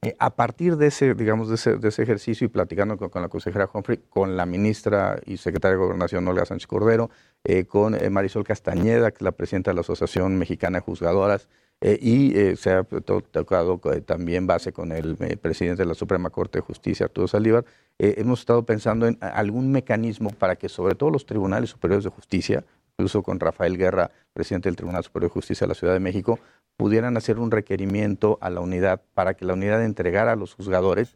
Eh, 0.05 0.15
a 0.19 0.35
partir 0.35 0.77
de 0.77 0.87
ese, 0.87 1.15
digamos, 1.15 1.49
de 1.49 1.55
ese, 1.55 2.03
ejercicio 2.03 2.45
y 2.45 2.47
platicando 2.47 2.95
con, 2.95 3.21
la 3.23 3.27
consejera 3.27 3.67
Humphrey, 3.73 4.01
con 4.07 4.37
la 4.37 4.45
ministra 4.45 5.19
y 5.25 5.37
secretaria 5.37 5.77
de 5.77 5.83
Gobernación 5.83 6.27
Olga 6.27 6.45
Sánchez 6.45 6.67
Cordero, 6.67 7.09
eh, 7.43 7.65
con 7.65 7.95
eh, 7.95 8.07
Marisol 8.11 8.43
Castañeda, 8.43 9.09
que 9.09 9.17
es 9.17 9.21
la 9.23 9.31
presidenta 9.31 9.71
de 9.71 9.75
la 9.75 9.81
Asociación 9.81 10.37
Mexicana 10.37 10.77
de 10.77 10.83
Juzgadoras, 10.83 11.47
y 11.81 12.33
se 12.55 12.71
ha 12.71 12.83
tocado 12.83 13.81
también 14.05 14.47
base 14.47 14.71
con 14.71 14.93
el 14.93 15.17
presidente 15.39 15.83
de 15.83 15.87
la 15.87 15.93
Suprema 15.93 16.29
Corte 16.29 16.59
de 16.59 16.61
Justicia, 16.63 17.07
Arturo 17.07 17.27
Saldívar, 17.27 17.65
hemos 17.99 18.39
estado 18.39 18.65
pensando 18.65 19.07
en 19.07 19.17
algún 19.19 19.71
mecanismo 19.71 20.29
para 20.29 20.55
que 20.55 20.69
sobre 20.69 20.95
todo 20.95 21.11
los 21.11 21.25
tribunales 21.25 21.69
superiores 21.71 22.05
de 22.05 22.11
justicia, 22.11 22.63
incluso 22.97 23.23
con 23.23 23.39
Rafael 23.39 23.77
Guerra, 23.77 24.11
presidente 24.33 24.69
del 24.69 24.75
Tribunal 24.75 25.03
Superior 25.03 25.29
de 25.29 25.33
Justicia 25.33 25.65
de 25.65 25.69
la 25.69 25.75
Ciudad 25.75 25.93
de 25.93 25.99
México, 25.99 26.39
pudieran 26.77 27.17
hacer 27.17 27.39
un 27.39 27.51
requerimiento 27.51 28.37
a 28.41 28.49
la 28.49 28.61
unidad 28.61 29.01
para 29.13 29.33
que 29.35 29.45
la 29.45 29.53
unidad 29.53 29.83
entregara 29.83 30.33
a 30.33 30.35
los 30.35 30.53
juzgadores 30.53 31.15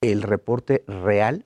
el 0.00 0.22
reporte 0.22 0.84
real 0.86 1.44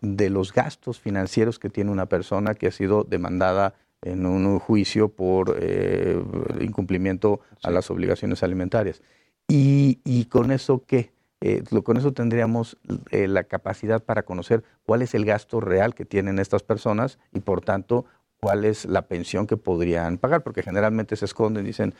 de 0.00 0.30
los 0.30 0.52
gastos 0.52 0.98
financieros 1.00 1.58
que 1.58 1.70
tiene 1.70 1.90
una 1.90 2.06
persona 2.06 2.54
que 2.54 2.68
ha 2.68 2.72
sido 2.72 3.04
demandada 3.04 3.74
en 4.02 4.24
un 4.26 4.58
juicio 4.58 5.08
por 5.08 5.56
eh, 5.60 6.22
incumplimiento 6.60 7.40
a 7.62 7.70
las 7.70 7.90
obligaciones 7.90 8.42
alimentarias. 8.42 9.02
Y, 9.46 10.26
con 10.26 10.52
eso, 10.52 10.84
¿qué? 10.86 11.10
Eh, 11.40 11.64
con 11.82 11.96
eso 11.96 12.12
tendríamos 12.12 12.76
eh, 13.10 13.26
la 13.26 13.44
capacidad 13.44 14.02
para 14.02 14.22
conocer 14.22 14.62
cuál 14.84 15.02
es 15.02 15.14
el 15.14 15.24
gasto 15.24 15.60
real 15.60 15.94
que 15.94 16.04
tienen 16.04 16.38
estas 16.38 16.62
personas 16.62 17.18
y, 17.32 17.40
por 17.40 17.60
tanto, 17.60 18.04
cuál 18.40 18.64
es 18.64 18.86
la 18.86 19.02
pensión 19.02 19.46
que 19.46 19.56
podrían 19.56 20.18
pagar, 20.18 20.42
porque 20.42 20.62
generalmente 20.62 21.14
se 21.16 21.26
esconden, 21.26 21.64
dicen 21.64 21.94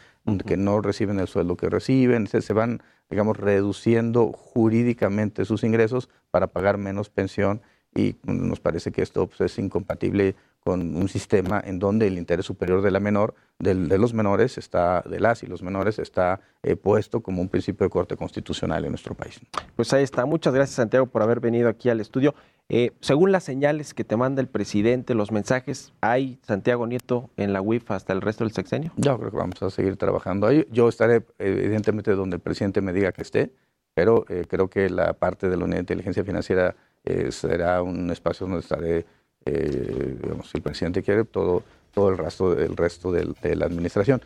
que 0.46 0.56
no 0.56 0.80
reciben 0.80 1.20
el 1.20 1.28
sueldo 1.28 1.56
que 1.56 1.68
reciben, 1.68 2.26
se, 2.26 2.40
se, 2.40 2.52
van, 2.52 2.82
digamos, 3.10 3.36
reduciendo 3.36 4.32
jurídicamente 4.32 5.44
sus 5.44 5.62
ingresos 5.64 6.08
para 6.30 6.46
pagar 6.46 6.78
menos 6.78 7.10
pensión 7.10 7.60
y 7.94 8.16
nos 8.24 8.60
parece 8.60 8.92
que 8.92 9.02
esto 9.02 9.26
pues, 9.26 9.40
es 9.40 9.58
incompatible 9.58 10.34
con 10.60 10.94
un 10.94 11.08
sistema 11.08 11.62
en 11.64 11.78
donde 11.78 12.06
el 12.06 12.18
interés 12.18 12.44
superior 12.44 12.82
de 12.82 12.90
la 12.90 13.00
menor, 13.00 13.34
de, 13.58 13.74
los 13.74 14.12
menores 14.12 14.58
está, 14.58 15.02
de 15.02 15.18
las 15.18 15.42
y 15.42 15.46
los 15.46 15.62
menores 15.62 15.98
está 15.98 16.40
eh, 16.62 16.76
puesto 16.76 17.22
como 17.22 17.40
un 17.40 17.48
principio 17.48 17.84
de 17.84 17.90
corte 17.90 18.16
constitucional 18.16 18.84
en 18.84 18.92
nuestro 18.92 19.14
país. 19.14 19.40
Pues 19.74 19.92
ahí 19.92 20.02
está. 20.02 20.26
Muchas 20.26 20.52
gracias 20.52 20.76
Santiago 20.76 21.06
por 21.06 21.22
haber 21.22 21.40
venido 21.40 21.68
aquí 21.68 21.88
al 21.88 22.00
estudio. 22.00 22.34
Eh, 22.68 22.92
según 23.00 23.32
las 23.32 23.42
señales 23.42 23.94
que 23.94 24.04
te 24.04 24.16
manda 24.16 24.40
el 24.40 24.48
presidente, 24.48 25.14
los 25.14 25.32
mensajes, 25.32 25.92
¿hay 26.02 26.38
Santiago 26.42 26.86
Nieto 26.86 27.30
en 27.36 27.52
la 27.52 27.62
UIF 27.62 27.90
hasta 27.90 28.12
el 28.12 28.20
resto 28.20 28.44
del 28.44 28.52
sexenio? 28.52 28.92
Yo 28.96 29.18
creo 29.18 29.30
que 29.30 29.36
vamos 29.38 29.60
a 29.62 29.70
seguir 29.70 29.96
trabajando 29.96 30.46
ahí. 30.46 30.66
Yo 30.70 30.88
estaré 30.88 31.24
evidentemente 31.38 32.12
donde 32.12 32.36
el 32.36 32.42
presidente 32.42 32.80
me 32.80 32.92
diga 32.92 33.12
que 33.12 33.22
esté, 33.22 33.52
pero 33.94 34.24
eh, 34.28 34.44
creo 34.48 34.68
que 34.68 34.88
la 34.88 35.14
parte 35.14 35.48
de 35.48 35.56
la 35.56 35.64
Unidad 35.64 35.78
de 35.78 35.80
Inteligencia 35.80 36.22
Financiera 36.22 36.76
será 37.30 37.82
un 37.82 38.10
espacio 38.10 38.46
donde 38.46 38.60
estaré 38.60 39.06
eh, 39.46 40.16
el 40.54 40.62
presidente 40.62 41.02
quiere, 41.02 41.24
todo, 41.24 41.62
todo 41.94 42.10
el 42.10 42.18
resto, 42.18 42.58
el 42.58 42.76
resto 42.76 43.12
de, 43.12 43.56
la 43.56 43.66
administración. 43.66 44.22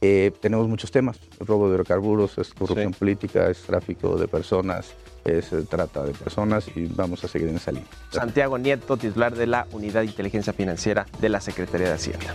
Eh, 0.00 0.30
tenemos 0.40 0.68
muchos 0.68 0.90
temas, 0.90 1.18
robo 1.40 1.68
de 1.68 1.74
hidrocarburos, 1.74 2.38
es 2.38 2.54
corrupción 2.54 2.92
política, 2.92 3.50
es 3.50 3.62
tráfico 3.62 4.16
de 4.16 4.28
personas, 4.28 4.92
es 5.24 5.52
eh, 5.52 5.64
trata 5.68 6.04
de 6.04 6.12
personas 6.12 6.68
y 6.76 6.86
vamos 6.86 7.24
a 7.24 7.28
seguir 7.28 7.48
en 7.48 7.56
esa 7.56 7.72
línea. 7.72 7.88
Santiago 8.12 8.58
Nieto, 8.58 8.96
titular 8.96 9.34
de 9.34 9.48
la 9.48 9.66
Unidad 9.72 10.02
de 10.02 10.06
Inteligencia 10.06 10.52
Financiera 10.52 11.06
de 11.20 11.28
la 11.28 11.40
Secretaría 11.40 11.88
de 11.88 11.94
Hacienda. 11.94 12.34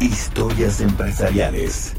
Historias 0.00 0.80
empresariales. 0.80 1.94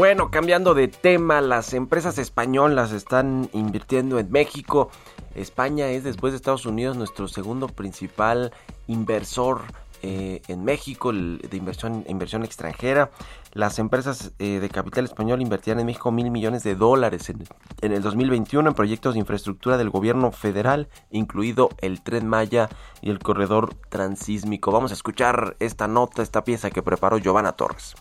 Bueno, 0.00 0.30
cambiando 0.30 0.72
de 0.72 0.88
tema, 0.88 1.42
las 1.42 1.74
empresas 1.74 2.16
españolas 2.16 2.90
están 2.90 3.50
invirtiendo 3.52 4.18
en 4.18 4.32
México. 4.32 4.88
España 5.34 5.88
es, 5.88 6.04
después 6.04 6.32
de 6.32 6.38
Estados 6.38 6.64
Unidos, 6.64 6.96
nuestro 6.96 7.28
segundo 7.28 7.68
principal 7.68 8.50
inversor 8.86 9.60
eh, 10.00 10.40
en 10.48 10.64
México 10.64 11.12
de 11.12 11.54
inversión, 11.54 12.06
inversión 12.08 12.44
extranjera. 12.44 13.10
Las 13.52 13.78
empresas 13.78 14.32
eh, 14.38 14.58
de 14.58 14.70
capital 14.70 15.04
español 15.04 15.42
invertirán 15.42 15.80
en 15.80 15.84
México 15.84 16.10
mil 16.10 16.30
millones 16.30 16.62
de 16.62 16.76
dólares 16.76 17.28
en, 17.28 17.44
en, 17.82 17.92
el 17.92 18.00
2021 18.00 18.70
en 18.70 18.74
proyectos 18.74 19.12
de 19.12 19.20
infraestructura 19.20 19.76
del 19.76 19.90
gobierno 19.90 20.32
federal, 20.32 20.88
incluido 21.10 21.68
el 21.82 22.00
Tren 22.00 22.26
Maya 22.26 22.70
y 23.02 23.10
el 23.10 23.18
corredor 23.18 23.74
transísmico. 23.90 24.72
Vamos 24.72 24.92
a 24.92 24.94
escuchar 24.94 25.56
esta 25.60 25.88
nota, 25.88 26.22
esta 26.22 26.42
pieza 26.42 26.70
que 26.70 26.80
preparó 26.80 27.18
Giovanna 27.18 27.52
Torres. 27.52 27.96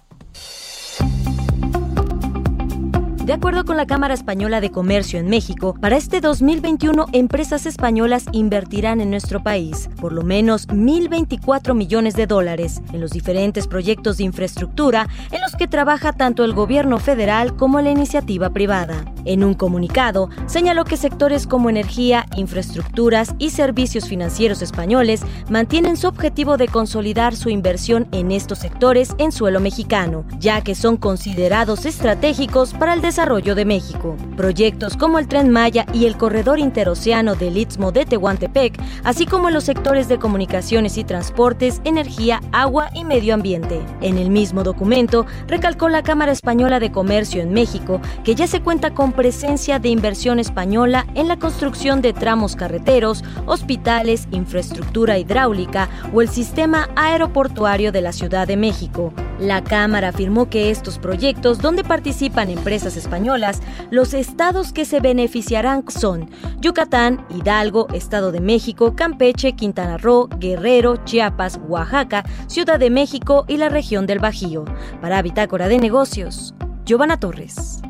De 3.29 3.35
acuerdo 3.35 3.63
con 3.63 3.77
la 3.77 3.85
Cámara 3.85 4.15
Española 4.15 4.59
de 4.59 4.71
Comercio 4.71 5.19
en 5.19 5.27
México, 5.27 5.75
para 5.79 5.97
este 5.97 6.19
2021 6.19 7.05
empresas 7.13 7.67
españolas 7.67 8.25
invertirán 8.31 9.01
en 9.01 9.11
nuestro 9.11 9.43
país 9.43 9.87
por 10.01 10.13
lo 10.13 10.23
menos 10.23 10.67
1.024 10.69 11.75
millones 11.75 12.15
de 12.15 12.25
dólares 12.25 12.81
en 12.91 13.01
los 13.01 13.11
diferentes 13.11 13.67
proyectos 13.67 14.17
de 14.17 14.23
infraestructura 14.23 15.07
en 15.31 15.41
los 15.41 15.55
que 15.55 15.67
trabaja 15.67 16.11
tanto 16.11 16.43
el 16.43 16.53
gobierno 16.53 16.97
federal 16.97 17.55
como 17.55 17.79
la 17.81 17.91
iniciativa 17.91 18.49
privada. 18.49 19.05
En 19.29 19.43
un 19.43 19.53
comunicado, 19.53 20.31
señaló 20.47 20.85
que 20.85 20.97
sectores 20.97 21.45
como 21.45 21.69
energía, 21.69 22.25
infraestructuras 22.35 23.35
y 23.37 23.51
servicios 23.51 24.07
financieros 24.07 24.63
españoles 24.63 25.21
mantienen 25.51 25.97
su 25.97 26.07
objetivo 26.07 26.57
de 26.57 26.67
consolidar 26.67 27.35
su 27.35 27.51
inversión 27.51 28.07
en 28.11 28.31
estos 28.31 28.57
sectores 28.57 29.13
en 29.19 29.31
suelo 29.31 29.59
mexicano, 29.59 30.25
ya 30.39 30.61
que 30.61 30.73
son 30.73 30.97
considerados 30.97 31.85
estratégicos 31.85 32.73
para 32.73 32.95
el 32.95 33.01
desarrollo 33.01 33.53
de 33.53 33.65
México. 33.65 34.17
Proyectos 34.35 34.97
como 34.97 35.19
el 35.19 35.27
Tren 35.27 35.51
Maya 35.51 35.85
y 35.93 36.07
el 36.07 36.17
Corredor 36.17 36.57
Interoceano 36.57 37.35
del 37.35 37.55
Istmo 37.55 37.91
de 37.91 38.07
Tehuantepec, 38.07 38.81
así 39.03 39.27
como 39.27 39.51
los 39.51 39.65
sectores 39.65 40.07
de 40.07 40.17
comunicaciones 40.17 40.97
y 40.97 41.03
transportes, 41.03 41.81
energía, 41.83 42.41
agua 42.51 42.89
y 42.95 43.03
medio 43.03 43.35
ambiente. 43.35 43.79
En 44.01 44.17
el 44.17 44.31
mismo 44.31 44.63
documento, 44.63 45.27
recalcó 45.45 45.87
la 45.87 46.01
Cámara 46.01 46.31
Española 46.31 46.79
de 46.79 46.91
Comercio 46.91 47.43
en 47.43 47.53
México 47.53 48.01
que 48.23 48.33
ya 48.33 48.47
se 48.47 48.61
cuenta 48.61 48.95
con 48.95 49.18
presencia 49.19 49.79
de 49.79 49.89
inversión 49.89 50.39
española 50.39 51.05
en 51.13 51.27
la 51.27 51.37
construcción 51.37 52.01
de 52.01 52.13
tramos 52.13 52.55
carreteros, 52.55 53.21
hospitales, 53.47 54.29
infraestructura 54.31 55.17
hidráulica 55.17 55.89
o 56.13 56.21
el 56.21 56.29
sistema 56.29 56.87
aeroportuario 56.95 57.91
de 57.91 57.99
la 57.99 58.13
Ciudad 58.13 58.47
de 58.47 58.55
México. 58.55 59.11
La 59.37 59.61
Cámara 59.61 60.07
afirmó 60.07 60.49
que 60.49 60.71
estos 60.71 60.99
proyectos, 60.99 61.59
donde 61.59 61.83
participan 61.83 62.49
empresas 62.49 62.95
españolas, 62.95 63.61
los 63.91 64.13
estados 64.13 64.71
que 64.71 64.85
se 64.85 65.01
beneficiarán 65.01 65.83
son 65.89 66.29
Yucatán, 66.61 67.25
Hidalgo, 67.29 67.89
Estado 67.93 68.31
de 68.31 68.39
México, 68.39 68.95
Campeche, 68.95 69.51
Quintana 69.51 69.97
Roo, 69.97 70.29
Guerrero, 70.39 70.95
Chiapas, 71.03 71.59
Oaxaca, 71.67 72.23
Ciudad 72.47 72.79
de 72.79 72.89
México 72.89 73.43
y 73.49 73.57
la 73.57 73.67
región 73.67 74.05
del 74.05 74.19
Bajío. 74.19 74.63
Para 75.01 75.21
Bitácora 75.21 75.67
de 75.67 75.77
Negocios, 75.77 76.55
Giovanna 76.85 77.19
Torres. 77.19 77.81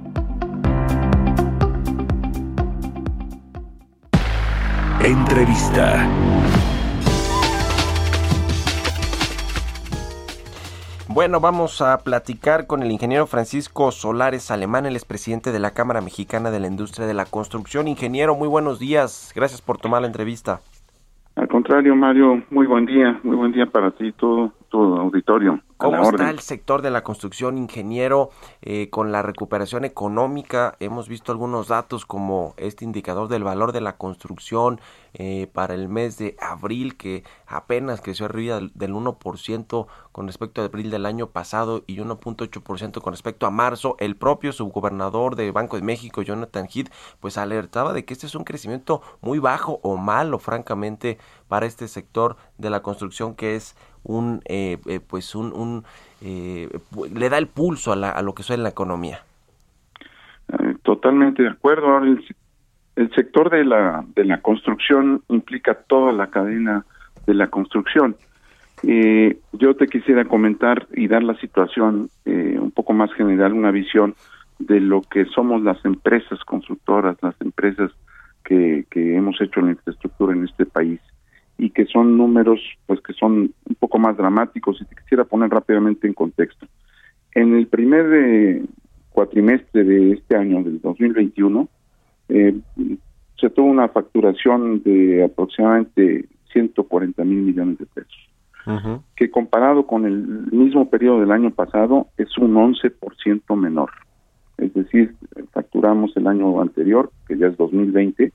Entrevista. 5.04 6.06
Bueno, 11.08 11.39
vamos 11.39 11.82
a 11.82 11.97
platicar 12.00 12.68
con 12.68 12.84
el 12.84 12.91
ingeniero 12.91 13.26
Francisco 13.26 13.91
Solares 13.91 14.52
Alemán, 14.52 14.86
el 14.86 14.97
expresidente 14.97 15.54
de 15.54 15.60
la 15.60 15.72
Cámara 15.72 16.02
Mexicana 16.02 16.52
de 16.52 16.60
la 16.60 16.68
Industria 16.68 17.08
de 17.08 17.14
la 17.14 17.26
Construcción. 17.26 17.88
Ingeniero, 17.88 18.36
muy 18.36 18.50
buenos 18.50 18.78
días. 18.78 19.32
Gracias 19.34 19.62
por 19.62 19.78
tomar 19.78 20.02
la 20.02 20.08
entrevista. 20.08 20.60
Al 21.36 21.47
contrario, 21.47 21.95
Mario, 21.95 22.43
muy 22.50 22.68
buen 22.68 22.86
día, 22.86 23.22
muy 23.24 23.38
buen 23.38 23.54
día 23.54 23.68
para 23.68 23.91
ti, 23.91 24.12
todo, 24.12 24.52
todo 24.70 25.00
auditorio. 25.00 25.62
¿Cómo 25.80 26.03
está 26.09 26.30
el 26.30 26.41
sector 26.41 26.82
de 26.82 26.91
la 26.91 27.05
construcción, 27.05 27.57
ingeniero, 27.57 28.32
eh, 28.61 28.89
con 28.89 29.13
la 29.13 29.21
recuperación 29.21 29.86
económica? 29.86 30.75
Hemos 30.82 31.07
visto 31.07 31.32
algunos 31.32 31.69
datos 31.69 32.05
como 32.05 32.53
este 32.57 32.84
indicador 32.84 33.30
del 33.30 33.45
valor 33.45 33.71
de 33.71 33.80
la 33.80 33.95
construcción 33.95 34.82
eh, 35.13 35.47
para 35.53 35.75
el 35.75 35.88
mes 35.88 36.17
de 36.17 36.36
abril, 36.41 36.97
que 36.97 37.23
apenas 37.47 38.01
creció 38.01 38.25
arriba 38.25 38.55
del, 38.55 38.73
del 38.75 38.93
1% 38.93 39.88
con 40.11 40.27
respecto 40.27 40.61
a 40.61 40.65
abril 40.65 40.91
del 40.91 41.05
año 41.05 41.30
pasado 41.30 41.86
y 41.88 41.99
1.8% 41.99 43.01
con 43.01 43.13
respecto 43.13 43.45
a 43.45 43.49
marzo. 43.49 43.95
El 43.99 44.17
propio 44.17 44.51
subgobernador 44.51 45.38
de 45.38 45.49
Banco 45.51 45.77
de 45.77 45.84
México, 45.84 46.21
Jonathan 46.21 46.67
Heath, 46.67 46.91
pues 47.21 47.38
alertaba 47.38 47.93
de 47.93 48.03
que 48.03 48.13
este 48.13 48.25
es 48.25 48.36
un 48.36 48.43
crecimiento 48.43 49.01
muy 49.21 49.39
bajo 49.39 49.80
o 49.84 49.95
malo, 49.95 50.39
francamente, 50.39 51.19
para 51.47 51.65
este 51.65 51.88
sector 51.88 52.36
de 52.57 52.69
la 52.69 52.82
construcción 52.82 53.34
que 53.34 53.55
es 53.55 53.77
un 54.03 54.41
eh, 54.45 54.77
eh, 54.86 54.99
pues 54.99 55.36
un, 55.36 55.51
eh, 56.22 56.70
le 57.13 57.30
da 57.30 57.38
el 57.38 57.47
pulso 57.47 57.93
a, 57.93 58.22
lo 58.22 58.34
que 58.34 58.43
suena 58.43 58.63
la 58.63 58.70
economía. 58.70 59.20
Totalmente 60.84 61.43
de 61.43 61.49
acuerdo. 61.49 61.97
El, 61.99 62.24
el, 62.95 63.11
sector 63.13 63.49
de 63.49 63.63
la 63.63 64.03
de 64.15 64.26
la 64.26 64.41
construcción 64.41 65.22
implica 65.30 65.76
toda 65.76 66.11
la 66.11 66.28
cadena 66.28 66.86
de 67.28 67.34
la 67.34 67.47
construcción. 67.47 68.15
Yo 68.82 69.76
te 69.76 69.88
quisiera 69.88 70.26
comentar 70.26 70.88
y 70.93 71.07
dar 71.07 71.22
la 71.22 71.36
situación 71.36 72.09
un 72.26 72.72
poco 72.72 72.93
más 72.93 73.11
general 73.13 73.53
una 73.53 73.72
visión 73.72 74.15
de 74.59 74.80
lo 74.80 75.01
que 75.01 75.26
somos 75.26 75.61
las 75.63 75.84
empresas 75.86 76.43
constructoras 76.43 77.17
las 77.22 77.36
empresas 77.41 77.91
que, 78.43 78.86
que 78.89 79.15
hemos 79.15 79.39
hecho 79.41 79.61
la 79.61 79.72
infraestructura 79.72 80.34
en 80.34 80.45
este 80.45 80.65
país 80.65 80.99
y 81.60 81.70
que 81.72 81.86
son 81.86 82.18
números 82.18 82.60
pues 82.88 83.01
que 83.01 83.14
son 83.14 83.53
un 83.66 83.76
poco 83.78 83.99
más 83.99 84.18
dramáticos 84.18 84.82
y 84.82 84.86
te 84.86 84.95
quisiera 84.95 85.26
poner 85.26 85.49
rápidamente 85.49 86.07
en 86.07 86.14
contexto. 86.14 86.66
En 87.36 87.53
el 87.55 87.68
primer 87.68 88.05
eh, 88.14 88.64
cuatrimestre 89.12 89.84
de 89.84 90.14
este 90.14 90.36
año, 90.36 90.64
del 90.64 90.80
2021, 90.82 91.68
eh, 92.30 92.55
se 93.39 93.49
tuvo 93.49 93.68
una 93.68 93.89
facturación 93.89 94.82
de 94.84 95.24
aproximadamente 95.26 96.26
140 96.53 97.24
mil 97.26 97.41
millones 97.41 97.78
de 97.78 97.86
pesos, 97.86 98.30
que 99.16 99.30
comparado 99.30 99.86
con 99.86 100.05
el 100.05 100.47
mismo 100.51 100.89
periodo 100.89 101.22
del 101.22 101.32
año 101.32 101.51
pasado 101.51 102.07
es 102.18 102.38
un 102.38 102.55
11% 102.55 103.55
menor. 103.55 103.89
Es 104.57 104.74
decir, 104.74 105.16
facturamos 105.51 106.16
el 106.18 106.28
año 106.28 106.62
anterior, 106.62 107.12
que 107.28 107.38
ya 107.38 107.47
es 107.47 107.57
2020, 107.57 108.32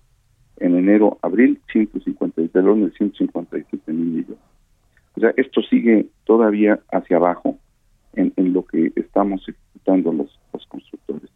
en 0.58 0.76
enero, 0.76 1.18
abril, 1.22 1.60
157, 1.72 2.62
de 2.62 2.90
157 2.90 3.92
mil 3.92 4.06
millones. 4.06 4.38
O 5.16 5.20
sea, 5.20 5.32
esto 5.36 5.62
sigue 5.62 6.06
todavía 6.24 6.80
hacia 6.92 7.16
abajo 7.16 7.58
en, 8.14 8.32
lo 8.52 8.64
que 8.64 8.92
estamos 8.96 9.42
ejecutando 9.48 10.12
los, 10.12 10.40
constructores. 10.68 11.30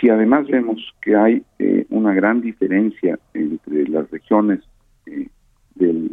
Si 0.00 0.08
además 0.08 0.46
vemos 0.46 0.94
que 1.00 1.16
hay 1.16 1.42
eh, 1.58 1.86
una 1.90 2.14
gran 2.14 2.40
diferencia 2.40 3.18
entre 3.34 3.88
las 3.88 4.10
regiones 4.10 4.60
eh, 5.06 5.28
del 5.74 6.10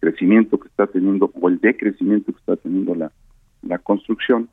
crecimiento 0.00 0.58
que 0.58 0.68
está 0.68 0.86
teniendo 0.86 1.30
o 1.40 1.48
el 1.48 1.58
decrecimiento 1.60 2.32
que 2.32 2.38
está 2.38 2.56
teniendo 2.56 2.94
la, 2.94 3.10
la 3.62 3.78
construcción, 3.78 4.48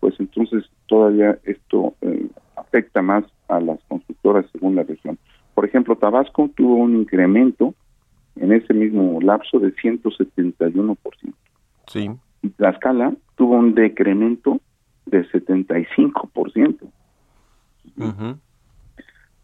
pues 0.00 0.14
entonces 0.18 0.64
todavía 0.86 1.38
esto 1.44 1.94
eh, 2.02 2.26
afecta 2.56 3.02
más 3.02 3.24
a 3.48 3.60
las 3.60 3.82
constructoras 3.84 4.46
según 4.52 4.76
la 4.76 4.82
región. 4.82 5.18
Ejemplo, 5.76 5.96
Tabasco 5.96 6.48
tuvo 6.56 6.76
un 6.76 6.96
incremento 6.96 7.74
en 8.36 8.50
ese 8.50 8.72
mismo 8.72 9.20
lapso 9.20 9.58
de 9.58 9.74
171%. 9.74 10.96
Sí. 11.88 12.10
Y 12.40 12.48
Tlaxcala 12.48 13.12
tuvo 13.34 13.56
un 13.56 13.74
decremento 13.74 14.58
de 15.04 15.28
75%. 15.28 16.78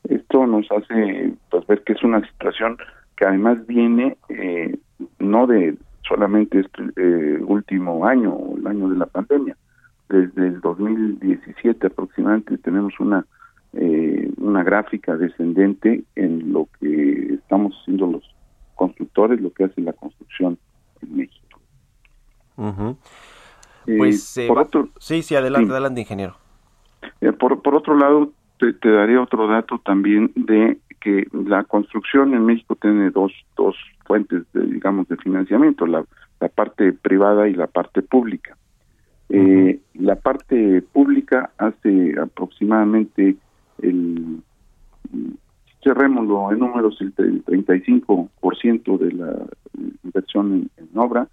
Esto 0.05 0.47
nos 0.47 0.66
hace 0.72 1.35
pues, 1.51 1.66
ver 1.66 1.83
que 1.85 1.93
es 1.93 2.03
una 2.03 2.26
situación 2.26 2.78
que 3.14 3.26
además 3.26 3.66
viene 3.66 4.16
eh, 4.30 4.78
no 5.18 5.47
de 5.47 5.76
solamente 6.09 6.61
este 6.61 6.83
eh, 6.97 7.43
último 7.43 8.07
año 8.07 8.39
el 8.57 8.66
año 8.66 8.89
de 8.89 8.97
la 8.97 9.07
pandemia. 9.07 9.55
Desde 10.09 10.47
el 10.47 10.62
2017 10.62 11.89
aproximadamente 11.89 12.57
tenemos 12.57 12.99
una 13.01 13.26
eh, 13.75 14.31
una 14.37 14.62
gráfica 14.62 15.16
descendente 15.16 16.05
en 16.14 16.53
lo 16.53 16.68
que 16.79 17.35
estamos 17.35 17.75
haciendo 17.81 18.07
los 18.07 18.23
constructores, 18.75 19.41
lo 19.41 19.53
que 19.53 19.64
hace 19.64 19.81
la 19.81 19.93
construcción 19.93 20.59
en 21.01 21.16
México. 21.16 21.61
Eh, 23.87 23.97
pues, 23.97 24.41
por 24.47 24.59
otro, 24.59 24.89
sí, 24.99 25.23
sí, 25.23 25.35
adelante, 25.35 25.73
adelante, 25.73 26.01
ingeniero. 26.01 26.37
Eh, 27.20 27.33
por, 27.33 27.62
por 27.62 27.75
otro 27.75 27.97
lado, 27.97 28.33
te, 28.59 28.73
te 28.75 28.91
daré 28.91 29.18
otro 29.18 29.49
dato 29.49 29.81
también 29.85 30.33
de 30.37 30.79
que 31.01 31.27
la 31.33 31.64
construcción 31.64 32.33
en 32.35 32.47
México 32.47 32.77
tiene 32.77 33.11
dos, 33.11 33.33
dos 33.57 33.75
fuentes, 34.07 34.45
de, 34.53 34.62
digamos, 34.66 35.09
de 35.09 35.16
financiamiento, 35.16 35.87
la, 35.87 36.05
la 36.41 36.49
parte 36.49 36.93
privada 36.93 37.49
y 37.49 37.55
la 37.55 37.66
parte 37.66 38.03
pública. 38.03 38.57
Eh, 39.29 39.81
la 39.95 40.16
parte 40.16 40.83
pública 40.93 41.51
hace 41.59 42.14
aproximadamente 42.20 43.37
el, 43.83 44.43
cerrémoslo 45.83 46.53
en 46.53 46.59
números, 46.61 47.01
el, 47.01 47.14
35% 47.14 48.99
de 48.99 49.12
la 49.12 49.47
inversión 50.05 50.70
en, 50.76 50.99
obra 50.99 51.28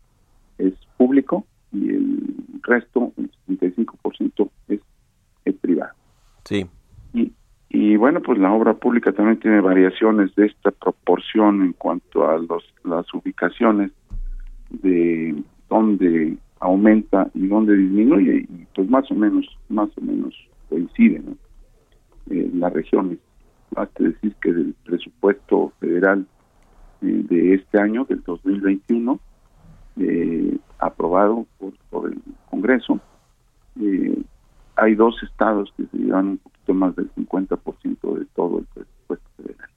es 0.58 0.74
público 0.98 1.46
y 1.72 1.90
el 1.90 2.36
resto, 2.64 3.14
el 3.18 3.32
65% 3.48 4.50
es, 4.68 4.82
es 5.46 5.56
privado. 5.56 5.94
Sí. 6.46 6.66
Y, 7.14 7.32
y 7.70 7.96
bueno, 7.96 8.22
pues 8.22 8.40
la 8.40 8.52
obra 8.52 8.74
pública 8.74 9.12
también 9.12 9.40
tiene 9.40 9.62
variaciones 9.62 10.34
de 10.36 10.48
esta 10.48 10.72
proporción 10.72 11.62
en 11.62 11.74
cuanto 11.74 12.28
a 12.28 12.38
los, 12.40 12.64
las 12.84 13.12
ubicaciones 13.14 13.92
de 14.70 15.36
donde 15.70 16.38
aumenta 16.60 17.30
y 17.34 17.48
donde 17.48 17.76
disminuye 17.76 18.48
y 18.50 18.66
pues 18.76 18.90
más 18.90 19.10
o 19.12 19.16
menos 19.16 19.46
más 19.70 19.90
o 19.98 20.02
menos 20.02 20.36
coincide 20.68 21.20
¿no? 21.20 21.38
Eh, 22.30 22.50
las 22.54 22.74
regiones 22.74 23.20
basta 23.72 24.04
decir 24.04 24.36
que 24.42 24.52
del 24.54 24.76
presupuesto 24.84 25.74
federal 25.80 26.26
eh, 27.02 27.24
de 27.30 27.54
este 27.56 27.80
año 27.80 28.06
del 28.06 28.24
2021 28.24 29.20
eh, 29.98 30.58
aprobado 30.80 31.46
por, 31.58 31.74
por 31.90 32.12
el 32.12 32.22
Congreso 32.50 33.00
eh, 33.80 34.22
hay 34.76 34.96
dos 34.96 35.16
estados 35.24 35.74
que 35.76 35.86
se 35.86 35.98
llevan 35.98 36.28
un 36.28 36.38
poquito 36.38 36.74
más 36.74 36.96
del 36.96 37.14
50% 37.16 38.20
de 38.20 38.26
todo 38.34 38.60
el 38.60 38.66
presupuesto 38.66 39.30
federal. 39.38 39.70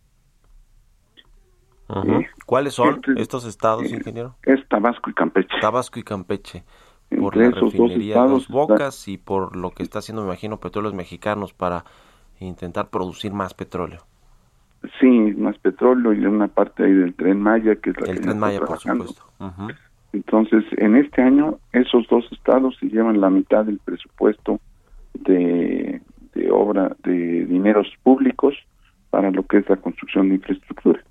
¿Cuáles 2.46 2.74
son 2.74 2.94
este, 2.94 3.20
estos 3.20 3.44
estados, 3.44 3.90
ingeniero? 3.90 4.36
Es 4.44 4.66
Tabasco 4.68 5.10
y 5.10 5.14
Campeche. 5.14 5.54
Tabasco 5.60 5.98
y 5.98 6.02
Campeche. 6.04 6.64
Por 7.18 7.36
la 7.36 7.50
refinería 7.50 8.14
dos 8.14 8.30
Dos 8.30 8.48
Bocas 8.48 9.08
y 9.08 9.18
por 9.18 9.56
lo 9.56 9.72
que 9.72 9.82
está 9.82 9.98
haciendo, 9.98 10.22
me 10.22 10.28
imagino, 10.28 10.58
petróleos 10.58 10.94
mexicanos 10.94 11.52
para 11.52 11.84
intentar 12.40 12.88
producir 12.90 13.32
más 13.32 13.54
petróleo. 13.54 14.00
Sí, 15.00 15.08
más 15.36 15.56
petróleo 15.58 16.12
y 16.12 16.24
una 16.26 16.48
parte 16.48 16.84
ahí 16.84 16.92
del 16.92 17.14
Tren 17.14 17.40
Maya, 17.40 17.76
que 17.76 17.90
es 17.90 18.00
la 18.00 18.12
El 18.12 18.20
Tren 18.20 18.38
Maya, 18.38 18.60
por 18.60 18.78
supuesto. 18.78 19.22
Entonces, 20.12 20.64
en 20.76 20.96
este 20.96 21.22
año, 21.22 21.58
esos 21.72 22.06
dos 22.08 22.24
estados 22.32 22.76
se 22.78 22.86
llevan 22.86 23.20
la 23.20 23.30
mitad 23.30 23.64
del 23.64 23.78
presupuesto 23.78 24.60
de, 25.14 26.02
de 26.34 26.50
obra 26.50 26.94
de 27.04 27.46
dineros 27.46 27.88
públicos 28.02 28.54
para 29.10 29.30
lo 29.30 29.44
que 29.44 29.58
es 29.58 29.68
la 29.68 29.76
construcción 29.76 30.28
de 30.28 30.36
infraestructura. 30.36 31.02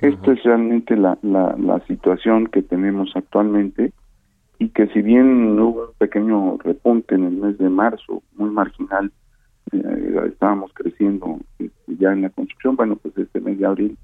Esta 0.00 0.32
es 0.32 0.42
realmente 0.42 0.96
la, 0.96 1.16
la, 1.22 1.54
la, 1.58 1.80
situación 1.86 2.48
que 2.48 2.62
tenemos 2.62 3.12
actualmente 3.14 3.92
y 4.58 4.68
que 4.68 4.86
si 4.88 5.00
bien 5.00 5.58
hubo 5.58 5.86
un 5.86 5.94
pequeño 5.96 6.58
repunte 6.58 7.14
en 7.14 7.24
el 7.24 7.36
mes 7.36 7.58
de 7.58 7.70
marzo, 7.70 8.22
muy 8.36 8.50
marginal, 8.50 9.10
eh, 9.72 10.28
estábamos 10.28 10.72
creciendo 10.74 11.38
este, 11.58 11.96
ya 11.98 12.12
en 12.12 12.22
la 12.22 12.30
construcción, 12.30 12.76
bueno, 12.76 12.96
pues 12.96 13.16
este 13.16 13.40
mes 13.40 13.58
de 13.58 13.66
abril 13.66 13.98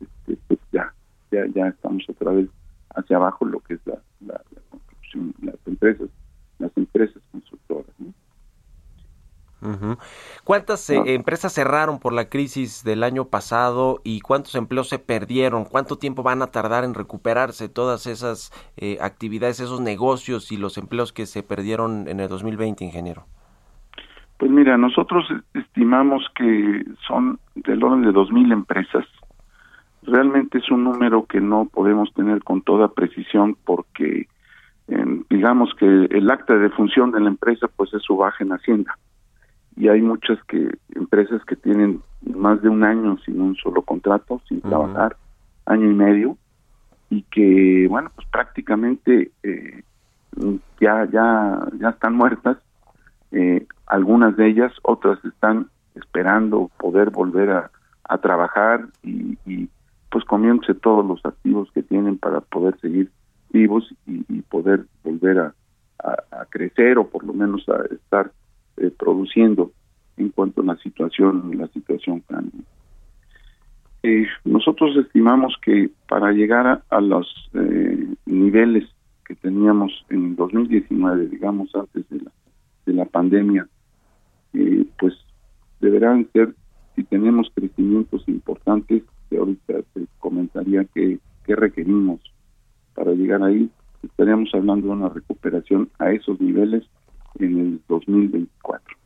este, 0.00 0.38
pues 0.46 0.60
ya, 0.72 0.92
ya, 1.30 1.46
ya 1.54 1.68
estamos 1.68 2.08
otra 2.08 2.32
vez 2.32 2.48
hacia 2.94 3.16
abajo 3.16 3.44
lo 3.44 3.60
que 3.60 3.74
es 3.74 3.80
la, 3.86 4.00
la, 4.20 4.40
construcción, 4.70 5.34
las 5.42 5.56
empresas, 5.66 6.08
las 6.58 6.76
empresas 6.76 7.22
constructoras. 7.32 7.94
¿no? 7.98 8.12
¿Cuántas 10.44 10.88
eh, 10.88 11.02
empresas 11.06 11.52
cerraron 11.52 11.98
por 11.98 12.12
la 12.12 12.28
crisis 12.28 12.84
del 12.84 13.02
año 13.02 13.26
pasado 13.26 14.00
y 14.04 14.20
cuántos 14.20 14.54
empleos 14.54 14.88
se 14.88 14.98
perdieron? 14.98 15.64
¿Cuánto 15.64 15.98
tiempo 15.98 16.22
van 16.22 16.42
a 16.42 16.48
tardar 16.48 16.84
en 16.84 16.94
recuperarse 16.94 17.68
todas 17.68 18.06
esas 18.06 18.52
eh, 18.76 18.98
actividades, 19.00 19.60
esos 19.60 19.80
negocios 19.80 20.52
y 20.52 20.56
los 20.56 20.78
empleos 20.78 21.12
que 21.12 21.26
se 21.26 21.42
perdieron 21.42 22.08
en 22.08 22.20
el 22.20 22.28
2020, 22.28 22.84
ingeniero? 22.84 23.26
Pues 24.38 24.50
mira, 24.50 24.78
nosotros 24.78 25.26
estimamos 25.52 26.24
que 26.34 26.84
son 27.06 27.38
del 27.56 27.82
orden 27.82 28.02
de 28.02 28.12
2.000 28.12 28.52
empresas. 28.52 29.04
Realmente 30.02 30.58
es 30.58 30.70
un 30.70 30.84
número 30.84 31.26
que 31.26 31.40
no 31.40 31.66
podemos 31.66 32.12
tener 32.14 32.42
con 32.44 32.62
toda 32.62 32.88
precisión 32.88 33.56
porque 33.64 34.28
digamos 35.28 35.74
que 35.78 35.86
el 35.86 36.30
acta 36.30 36.56
de 36.56 36.70
función 36.70 37.10
de 37.12 37.20
la 37.20 37.28
empresa 37.28 37.68
pues 37.76 37.92
es 37.92 38.02
su 38.02 38.16
baja 38.16 38.42
en 38.42 38.52
Hacienda. 38.52 38.96
Y 39.76 39.88
hay 39.88 40.00
muchas 40.00 40.42
que 40.44 40.70
empresas 40.94 41.44
que 41.44 41.56
tienen 41.56 42.00
más 42.34 42.62
de 42.62 42.68
un 42.68 42.82
año 42.82 43.18
sin 43.24 43.40
un 43.40 43.54
solo 43.56 43.82
contrato, 43.82 44.40
sin 44.48 44.60
trabajar, 44.60 45.16
año 45.66 45.90
y 45.90 45.94
medio, 45.94 46.36
y 47.10 47.22
que, 47.22 47.86
bueno, 47.88 48.10
pues 48.14 48.26
prácticamente 48.28 49.30
eh, 49.42 49.82
ya, 50.80 51.08
ya, 51.12 51.60
ya 51.78 51.90
están 51.90 52.14
muertas, 52.14 52.56
eh, 53.32 53.66
algunas 53.86 54.36
de 54.36 54.48
ellas, 54.48 54.72
otras 54.82 55.22
están 55.24 55.68
esperando 55.94 56.70
poder 56.78 57.10
volver 57.10 57.50
a, 57.50 57.70
trabajar 58.22 58.86
y, 59.02 59.36
y 59.44 59.68
pues 60.10 60.24
comiéndose 60.24 60.72
todos 60.72 61.04
los 61.04 61.22
activos 61.26 61.70
que 61.72 61.82
tienen 61.82 62.16
para 62.16 62.40
poder 62.40 62.80
seguir 62.80 63.10
vivos 63.50 63.94
y, 64.06 64.24
y 64.28 64.42
poder 64.42 64.86
volver 65.04 65.38
a, 65.38 65.54
crecer 66.50 66.96
o 66.96 67.08
por 67.08 67.24
lo 67.24 67.32
menos 67.32 67.68
a 67.68 67.82
estar 67.92 68.30
eh, 68.76 68.90
produciendo 68.96 69.72
en 70.16 70.28
cuanto 70.28 70.62
a 70.62 70.64
la 70.64 70.76
situación 70.76 71.50
la 71.58 71.66
situación 71.68 72.20
cambia. 72.20 72.62
Eh, 74.04 74.26
nosotros 74.44 74.96
estimamos 74.96 75.56
que 75.60 75.90
para 76.08 76.30
llegar 76.30 76.66
a, 76.66 76.82
a 76.88 77.00
los 77.00 77.26
eh, 77.54 78.06
niveles 78.26 78.88
que 79.26 79.34
teníamos 79.34 80.06
en 80.08 80.36
2019, 80.36 81.26
digamos 81.26 81.74
antes 81.74 82.08
de 82.08 82.20
la, 82.20 82.30
de 82.88 82.94
la 82.94 83.04
pandemia, 83.04 83.68
eh, 84.54 84.86
pues 84.98 85.14
deberán 85.80 86.28
ser, 86.32 86.54
si 86.96 87.04
tenemos 87.04 87.48
crecimientos 87.54 88.24
importantes, 88.26 89.02
que 89.28 89.36
ahorita 89.36 89.74
te 89.92 90.06
comentaría 90.18 90.84
que, 90.86 91.20
que 91.44 91.54
requerimos 91.54 92.20
para 92.94 93.12
llegar 93.12 93.42
ahí, 93.42 93.70
estaríamos 94.02 94.48
hablando 94.54 94.88
de 94.88 94.92
una 94.94 95.08
recuperación 95.10 95.90
a 95.98 96.10
esos 96.10 96.40
niveles 96.40 96.84
en 97.38 97.58
el 97.58 97.80
2024. 97.88 98.96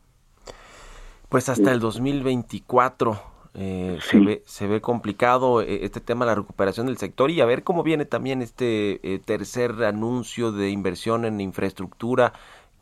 Pues 1.28 1.48
hasta 1.48 1.72
el 1.72 1.80
2024 1.80 3.32
eh, 3.54 3.98
se, 4.00 4.18
ve, 4.18 4.42
se 4.46 4.66
ve 4.66 4.80
complicado 4.80 5.60
eh, 5.60 5.80
este 5.82 6.00
tema 6.00 6.24
de 6.24 6.30
la 6.30 6.36
recuperación 6.36 6.86
del 6.86 6.96
sector 6.96 7.30
y 7.30 7.42
a 7.42 7.44
ver 7.44 7.64
cómo 7.64 7.82
viene 7.82 8.06
también 8.06 8.40
este 8.40 9.00
eh, 9.02 9.18
tercer 9.18 9.84
anuncio 9.84 10.52
de 10.52 10.70
inversión 10.70 11.26
en 11.26 11.38
infraestructura 11.38 12.32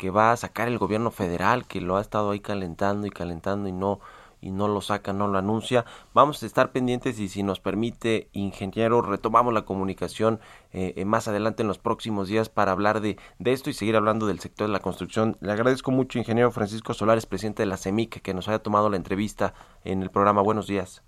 que 0.00 0.08
va 0.08 0.32
a 0.32 0.36
sacar 0.38 0.66
el 0.66 0.78
gobierno 0.78 1.10
federal, 1.10 1.66
que 1.66 1.82
lo 1.82 1.98
ha 1.98 2.00
estado 2.00 2.30
ahí 2.30 2.40
calentando 2.40 3.06
y 3.06 3.10
calentando 3.10 3.68
y 3.68 3.72
no 3.72 4.00
y 4.40 4.50
no 4.50 4.66
lo 4.66 4.80
saca, 4.80 5.12
no 5.12 5.28
lo 5.28 5.36
anuncia. 5.36 5.84
Vamos 6.14 6.42
a 6.42 6.46
estar 6.46 6.72
pendientes 6.72 7.20
y 7.20 7.28
si 7.28 7.42
nos 7.42 7.60
permite, 7.60 8.30
ingeniero, 8.32 9.02
retomamos 9.02 9.52
la 9.52 9.66
comunicación 9.66 10.40
eh, 10.72 10.94
eh, 10.96 11.04
más 11.04 11.28
adelante 11.28 11.60
en 11.60 11.68
los 11.68 11.76
próximos 11.76 12.28
días 12.28 12.48
para 12.48 12.72
hablar 12.72 13.02
de, 13.02 13.18
de 13.38 13.52
esto 13.52 13.68
y 13.68 13.74
seguir 13.74 13.94
hablando 13.94 14.26
del 14.26 14.38
sector 14.38 14.68
de 14.68 14.72
la 14.72 14.80
construcción. 14.80 15.36
Le 15.42 15.52
agradezco 15.52 15.90
mucho, 15.90 16.18
ingeniero 16.18 16.50
Francisco 16.50 16.94
Solares, 16.94 17.26
presidente 17.26 17.64
de 17.64 17.66
la 17.66 17.76
CEMIC, 17.76 18.22
que 18.22 18.32
nos 18.32 18.48
haya 18.48 18.60
tomado 18.60 18.88
la 18.88 18.96
entrevista 18.96 19.52
en 19.84 20.02
el 20.02 20.08
programa. 20.08 20.40
Buenos 20.40 20.66
días. 20.66 21.04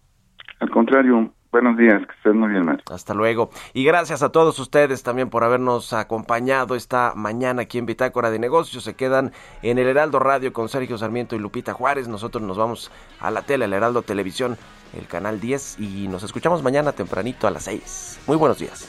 Al 0.60 0.68
contrario, 0.68 1.32
Buenos 1.52 1.76
días, 1.76 2.00
que 2.06 2.12
estén 2.14 2.38
muy 2.38 2.48
bien, 2.48 2.64
Mario. 2.64 2.82
Hasta 2.90 3.12
luego. 3.12 3.50
Y 3.74 3.84
gracias 3.84 4.22
a 4.22 4.32
todos 4.32 4.58
ustedes 4.58 5.02
también 5.02 5.28
por 5.28 5.44
habernos 5.44 5.92
acompañado 5.92 6.74
esta 6.74 7.12
mañana 7.14 7.62
aquí 7.62 7.76
en 7.76 7.84
Bitácora 7.84 8.30
de 8.30 8.38
Negocios. 8.38 8.84
Se 8.84 8.94
quedan 8.94 9.32
en 9.60 9.78
el 9.78 9.86
Heraldo 9.86 10.18
Radio 10.18 10.54
con 10.54 10.70
Sergio 10.70 10.96
Sarmiento 10.96 11.36
y 11.36 11.38
Lupita 11.38 11.74
Juárez. 11.74 12.08
Nosotros 12.08 12.42
nos 12.42 12.56
vamos 12.56 12.90
a 13.20 13.30
la 13.30 13.42
tele, 13.42 13.66
el 13.66 13.74
Heraldo 13.74 14.00
Televisión, 14.00 14.56
el 14.98 15.06
canal 15.06 15.40
10 15.40 15.78
y 15.78 16.08
nos 16.08 16.22
escuchamos 16.22 16.62
mañana 16.62 16.92
tempranito 16.92 17.46
a 17.46 17.50
las 17.50 17.64
6. 17.64 18.22
Muy 18.26 18.38
buenos 18.38 18.58
días. 18.58 18.88